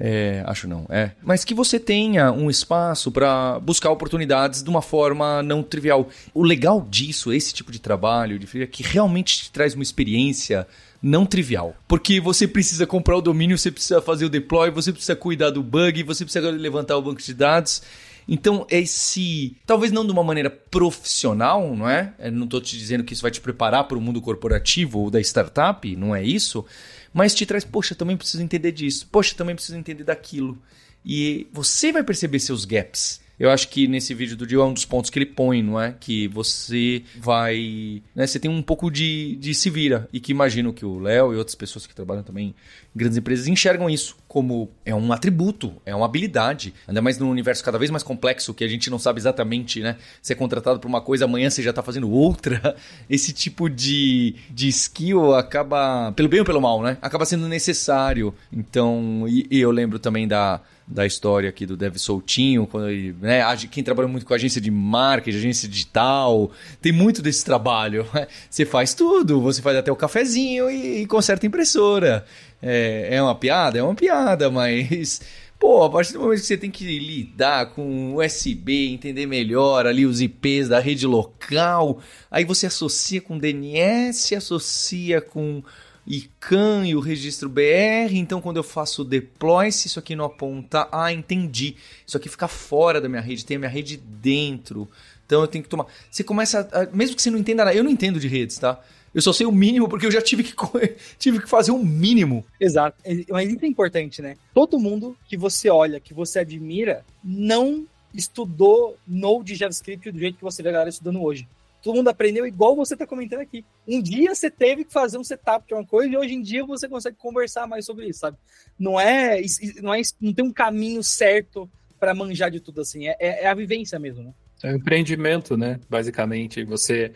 é, 0.00 0.44
acho 0.46 0.68
não, 0.68 0.86
é. 0.88 1.10
Mas 1.20 1.44
que 1.44 1.52
você 1.52 1.80
tenha 1.80 2.30
um 2.30 2.48
espaço 2.48 3.10
para 3.10 3.58
buscar 3.58 3.90
oportunidades 3.90 4.62
de 4.62 4.70
uma 4.70 4.80
forma 4.80 5.42
não 5.42 5.60
trivial. 5.60 6.08
O 6.32 6.44
legal 6.44 6.86
disso, 6.88 7.32
esse 7.32 7.52
tipo 7.52 7.72
de 7.72 7.80
trabalho, 7.80 8.38
de 8.38 8.62
é 8.62 8.66
que 8.66 8.84
realmente 8.84 9.38
te 9.38 9.50
traz 9.50 9.74
uma 9.74 9.82
experiência 9.82 10.68
não 11.02 11.26
trivial. 11.26 11.74
Porque 11.88 12.20
você 12.20 12.46
precisa 12.46 12.86
comprar 12.86 13.16
o 13.16 13.20
domínio, 13.20 13.58
você 13.58 13.72
precisa 13.72 14.00
fazer 14.00 14.24
o 14.24 14.30
deploy, 14.30 14.70
você 14.70 14.92
precisa 14.92 15.16
cuidar 15.16 15.50
do 15.50 15.64
bug, 15.64 16.04
você 16.04 16.24
precisa 16.24 16.48
levantar 16.48 16.96
o 16.96 17.02
banco 17.02 17.20
de 17.20 17.34
dados. 17.34 17.82
Então, 18.28 18.66
esse. 18.70 19.56
Talvez 19.66 19.90
não 19.90 20.04
de 20.04 20.12
uma 20.12 20.22
maneira 20.22 20.50
profissional, 20.50 21.74
não 21.74 21.88
é? 21.88 22.12
Eu 22.20 22.30
não 22.30 22.44
estou 22.44 22.60
te 22.60 22.78
dizendo 22.78 23.02
que 23.02 23.14
isso 23.14 23.22
vai 23.22 23.30
te 23.30 23.40
preparar 23.40 23.84
para 23.84 23.98
o 23.98 24.00
mundo 24.00 24.20
corporativo 24.20 25.00
ou 25.00 25.10
da 25.10 25.20
startup, 25.20 25.96
não 25.96 26.14
é 26.14 26.22
isso 26.22 26.64
mas 27.12 27.34
te 27.34 27.46
traz, 27.46 27.64
poxa, 27.64 27.94
também 27.94 28.16
preciso 28.16 28.42
entender 28.42 28.72
disso, 28.72 29.08
poxa, 29.10 29.34
também 29.34 29.54
preciso 29.54 29.78
entender 29.78 30.04
daquilo. 30.04 30.58
E 31.04 31.46
você 31.52 31.92
vai 31.92 32.02
perceber 32.02 32.38
seus 32.40 32.64
gaps. 32.64 33.20
Eu 33.38 33.50
acho 33.50 33.68
que 33.68 33.86
nesse 33.86 34.12
vídeo 34.14 34.36
do 34.36 34.44
Dio 34.44 34.60
é 34.60 34.64
um 34.64 34.72
dos 34.72 34.84
pontos 34.84 35.10
que 35.10 35.18
ele 35.18 35.26
põe, 35.26 35.62
não 35.62 35.80
é? 35.80 35.94
Que 35.98 36.26
você 36.26 37.04
vai. 37.16 38.02
Né, 38.14 38.26
você 38.26 38.38
tem 38.40 38.50
um 38.50 38.60
pouco 38.60 38.90
de, 38.90 39.36
de 39.36 39.54
se 39.54 39.70
vira. 39.70 40.08
E 40.12 40.18
que 40.18 40.32
imagino 40.32 40.72
que 40.72 40.84
o 40.84 40.98
Léo 40.98 41.32
e 41.32 41.36
outras 41.36 41.54
pessoas 41.54 41.86
que 41.86 41.94
trabalham 41.94 42.24
também 42.24 42.48
em 42.48 42.98
grandes 42.98 43.16
empresas 43.16 43.46
enxergam 43.46 43.88
isso 43.88 44.16
como 44.28 44.70
é 44.84 44.94
um 44.94 45.10
atributo, 45.10 45.72
é 45.86 45.94
uma 45.94 46.04
habilidade. 46.04 46.74
Ainda 46.86 47.00
mais 47.00 47.18
num 47.18 47.30
universo 47.30 47.64
cada 47.64 47.78
vez 47.78 47.90
mais 47.90 48.02
complexo, 48.02 48.52
que 48.52 48.62
a 48.62 48.68
gente 48.68 48.90
não 48.90 48.98
sabe 48.98 49.18
exatamente, 49.18 49.80
né? 49.80 49.96
Ser 50.20 50.34
contratado 50.34 50.78
por 50.78 50.86
uma 50.86 51.00
coisa, 51.00 51.24
amanhã 51.24 51.48
você 51.48 51.62
já 51.62 51.72
tá 51.72 51.82
fazendo 51.82 52.10
outra. 52.10 52.76
Esse 53.08 53.32
tipo 53.32 53.70
de, 53.70 54.36
de 54.50 54.68
skill 54.68 55.34
acaba, 55.34 56.12
pelo 56.12 56.28
bem 56.28 56.40
ou 56.40 56.46
pelo 56.46 56.60
mal, 56.60 56.82
né? 56.82 56.98
Acaba 57.00 57.24
sendo 57.24 57.48
necessário. 57.48 58.34
Então, 58.52 59.24
e, 59.26 59.46
e 59.50 59.60
eu 59.60 59.70
lembro 59.70 59.98
também 59.98 60.28
da 60.28 60.60
da 60.88 61.04
história 61.04 61.48
aqui 61.48 61.66
do 61.66 61.76
Dev 61.76 61.96
Soltinho, 61.96 62.66
quando 62.66 62.88
ele, 62.88 63.14
né, 63.20 63.42
quem 63.70 63.84
trabalha 63.84 64.08
muito 64.08 64.24
com 64.24 64.32
agência 64.32 64.60
de 64.60 64.70
marketing, 64.70 65.38
agência 65.38 65.68
digital, 65.68 66.50
tem 66.80 66.92
muito 66.92 67.20
desse 67.20 67.44
trabalho. 67.44 68.06
Você 68.48 68.64
faz 68.64 68.94
tudo, 68.94 69.40
você 69.40 69.60
faz 69.60 69.76
até 69.76 69.92
o 69.92 69.96
cafezinho 69.96 70.70
e, 70.70 71.02
e 71.02 71.06
conserta 71.06 71.44
a 71.44 71.48
impressora. 71.48 72.24
É, 72.62 73.08
é 73.12 73.22
uma 73.22 73.34
piada? 73.34 73.78
É 73.78 73.82
uma 73.82 73.94
piada, 73.94 74.48
mas 74.50 75.20
Pô, 75.58 75.82
a 75.82 75.90
partir 75.90 76.12
do 76.12 76.20
momento 76.20 76.40
que 76.40 76.46
você 76.46 76.56
tem 76.56 76.70
que 76.70 76.84
lidar 76.98 77.70
com 77.70 78.14
USB, 78.14 78.92
entender 78.92 79.26
melhor 79.26 79.86
ali 79.86 80.06
os 80.06 80.20
IPs 80.20 80.68
da 80.68 80.78
rede 80.78 81.04
local, 81.04 81.98
aí 82.30 82.44
você 82.44 82.66
associa 82.66 83.20
com 83.20 83.36
DNS, 83.36 84.36
associa 84.36 85.20
com 85.20 85.60
ICANN 86.08 86.86
e 86.86 86.96
o 86.96 87.00
registro 87.00 87.48
BR, 87.48 88.14
então 88.14 88.40
quando 88.40 88.56
eu 88.56 88.62
faço 88.62 89.02
o 89.02 89.04
deploy, 89.04 89.70
se 89.70 89.88
isso 89.88 89.98
aqui 89.98 90.16
não 90.16 90.24
aponta, 90.24 90.88
ah, 90.90 91.12
entendi. 91.12 91.76
Isso 92.06 92.16
aqui 92.16 92.28
fica 92.28 92.48
fora 92.48 93.00
da 93.00 93.08
minha 93.08 93.20
rede, 93.20 93.44
tem 93.44 93.56
a 93.56 93.60
minha 93.60 93.70
rede 93.70 93.98
dentro. 93.98 94.88
Então 95.26 95.42
eu 95.42 95.46
tenho 95.46 95.62
que 95.62 95.68
tomar. 95.68 95.86
Você 96.10 96.24
começa, 96.24 96.66
a, 96.72 96.86
mesmo 96.96 97.14
que 97.14 97.20
você 97.20 97.30
não 97.30 97.38
entenda 97.38 97.64
nada, 97.64 97.76
eu 97.76 97.84
não 97.84 97.90
entendo 97.90 98.18
de 98.18 98.26
redes, 98.26 98.58
tá? 98.58 98.82
Eu 99.14 99.20
só 99.20 99.32
sei 99.32 99.46
o 99.46 99.52
mínimo 99.52 99.88
porque 99.88 100.06
eu 100.06 100.10
já 100.10 100.22
tive 100.22 100.42
que, 100.42 100.54
tive 101.18 101.40
que 101.40 101.48
fazer 101.48 101.72
o 101.72 101.76
um 101.76 101.84
mínimo. 101.84 102.44
Exato. 102.58 102.96
Mas 103.28 103.50
isso 103.50 103.64
é 103.64 103.68
importante, 103.68 104.22
né? 104.22 104.36
Todo 104.54 104.78
mundo 104.78 105.16
que 105.28 105.36
você 105.36 105.68
olha, 105.68 106.00
que 106.00 106.14
você 106.14 106.38
admira, 106.38 107.04
não 107.22 107.86
estudou 108.14 108.96
Node 109.06 109.54
JavaScript 109.54 110.10
do 110.10 110.18
jeito 110.18 110.38
que 110.38 110.44
você 110.44 110.62
vê 110.62 110.70
a 110.70 110.72
galera 110.72 110.90
estudando 110.90 111.22
hoje. 111.22 111.46
Todo 111.82 111.96
mundo 111.96 112.08
aprendeu 112.08 112.46
igual 112.46 112.74
você 112.74 112.94
está 112.94 113.06
comentando 113.06 113.40
aqui. 113.40 113.64
Um 113.86 114.02
dia 114.02 114.34
você 114.34 114.50
teve 114.50 114.84
que 114.84 114.92
fazer 114.92 115.16
um 115.16 115.24
setup 115.24 115.66
de 115.66 115.74
uma 115.74 115.84
coisa 115.84 116.12
e 116.12 116.16
hoje 116.16 116.34
em 116.34 116.42
dia 116.42 116.64
você 116.64 116.88
consegue 116.88 117.16
conversar 117.16 117.66
mais 117.66 117.86
sobre 117.86 118.06
isso, 118.06 118.20
sabe? 118.20 118.36
Não 118.78 118.98
é, 118.98 119.40
não 119.80 119.94
é, 119.94 120.00
não 120.20 120.32
tem 120.32 120.44
um 120.44 120.52
caminho 120.52 121.02
certo 121.02 121.70
para 121.98 122.14
manjar 122.14 122.50
de 122.50 122.60
tudo 122.60 122.80
assim. 122.80 123.06
É, 123.06 123.16
é, 123.18 123.46
a 123.46 123.54
vivência 123.54 123.98
mesmo, 123.98 124.24
né? 124.24 124.32
É 124.62 124.72
um 124.72 124.76
empreendimento, 124.76 125.56
né? 125.56 125.78
Basicamente, 125.88 126.64
você 126.64 127.12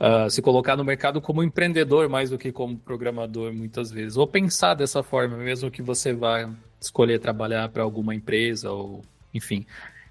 uh, 0.00 0.30
se 0.30 0.40
colocar 0.40 0.74
no 0.74 0.84
mercado 0.84 1.20
como 1.20 1.42
empreendedor 1.42 2.08
mais 2.08 2.30
do 2.30 2.38
que 2.38 2.50
como 2.50 2.78
programador, 2.78 3.52
muitas 3.52 3.90
vezes. 3.90 4.16
Ou 4.16 4.26
pensar 4.26 4.74
dessa 4.74 5.02
forma, 5.02 5.36
mesmo 5.36 5.70
que 5.70 5.82
você 5.82 6.14
vá 6.14 6.50
escolher 6.80 7.18
trabalhar 7.18 7.68
para 7.68 7.82
alguma 7.82 8.14
empresa 8.14 8.70
ou, 8.70 9.04
enfim 9.34 9.66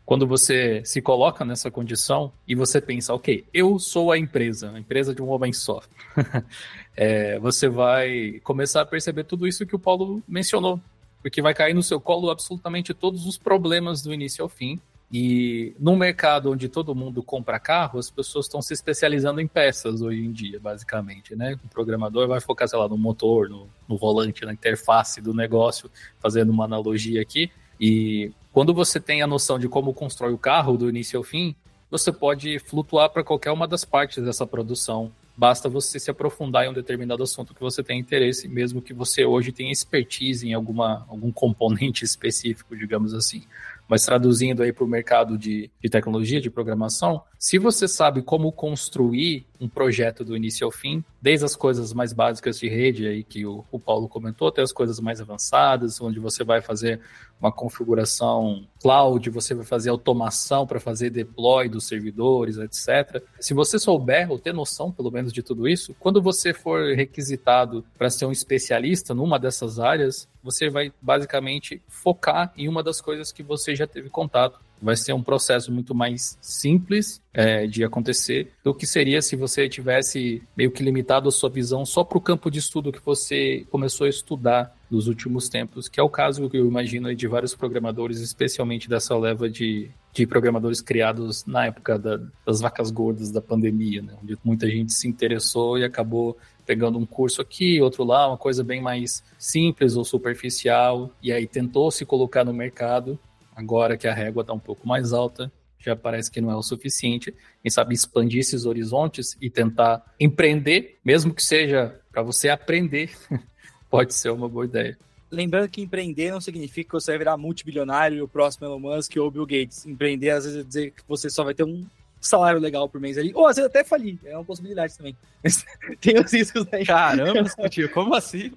quando 0.07 0.25
você 0.25 0.81
se 0.85 1.01
coloca 1.01 1.43
nessa 1.43 1.69
condição 1.69 2.31
e 2.47 2.55
você 2.55 2.79
pensa, 2.79 3.13
ok, 3.13 3.43
eu 3.53 3.77
sou 3.77 4.09
a 4.09 4.17
empresa, 4.17 4.71
a 4.71 4.79
empresa 4.79 5.13
de 5.13 5.21
um 5.21 5.27
homem 5.27 5.51
só, 5.51 5.81
é, 6.95 7.37
você 7.39 7.67
vai 7.67 8.39
começar 8.41 8.79
a 8.79 8.85
perceber 8.85 9.25
tudo 9.25 9.45
isso 9.45 9.65
que 9.65 9.75
o 9.75 9.79
Paulo 9.79 10.23
mencionou, 10.25 10.79
porque 11.21 11.41
vai 11.41 11.53
cair 11.53 11.73
no 11.73 11.83
seu 11.83 11.99
colo 11.99 12.29
absolutamente 12.29 12.93
todos 12.93 13.25
os 13.25 13.37
problemas 13.37 14.01
do 14.01 14.13
início 14.13 14.41
ao 14.41 14.47
fim. 14.47 14.79
E 15.11 15.73
num 15.77 15.97
mercado 15.97 16.51
onde 16.51 16.69
todo 16.69 16.95
mundo 16.95 17.21
compra 17.21 17.59
carro, 17.59 17.99
as 17.99 18.09
pessoas 18.09 18.45
estão 18.45 18.61
se 18.61 18.73
especializando 18.73 19.41
em 19.41 19.47
peças 19.47 20.01
hoje 20.01 20.21
em 20.21 20.31
dia, 20.31 20.57
basicamente, 20.59 21.35
né? 21.35 21.57
O 21.65 21.67
programador 21.69 22.27
vai 22.27 22.39
focar, 22.41 22.67
sei 22.67 22.79
lá, 22.79 22.89
no 22.89 22.97
motor, 22.97 23.49
no, 23.49 23.67
no 23.87 23.97
volante, 23.97 24.45
na 24.45 24.53
interface 24.53 25.21
do 25.21 25.33
negócio, 25.33 25.89
fazendo 26.19 26.49
uma 26.49 26.65
analogia 26.65 27.21
aqui. 27.21 27.49
E 27.79 28.31
quando 28.51 28.73
você 28.73 28.99
tem 28.99 29.21
a 29.21 29.27
noção 29.27 29.59
de 29.59 29.67
como 29.69 29.93
constrói 29.93 30.33
o 30.33 30.37
carro 30.37 30.77
do 30.77 30.89
início 30.89 31.17
ao 31.17 31.23
fim, 31.23 31.55
você 31.89 32.11
pode 32.11 32.59
flutuar 32.59 33.09
para 33.09 33.23
qualquer 33.23 33.51
uma 33.51 33.67
das 33.67 33.85
partes 33.85 34.23
dessa 34.23 34.45
produção. 34.45 35.11
Basta 35.37 35.69
você 35.69 35.99
se 35.99 36.09
aprofundar 36.09 36.65
em 36.65 36.69
um 36.69 36.73
determinado 36.73 37.21
assunto 37.21 37.53
que 37.53 37.61
você 37.61 37.83
tem 37.83 37.99
interesse, 37.99 38.47
mesmo 38.47 38.81
que 38.81 38.93
você 38.93 39.23
hoje 39.23 39.51
tenha 39.51 39.71
expertise 39.71 40.47
em 40.47 40.53
alguma, 40.53 41.05
algum 41.07 41.31
componente 41.31 42.03
específico, 42.05 42.75
digamos 42.75 43.13
assim. 43.13 43.43
Mas 43.87 44.03
traduzindo 44.03 44.63
aí 44.63 44.73
para 44.73 44.83
o 44.83 44.87
mercado 44.87 45.37
de, 45.37 45.69
de 45.81 45.89
tecnologia, 45.89 46.41
de 46.41 46.49
programação, 46.49 47.21
se 47.37 47.59
você 47.59 47.87
sabe 47.87 48.21
como 48.21 48.51
construir 48.51 49.45
um 49.59 49.67
projeto 49.67 50.23
do 50.23 50.35
início 50.35 50.65
ao 50.65 50.71
fim, 50.71 51.03
desde 51.21 51.45
as 51.45 51.55
coisas 51.55 51.93
mais 51.93 52.13
básicas 52.13 52.59
de 52.59 52.67
rede 52.67 53.07
aí 53.07 53.23
que 53.23 53.45
o, 53.45 53.63
o 53.71 53.79
Paulo 53.79 54.07
comentou, 54.07 54.47
até 54.47 54.61
as 54.61 54.71
coisas 54.71 54.99
mais 54.99 55.19
avançadas, 55.19 55.99
onde 56.01 56.19
você 56.19 56.43
vai 56.43 56.61
fazer 56.61 56.99
uma 57.39 57.51
configuração 57.51 58.67
cloud, 58.81 59.29
você 59.29 59.53
vai 59.53 59.65
fazer 59.65 59.89
automação 59.89 60.65
para 60.65 60.79
fazer 60.79 61.09
deploy 61.09 61.69
dos 61.69 61.87
servidores, 61.87 62.57
etc. 62.57 63.23
Se 63.39 63.53
você 63.53 63.77
souber 63.77 64.31
ou 64.31 64.39
ter 64.39 64.53
noção, 64.53 64.91
pelo 64.91 65.11
menos, 65.11 65.31
de 65.31 65.43
tudo 65.43 65.67
isso, 65.67 65.95
quando 65.99 66.21
você 66.21 66.53
for 66.53 66.95
requisitado 66.95 67.85
para 67.97 68.09
ser 68.09 68.25
um 68.25 68.31
especialista 68.31 69.13
numa 69.13 69.39
dessas 69.39 69.79
áreas, 69.79 70.27
você 70.43 70.69
vai 70.69 70.91
basicamente 71.01 71.81
focar 71.87 72.51
em 72.57 72.67
uma 72.67 72.81
das 72.81 73.01
coisas 73.01 73.31
que 73.31 73.43
você 73.43 73.75
já 73.75 73.85
teve 73.85 74.09
contato 74.09 74.59
vai 74.81 74.95
ser 74.95 75.13
um 75.13 75.23
processo 75.23 75.71
muito 75.71 75.93
mais 75.93 76.37
simples 76.41 77.21
é, 77.33 77.67
de 77.67 77.83
acontecer 77.83 78.51
do 78.63 78.73
que 78.73 78.85
seria 78.85 79.21
se 79.21 79.35
você 79.35 79.67
tivesse 79.67 80.41
meio 80.55 80.71
que 80.71 80.83
limitado 80.83 81.29
a 81.29 81.31
sua 81.31 81.49
visão 81.49 81.85
só 81.85 82.03
para 82.03 82.17
o 82.17 82.21
campo 82.21 82.49
de 82.49 82.59
estudo 82.59 82.91
que 82.91 83.03
você 83.03 83.65
começou 83.69 84.05
a 84.05 84.09
estudar 84.09 84.75
nos 84.89 85.07
últimos 85.07 85.49
tempos, 85.49 85.89
que 85.89 85.99
é 85.99 86.03
o 86.03 86.09
caso 86.09 86.49
que 86.49 86.57
eu 86.57 86.65
imagino 86.65 87.13
de 87.13 87.27
vários 87.27 87.53
programadores, 87.53 88.21
especialmente 88.21 88.87
dessa 88.87 89.17
leva 89.17 89.49
de, 89.49 89.91
de 90.13 90.25
programadores 90.25 90.81
criados 90.81 91.45
na 91.45 91.65
época 91.65 91.99
da, 91.99 92.19
das 92.45 92.61
vacas 92.61 92.89
gordas 92.89 93.31
da 93.31 93.41
pandemia, 93.41 94.01
né? 94.01 94.13
onde 94.23 94.37
muita 94.43 94.67
gente 94.69 94.93
se 94.93 95.07
interessou 95.07 95.77
e 95.77 95.83
acabou 95.83 96.37
pegando 96.65 96.97
um 96.97 97.05
curso 97.05 97.41
aqui, 97.41 97.81
outro 97.81 98.03
lá, 98.03 98.27
uma 98.27 98.37
coisa 98.37 98.63
bem 98.63 98.81
mais 98.81 99.23
simples 99.37 99.95
ou 99.95 100.03
superficial, 100.03 101.11
e 101.23 101.31
aí 101.31 101.47
tentou 101.47 101.89
se 101.91 102.05
colocar 102.05 102.43
no 102.43 102.53
mercado 102.53 103.17
Agora 103.57 103.97
que 103.97 104.07
a 104.07 104.13
régua 104.13 104.41
está 104.41 104.53
um 104.53 104.59
pouco 104.59 104.87
mais 104.87 105.13
alta, 105.13 105.51
já 105.79 105.95
parece 105.95 106.29
que 106.29 106.39
não 106.39 106.51
é 106.51 106.55
o 106.55 106.61
suficiente. 106.61 107.33
Quem 107.59 107.71
sabe 107.71 107.95
expandir 107.95 108.39
esses 108.39 108.67
horizontes 108.67 109.35
e 109.41 109.49
tentar 109.49 110.05
empreender, 110.19 110.99
mesmo 111.03 111.33
que 111.33 111.41
seja 111.43 111.99
para 112.11 112.21
você 112.21 112.49
aprender, 112.49 113.09
pode 113.89 114.13
ser 114.13 114.29
uma 114.29 114.47
boa 114.47 114.65
ideia. 114.65 114.95
Lembrando 115.31 115.69
que 115.69 115.81
empreender 115.81 116.29
não 116.29 116.39
significa 116.39 116.87
que 116.87 116.93
você 116.93 117.09
vai 117.13 117.17
virar 117.17 117.35
multibilionário, 117.35 118.23
o 118.23 118.27
próximo 118.27 118.67
Elon 118.67 118.79
Musk 118.79 119.17
ou 119.17 119.31
Bill 119.31 119.47
Gates. 119.47 119.87
Empreender, 119.87 120.29
às 120.29 120.45
vezes, 120.45 120.59
é 120.59 120.63
dizer 120.63 120.91
que 120.91 121.01
você 121.07 121.27
só 121.27 121.43
vai 121.43 121.55
ter 121.55 121.63
um 121.63 121.83
salário 122.21 122.59
legal 122.59 122.87
por 122.87 123.01
mês 123.01 123.17
ali, 123.17 123.31
ou 123.33 123.47
às 123.47 123.55
vezes 123.55 123.69
até 123.69 123.83
falir, 123.83 124.19
é 124.23 124.35
uma 124.35 124.45
possibilidade 124.45 124.95
também. 124.95 125.17
tem 125.99 126.19
os 126.19 126.31
riscos 126.31 126.67
aí. 126.71 126.85
Caramba, 126.85 127.43
tio, 127.69 127.89
como 127.91 128.13
assim? 128.13 128.51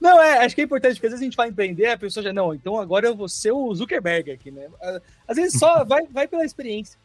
Não, 0.00 0.22
é, 0.22 0.44
acho 0.44 0.54
que 0.54 0.60
é 0.60 0.64
importante, 0.64 0.94
porque 0.94 1.06
às 1.06 1.12
vezes 1.12 1.22
a 1.22 1.24
gente 1.24 1.36
vai 1.36 1.48
empreender, 1.48 1.86
a 1.86 1.98
pessoa 1.98 2.22
já, 2.22 2.32
não, 2.32 2.54
então 2.54 2.78
agora 2.78 3.06
eu 3.06 3.16
vou 3.16 3.28
ser 3.28 3.52
o 3.52 3.74
Zuckerberg 3.74 4.30
aqui, 4.30 4.50
né? 4.50 4.68
Às 5.26 5.36
vezes 5.36 5.58
só 5.58 5.84
vai, 5.84 6.06
vai 6.06 6.28
pela 6.28 6.44
experiência. 6.44 6.98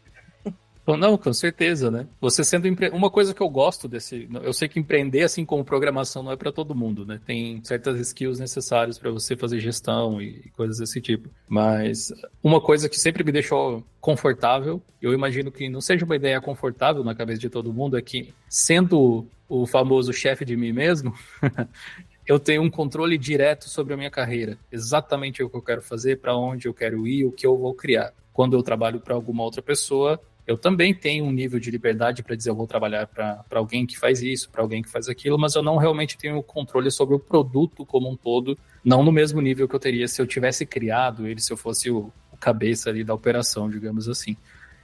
Não, 0.97 1.17
com 1.17 1.31
certeza, 1.31 1.91
né? 1.91 2.07
Você 2.19 2.43
sendo 2.43 2.67
empre... 2.67 2.89
uma 2.89 3.09
coisa 3.09 3.33
que 3.33 3.41
eu 3.41 3.49
gosto 3.49 3.87
desse, 3.87 4.27
eu 4.43 4.53
sei 4.53 4.67
que 4.67 4.79
empreender 4.79 5.23
assim 5.23 5.45
como 5.45 5.63
programação 5.63 6.23
não 6.23 6.31
é 6.31 6.35
para 6.35 6.51
todo 6.51 6.75
mundo, 6.75 7.05
né? 7.05 7.19
Tem 7.25 7.63
certas 7.63 7.99
skills 7.99 8.39
necessárias 8.39 8.97
para 8.97 9.11
você 9.11 9.35
fazer 9.35 9.59
gestão 9.59 10.21
e 10.21 10.49
coisas 10.55 10.77
desse 10.79 10.99
tipo. 10.99 11.29
Mas 11.47 12.11
uma 12.43 12.59
coisa 12.59 12.89
que 12.89 12.99
sempre 12.99 13.23
me 13.23 13.31
deixou 13.31 13.85
confortável, 13.99 14.81
eu 15.01 15.13
imagino 15.13 15.51
que 15.51 15.69
não 15.69 15.81
seja 15.81 16.03
uma 16.05 16.15
ideia 16.15 16.41
confortável 16.41 17.03
na 17.03 17.15
cabeça 17.15 17.39
de 17.39 17.49
todo 17.49 17.73
mundo, 17.73 17.97
é 17.97 18.01
que 18.01 18.33
sendo 18.49 19.25
o 19.47 19.67
famoso 19.67 20.13
chefe 20.13 20.45
de 20.45 20.55
mim 20.55 20.71
mesmo, 20.71 21.13
eu 22.31 22.39
tenho 22.39 22.61
um 22.61 22.69
controle 22.69 23.17
direto 23.17 23.67
sobre 23.67 23.93
a 23.93 23.97
minha 23.97 24.09
carreira, 24.09 24.57
exatamente 24.71 25.43
o 25.43 25.49
que 25.49 25.57
eu 25.57 25.61
quero 25.61 25.81
fazer, 25.81 26.17
para 26.17 26.33
onde 26.33 26.65
eu 26.65 26.73
quero 26.73 27.05
ir, 27.05 27.25
o 27.25 27.31
que 27.31 27.45
eu 27.45 27.57
vou 27.57 27.73
criar. 27.73 28.13
Quando 28.31 28.55
eu 28.55 28.63
trabalho 28.63 29.01
para 29.01 29.13
alguma 29.13 29.43
outra 29.43 29.61
pessoa, 29.61 30.17
eu 30.47 30.57
também 30.57 30.93
tenho 30.93 31.25
um 31.25 31.31
nível 31.31 31.59
de 31.59 31.69
liberdade 31.69 32.23
para 32.23 32.33
dizer 32.33 32.49
eu 32.49 32.55
vou 32.55 32.65
trabalhar 32.65 33.05
para 33.05 33.43
alguém 33.51 33.85
que 33.85 33.99
faz 33.99 34.21
isso, 34.21 34.49
para 34.49 34.61
alguém 34.61 34.81
que 34.81 34.87
faz 34.87 35.09
aquilo, 35.09 35.37
mas 35.37 35.55
eu 35.55 35.61
não 35.61 35.75
realmente 35.75 36.17
tenho 36.17 36.41
controle 36.41 36.89
sobre 36.89 37.15
o 37.15 37.19
produto 37.19 37.85
como 37.85 38.09
um 38.09 38.15
todo, 38.15 38.57
não 38.81 39.03
no 39.03 39.11
mesmo 39.11 39.41
nível 39.41 39.67
que 39.67 39.75
eu 39.75 39.79
teria 39.79 40.07
se 40.07 40.21
eu 40.21 40.25
tivesse 40.25 40.65
criado 40.65 41.27
ele, 41.27 41.41
se 41.41 41.51
eu 41.51 41.57
fosse 41.57 41.91
o, 41.91 42.13
o 42.31 42.37
cabeça 42.37 42.89
ali 42.89 43.03
da 43.03 43.13
operação, 43.13 43.69
digamos 43.69 44.07
assim. 44.07 44.37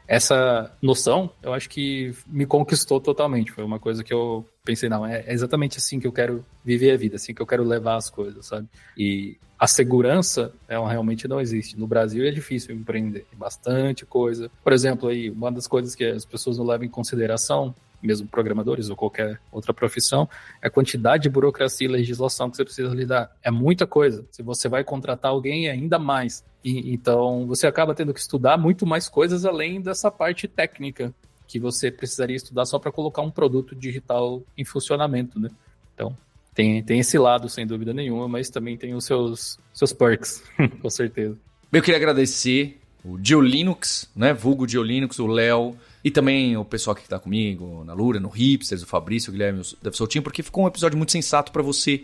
Essa 0.07 0.71
noção, 0.81 1.29
eu 1.43 1.53
acho 1.53 1.69
que 1.69 2.15
me 2.25 2.45
conquistou 2.45 2.99
totalmente. 2.99 3.51
Foi 3.51 3.63
uma 3.63 3.79
coisa 3.79 4.03
que 4.03 4.13
eu 4.13 4.47
pensei, 4.63 4.87
não, 4.87 5.05
é 5.05 5.25
exatamente 5.27 5.77
assim 5.77 5.99
que 5.99 6.07
eu 6.07 6.11
quero 6.11 6.45
viver 6.63 6.91
a 6.91 6.97
vida, 6.97 7.17
assim 7.17 7.33
que 7.33 7.41
eu 7.41 7.45
quero 7.45 7.63
levar 7.63 7.95
as 7.95 8.09
coisas, 8.09 8.45
sabe? 8.45 8.67
E 8.97 9.37
a 9.59 9.67
segurança, 9.67 10.53
ela 10.67 10.89
realmente 10.89 11.27
não 11.27 11.41
existe. 11.41 11.77
No 11.77 11.87
Brasil 11.87 12.25
é 12.25 12.31
difícil 12.31 12.75
empreender, 12.75 13.25
bastante 13.33 14.05
coisa. 14.05 14.51
Por 14.63 14.71
exemplo, 14.71 15.09
aí, 15.09 15.29
uma 15.29 15.51
das 15.51 15.67
coisas 15.67 15.95
que 15.95 16.05
as 16.05 16.25
pessoas 16.25 16.57
não 16.57 16.65
levam 16.65 16.85
em 16.85 16.89
consideração 16.89 17.73
mesmo 18.01 18.27
programadores 18.27 18.89
ou 18.89 18.95
qualquer 18.95 19.39
outra 19.51 19.73
profissão, 19.73 20.29
é 20.61 20.67
a 20.67 20.69
quantidade 20.69 21.23
de 21.23 21.29
burocracia 21.29 21.87
e 21.87 21.91
legislação 21.91 22.49
que 22.49 22.57
você 22.57 22.63
precisa 22.63 22.93
lidar. 22.93 23.31
É 23.41 23.51
muita 23.51 23.87
coisa. 23.87 24.25
Se 24.31 24.43
você 24.43 24.69
vai 24.69 24.83
contratar 24.83 25.31
alguém, 25.31 25.67
é 25.67 25.71
ainda 25.71 25.97
mais. 25.97 26.43
E, 26.63 26.93
então, 26.93 27.45
você 27.47 27.67
acaba 27.67 27.95
tendo 27.95 28.13
que 28.13 28.19
estudar 28.19 28.57
muito 28.57 28.85
mais 28.85 29.09
coisas 29.09 29.45
além 29.45 29.81
dessa 29.81 30.11
parte 30.11 30.47
técnica 30.47 31.13
que 31.47 31.59
você 31.59 31.89
precisaria 31.89 32.35
estudar 32.35 32.65
só 32.65 32.77
para 32.77 32.91
colocar 32.91 33.21
um 33.21 33.31
produto 33.31 33.73
digital 33.73 34.43
em 34.57 34.65
funcionamento, 34.65 35.39
né? 35.39 35.49
Então, 35.93 36.15
tem, 36.53 36.83
tem 36.83 36.99
esse 36.99 37.17
lado, 37.17 37.47
sem 37.47 37.65
dúvida 37.65 37.93
nenhuma, 37.93 38.27
mas 38.27 38.49
também 38.49 38.77
tem 38.77 38.93
os 38.93 39.05
seus, 39.05 39.57
seus 39.73 39.93
perks, 39.93 40.43
com 40.81 40.89
certeza. 40.89 41.37
Eu 41.71 41.81
queria 41.81 41.97
agradecer 41.97 42.79
o 43.03 43.17
Dio 43.17 43.39
Linux, 43.39 44.09
né? 44.15 44.33
Vulgo 44.33 44.67
Dio 44.67 44.83
Linux, 44.83 45.19
o 45.19 45.27
Léo, 45.27 45.77
e 46.07 46.11
também 46.11 46.55
o 46.55 46.63
pessoal 46.63 46.95
que 46.95 47.01
está 47.01 47.19
comigo, 47.19 47.83
na 47.83 47.93
Lura, 47.93 48.17
no 48.17 48.29
Hipsters, 48.29 48.81
o 48.81 48.85
Fabrício, 48.85 49.29
o 49.29 49.33
Guilherme, 49.33 49.59
o 49.59 49.63
Deve 49.83 49.97
Soltinho, 49.97 50.23
porque 50.23 50.41
ficou 50.41 50.63
um 50.63 50.67
episódio 50.67 50.97
muito 50.97 51.11
sensato 51.11 51.51
para 51.51 51.61
você 51.61 52.03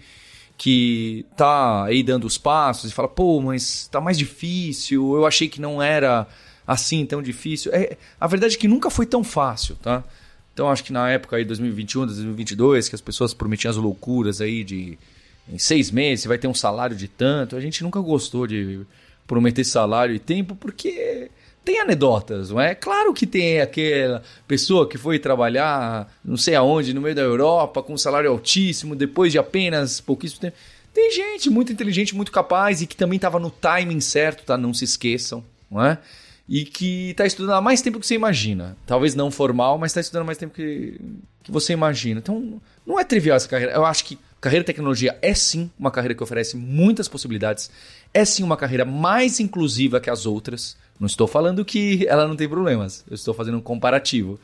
que 0.58 1.26
tá 1.38 1.86
aí 1.86 2.04
dando 2.04 2.28
os 2.28 2.38
passos 2.38 2.91
e 2.91 2.93
fala, 2.93 3.08
pô, 3.08 3.39
mas 3.39 3.88
tá 3.88 4.01
mais 4.01 4.18
difícil, 4.18 5.16
eu 5.16 5.26
achei 5.26 5.47
que 5.47 5.62
não 5.62 5.82
era 5.82 6.28
assim 6.68 7.06
tão 7.06 7.22
difícil. 7.22 7.72
É, 7.74 7.95
a 8.20 8.28
verdade 8.28 8.58
é 8.58 8.60
que 8.60 8.68
nunca 8.68 8.89
foi 8.89 9.06
tão 9.06 9.24
fácil, 9.24 9.78
tá? 9.78 10.04
Então 10.54 10.70
acho 10.70 10.84
que 10.84 10.91
na 10.91 11.10
época 11.10 11.38
aí 11.38 11.45
2021, 11.45 12.06
2022, 12.06 12.89
que 12.89 12.95
as 12.95 13.01
pessoas 13.01 13.34
prometiam 13.34 13.72
as 13.72 13.78
loucuras 13.78 14.41
aí 14.41 14.66
de 14.66 14.99
em 15.47 15.58
seis 15.58 15.91
meses 15.91 16.26
vai 16.26 16.38
ter 16.38 16.49
um 16.49 16.54
salário 16.54 16.97
de 16.97 17.08
tanto, 17.08 17.56
a 17.56 17.62
gente 17.62 17.82
nunca 17.84 18.01
gostou 18.01 18.45
de 18.45 18.82
prometer 19.26 19.64
salário 19.64 20.14
e 20.14 20.20
tempo 20.20 20.58
porque 20.58 21.32
tem 21.64 21.80
anedotas, 21.80 22.49
não 22.49 22.59
é? 22.59 22.76
Claro 22.76 23.14
que 23.14 23.26
tem 23.26 23.61
aquela 23.61 24.22
pessoa 24.47 24.88
que 24.88 24.97
foi 24.97 25.18
trabalhar 25.18 26.14
não 26.24 26.36
sei 26.36 26.55
aonde, 26.55 26.93
no 26.93 27.01
meio 27.01 27.16
da 27.16 27.22
Europa, 27.22 27.82
com 27.82 27.93
um 27.93 27.97
salário 27.97 28.30
altíssimo, 28.30 28.95
depois 28.95 29.32
de 29.32 29.38
apenas 29.38 30.01
pouquíssimo 30.01 30.41
tempo. 30.41 30.57
Tem 30.93 31.11
gente 31.11 31.49
muito 31.49 31.72
inteligente, 31.72 32.16
muito 32.16 32.32
capaz 32.32 32.82
e 32.82 32.88
que 32.88 32.95
também 32.95 33.16
estava 33.16 33.39
no 33.39 33.49
timing 33.49 34.01
certo, 34.01 34.43
tá? 34.43 34.57
Não 34.57 34.74
se 34.74 34.84
esqueçam, 34.84 35.43
não 35.72 35.84
é? 35.84 35.97
E 36.47 36.66
que 36.66 37.11
está 37.11 37.26
estudando 37.26 37.55
há 37.55 37.61
mais 37.61 37.82
tempo 37.82 37.99
que 37.99 38.05
você 38.05 38.16
imagina. 38.16 38.78
Talvez 38.86 39.16
não 39.16 39.32
formal, 39.32 39.78
mas 39.78 39.91
está 39.91 40.01
estudando 40.01 40.26
mais 40.26 40.38
tempo 40.38 40.53
que, 40.53 40.99
que 41.41 41.51
você 41.51 41.74
imagina. 41.74 42.20
Então, 42.20 42.61
não 42.86 42.99
é 42.99 43.05
trivial 43.05 43.38
essa 43.38 43.47
carreira. 43.47 43.74
Eu 43.74 43.86
acho 43.86 44.03
que 44.05 44.20
carreira 44.41 44.66
tecnologia 44.66 45.18
é 45.22 45.34
sim 45.34 45.72
uma 45.80 45.89
carreira 45.89 46.14
que 46.14 46.22
oferece 46.22 46.57
muitas 46.57 47.07
possibilidades. 47.07 47.72
É 48.14 48.26
sim 48.26 48.43
uma 48.43 48.57
carreira 48.57 48.84
mais 48.84 49.39
inclusiva 49.39 50.01
que 50.01 50.09
as 50.09 50.26
outras. 50.26 50.76
Não 51.04 51.08
estou 51.08 51.28
falando 51.28 51.66
que 51.66 52.08
ela 52.08 52.26
não 52.26 52.34
tem 52.34 52.47
problemas. 52.47 53.04
Eu 53.10 53.16
estou 53.16 53.34
fazendo 53.34 53.58
um 53.58 53.62
comparativo. 53.62 54.39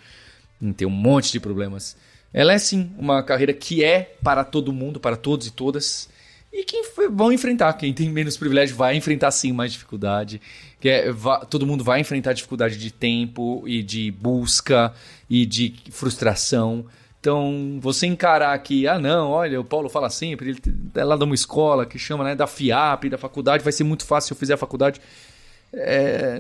Tem 0.76 0.86
um 0.86 0.92
monte 0.92 1.32
de 1.32 1.40
problemas. 1.40 1.96
Ela 2.34 2.52
é 2.52 2.58
sim 2.58 2.92
uma 2.98 3.24
carreira 3.24 3.54
que 3.54 3.82
é 3.82 4.14
para 4.22 4.44
todo 4.44 4.74
mundo, 4.74 5.00
para 5.00 5.16
todos 5.16 5.48
e 5.48 5.52
todas. 5.52 6.10
E 6.52 6.66
que 6.66 6.84
vão 7.10 7.32
enfrentar. 7.32 7.72
Quem 7.76 7.94
tem 7.94 8.10
menos 8.10 8.36
privilégio 8.36 8.76
vai 8.76 8.98
enfrentar 8.98 9.32
sim 9.32 9.54
mais 9.54 9.72
dificuldade. 9.72 10.42
Que 10.82 10.90
é, 10.90 11.14
todo 11.50 11.66
mundo 11.66 11.82
vai 11.82 12.02
enfrentar 12.02 12.34
dificuldade 12.34 12.78
de 12.78 12.92
tempo 12.92 13.64
e 13.66 13.82
de 13.82 14.12
busca 14.12 14.94
e 15.30 15.46
de 15.46 15.74
frustração. 15.92 16.86
Então, 17.22 17.80
você 17.80 18.06
encarar 18.06 18.58
que, 18.60 18.86
ah, 18.86 19.00
não, 19.00 19.30
olha, 19.30 19.62
o 19.62 19.64
Paulo 19.64 19.88
fala 19.88 20.10
sempre, 20.10 20.50
ele 20.50 20.60
é 20.94 21.04
lá 21.06 21.16
de 21.16 21.24
uma 21.24 21.36
escola 21.36 21.86
que 21.86 21.98
chama 21.98 22.24
né, 22.26 22.36
da 22.36 22.48
FIAP, 22.48 23.10
da 23.10 23.18
faculdade, 23.18 23.64
vai 23.64 23.74
ser 23.74 23.84
muito 23.84 24.06
fácil 24.06 24.28
se 24.28 24.34
eu 24.34 24.38
fizer 24.38 24.54
a 24.54 24.58
faculdade 24.58 25.02
é, 25.74 26.40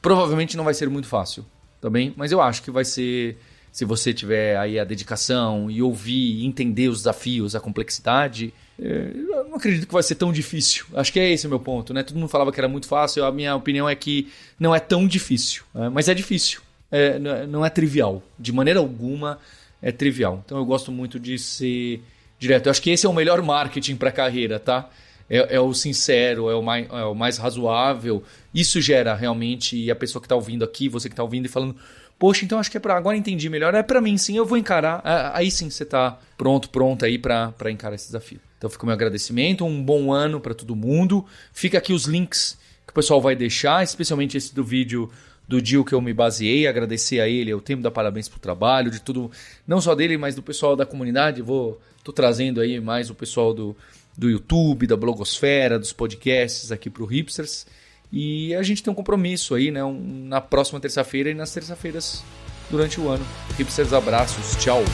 provavelmente 0.00 0.56
não 0.56 0.64
vai 0.64 0.74
ser 0.74 0.88
muito 0.88 1.08
fácil 1.08 1.44
também, 1.80 2.12
mas 2.16 2.30
eu 2.32 2.40
acho 2.40 2.62
que 2.62 2.70
vai 2.70 2.84
ser 2.84 3.36
se 3.72 3.86
você 3.86 4.12
tiver 4.12 4.56
aí 4.58 4.78
a 4.78 4.84
dedicação 4.84 5.70
e 5.70 5.80
ouvir, 5.80 6.44
entender 6.44 6.88
os 6.88 6.98
desafios, 6.98 7.56
a 7.56 7.60
complexidade, 7.60 8.52
é, 8.78 9.10
eu 9.14 9.48
não 9.48 9.56
acredito 9.56 9.86
que 9.86 9.92
vai 9.92 10.02
ser 10.02 10.14
tão 10.14 10.30
difícil. 10.30 10.84
Acho 10.92 11.10
que 11.10 11.18
é 11.18 11.30
esse 11.32 11.46
o 11.46 11.50
meu 11.50 11.58
ponto, 11.58 11.94
né? 11.94 12.02
Todo 12.02 12.18
mundo 12.18 12.28
falava 12.28 12.52
que 12.52 12.60
era 12.60 12.68
muito 12.68 12.86
fácil, 12.86 13.24
a 13.24 13.32
minha 13.32 13.56
opinião 13.56 13.88
é 13.88 13.94
que 13.94 14.30
não 14.60 14.74
é 14.74 14.78
tão 14.78 15.06
difícil, 15.06 15.64
né? 15.74 15.88
mas 15.88 16.08
é 16.08 16.14
difícil. 16.14 16.60
É, 16.90 17.18
não 17.46 17.64
é 17.64 17.70
trivial, 17.70 18.22
de 18.38 18.52
maneira 18.52 18.78
alguma 18.78 19.38
é 19.80 19.90
trivial. 19.90 20.42
Então 20.44 20.58
eu 20.58 20.64
gosto 20.66 20.92
muito 20.92 21.18
de 21.18 21.38
ser 21.38 22.02
direto. 22.38 22.66
Eu 22.66 22.70
acho 22.70 22.82
que 22.82 22.90
esse 22.90 23.06
é 23.06 23.08
o 23.08 23.14
melhor 23.14 23.40
marketing 23.40 23.96
para 23.96 24.12
carreira, 24.12 24.60
tá? 24.60 24.90
É, 25.32 25.56
é 25.56 25.60
o 25.60 25.72
sincero, 25.72 26.50
é 26.50 26.54
o, 26.54 26.62
mais, 26.62 26.86
é 26.90 27.04
o 27.04 27.14
mais 27.14 27.38
razoável. 27.38 28.22
Isso 28.54 28.82
gera 28.82 29.14
realmente, 29.14 29.74
e 29.74 29.90
a 29.90 29.96
pessoa 29.96 30.20
que 30.20 30.26
está 30.26 30.34
ouvindo 30.34 30.62
aqui, 30.62 30.90
você 30.90 31.08
que 31.08 31.14
está 31.14 31.22
ouvindo 31.22 31.46
e 31.46 31.48
falando, 31.48 31.74
poxa, 32.18 32.44
então 32.44 32.58
acho 32.58 32.70
que 32.70 32.76
é 32.76 32.80
para 32.80 32.94
agora 32.94 33.16
entendi 33.16 33.48
melhor, 33.48 33.74
é 33.74 33.82
para 33.82 33.98
mim 33.98 34.18
sim, 34.18 34.36
eu 34.36 34.44
vou 34.44 34.58
encarar. 34.58 35.00
Aí 35.34 35.50
sim 35.50 35.70
você 35.70 35.84
está 35.84 36.18
pronto, 36.36 36.68
pronto 36.68 37.06
aí 37.06 37.18
para 37.18 37.70
encarar 37.70 37.94
esse 37.94 38.06
desafio. 38.06 38.40
Então 38.58 38.68
fica 38.68 38.84
o 38.84 38.86
meu 38.86 38.92
agradecimento, 38.92 39.64
um 39.64 39.82
bom 39.82 40.12
ano 40.12 40.38
para 40.38 40.52
todo 40.52 40.76
mundo. 40.76 41.24
Fica 41.50 41.78
aqui 41.78 41.94
os 41.94 42.04
links 42.04 42.58
que 42.86 42.92
o 42.92 42.94
pessoal 42.94 43.20
vai 43.20 43.34
deixar, 43.34 43.82
especialmente 43.82 44.36
esse 44.36 44.54
do 44.54 44.62
vídeo 44.62 45.10
do 45.48 45.60
Dio 45.62 45.84
que 45.84 45.94
eu 45.94 46.00
me 46.00 46.12
baseei, 46.12 46.66
agradecer 46.66 47.20
a 47.20 47.28
ele, 47.28 47.52
o 47.54 47.60
tempo 47.60 47.82
da 47.82 47.90
parabéns 47.90 48.28
pro 48.28 48.38
trabalho, 48.38 48.90
de 48.90 49.00
tudo, 49.00 49.30
não 49.66 49.80
só 49.80 49.94
dele, 49.94 50.16
mas 50.18 50.34
do 50.34 50.42
pessoal 50.42 50.76
da 50.76 50.84
comunidade. 50.84 51.40
Vou 51.40 51.80
tô 52.04 52.12
trazendo 52.12 52.60
aí 52.60 52.78
mais 52.80 53.08
o 53.10 53.14
pessoal 53.14 53.54
do 53.54 53.74
do 54.16 54.30
YouTube, 54.30 54.86
da 54.86 54.96
blogosfera, 54.96 55.78
dos 55.78 55.92
podcasts 55.92 56.72
aqui 56.72 56.90
para 56.90 57.02
o 57.02 57.06
Hipsters. 57.06 57.66
E 58.12 58.54
a 58.54 58.62
gente 58.62 58.82
tem 58.82 58.92
um 58.92 58.96
compromisso 58.96 59.54
aí, 59.54 59.70
né? 59.70 59.82
Um, 59.82 60.26
na 60.26 60.40
próxima 60.40 60.78
terça-feira 60.78 61.30
e 61.30 61.34
nas 61.34 61.52
terça-feiras 61.52 62.22
durante 62.70 63.00
o 63.00 63.08
ano. 63.08 63.24
Hipsters, 63.56 63.92
abraços, 63.92 64.62
tchau! 64.62 64.84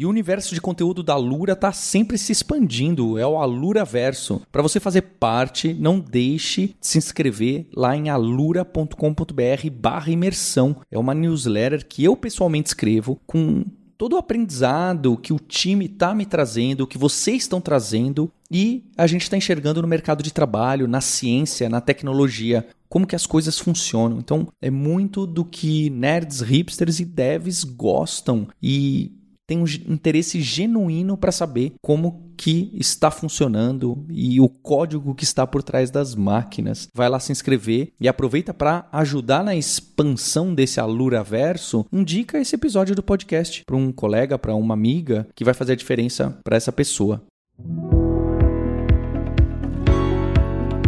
E 0.00 0.06
o 0.06 0.08
universo 0.08 0.54
de 0.54 0.62
conteúdo 0.62 1.02
da 1.02 1.14
Lura 1.14 1.52
está 1.52 1.72
sempre 1.72 2.16
se 2.16 2.32
expandindo, 2.32 3.18
é 3.18 3.26
o 3.26 3.36
Alura 3.36 3.84
Verso. 3.84 4.40
Para 4.50 4.62
você 4.62 4.80
fazer 4.80 5.02
parte, 5.02 5.74
não 5.74 6.00
deixe 6.00 6.68
de 6.68 6.76
se 6.80 6.96
inscrever 6.96 7.66
lá 7.74 7.94
em 7.94 8.08
alura.com.br/imersão. 8.08 10.76
É 10.90 10.98
uma 10.98 11.12
newsletter 11.12 11.86
que 11.86 12.02
eu 12.02 12.16
pessoalmente 12.16 12.68
escrevo 12.68 13.20
com 13.26 13.62
todo 14.00 14.14
o 14.14 14.16
aprendizado 14.18 15.14
que 15.18 15.30
o 15.30 15.38
time 15.38 15.84
está 15.84 16.14
me 16.14 16.24
trazendo, 16.24 16.86
que 16.86 16.96
vocês 16.96 17.42
estão 17.42 17.60
trazendo 17.60 18.32
e 18.50 18.82
a 18.96 19.06
gente 19.06 19.24
está 19.24 19.36
enxergando 19.36 19.82
no 19.82 19.86
mercado 19.86 20.22
de 20.22 20.32
trabalho, 20.32 20.88
na 20.88 21.02
ciência, 21.02 21.68
na 21.68 21.82
tecnologia, 21.82 22.66
como 22.88 23.06
que 23.06 23.14
as 23.14 23.26
coisas 23.26 23.58
funcionam. 23.58 24.18
Então, 24.18 24.48
é 24.58 24.70
muito 24.70 25.26
do 25.26 25.44
que 25.44 25.90
nerds, 25.90 26.40
hipsters 26.40 26.98
e 26.98 27.04
devs 27.04 27.62
gostam 27.62 28.48
e 28.62 29.19
tem 29.50 29.58
um 29.58 29.64
interesse 29.92 30.40
genuíno 30.40 31.16
para 31.16 31.32
saber 31.32 31.72
como 31.82 32.30
que 32.36 32.70
está 32.72 33.10
funcionando 33.10 34.06
e 34.08 34.40
o 34.40 34.48
código 34.48 35.12
que 35.12 35.24
está 35.24 35.44
por 35.44 35.60
trás 35.60 35.90
das 35.90 36.14
máquinas. 36.14 36.86
Vai 36.94 37.08
lá 37.08 37.18
se 37.18 37.32
inscrever 37.32 37.88
e 38.00 38.06
aproveita 38.06 38.54
para 38.54 38.86
ajudar 38.92 39.42
na 39.42 39.56
expansão 39.56 40.54
desse 40.54 40.78
Alura 40.78 41.24
Verso. 41.24 41.84
Indica 41.92 42.38
esse 42.38 42.54
episódio 42.54 42.94
do 42.94 43.02
podcast 43.02 43.64
para 43.66 43.74
um 43.74 43.90
colega, 43.90 44.38
para 44.38 44.54
uma 44.54 44.72
amiga 44.72 45.26
que 45.34 45.42
vai 45.42 45.52
fazer 45.52 45.72
a 45.72 45.76
diferença 45.76 46.38
para 46.44 46.56
essa 46.56 46.70
pessoa. 46.70 47.20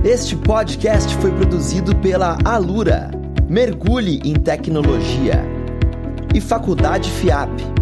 Este 0.04 0.36
podcast 0.36 1.16
foi 1.16 1.32
produzido 1.32 1.96
pela 1.96 2.38
Alura. 2.44 3.10
Mergulhe 3.50 4.20
em 4.24 4.34
tecnologia. 4.34 5.42
E 6.32 6.40
Faculdade 6.40 7.10
FIAP 7.10 7.81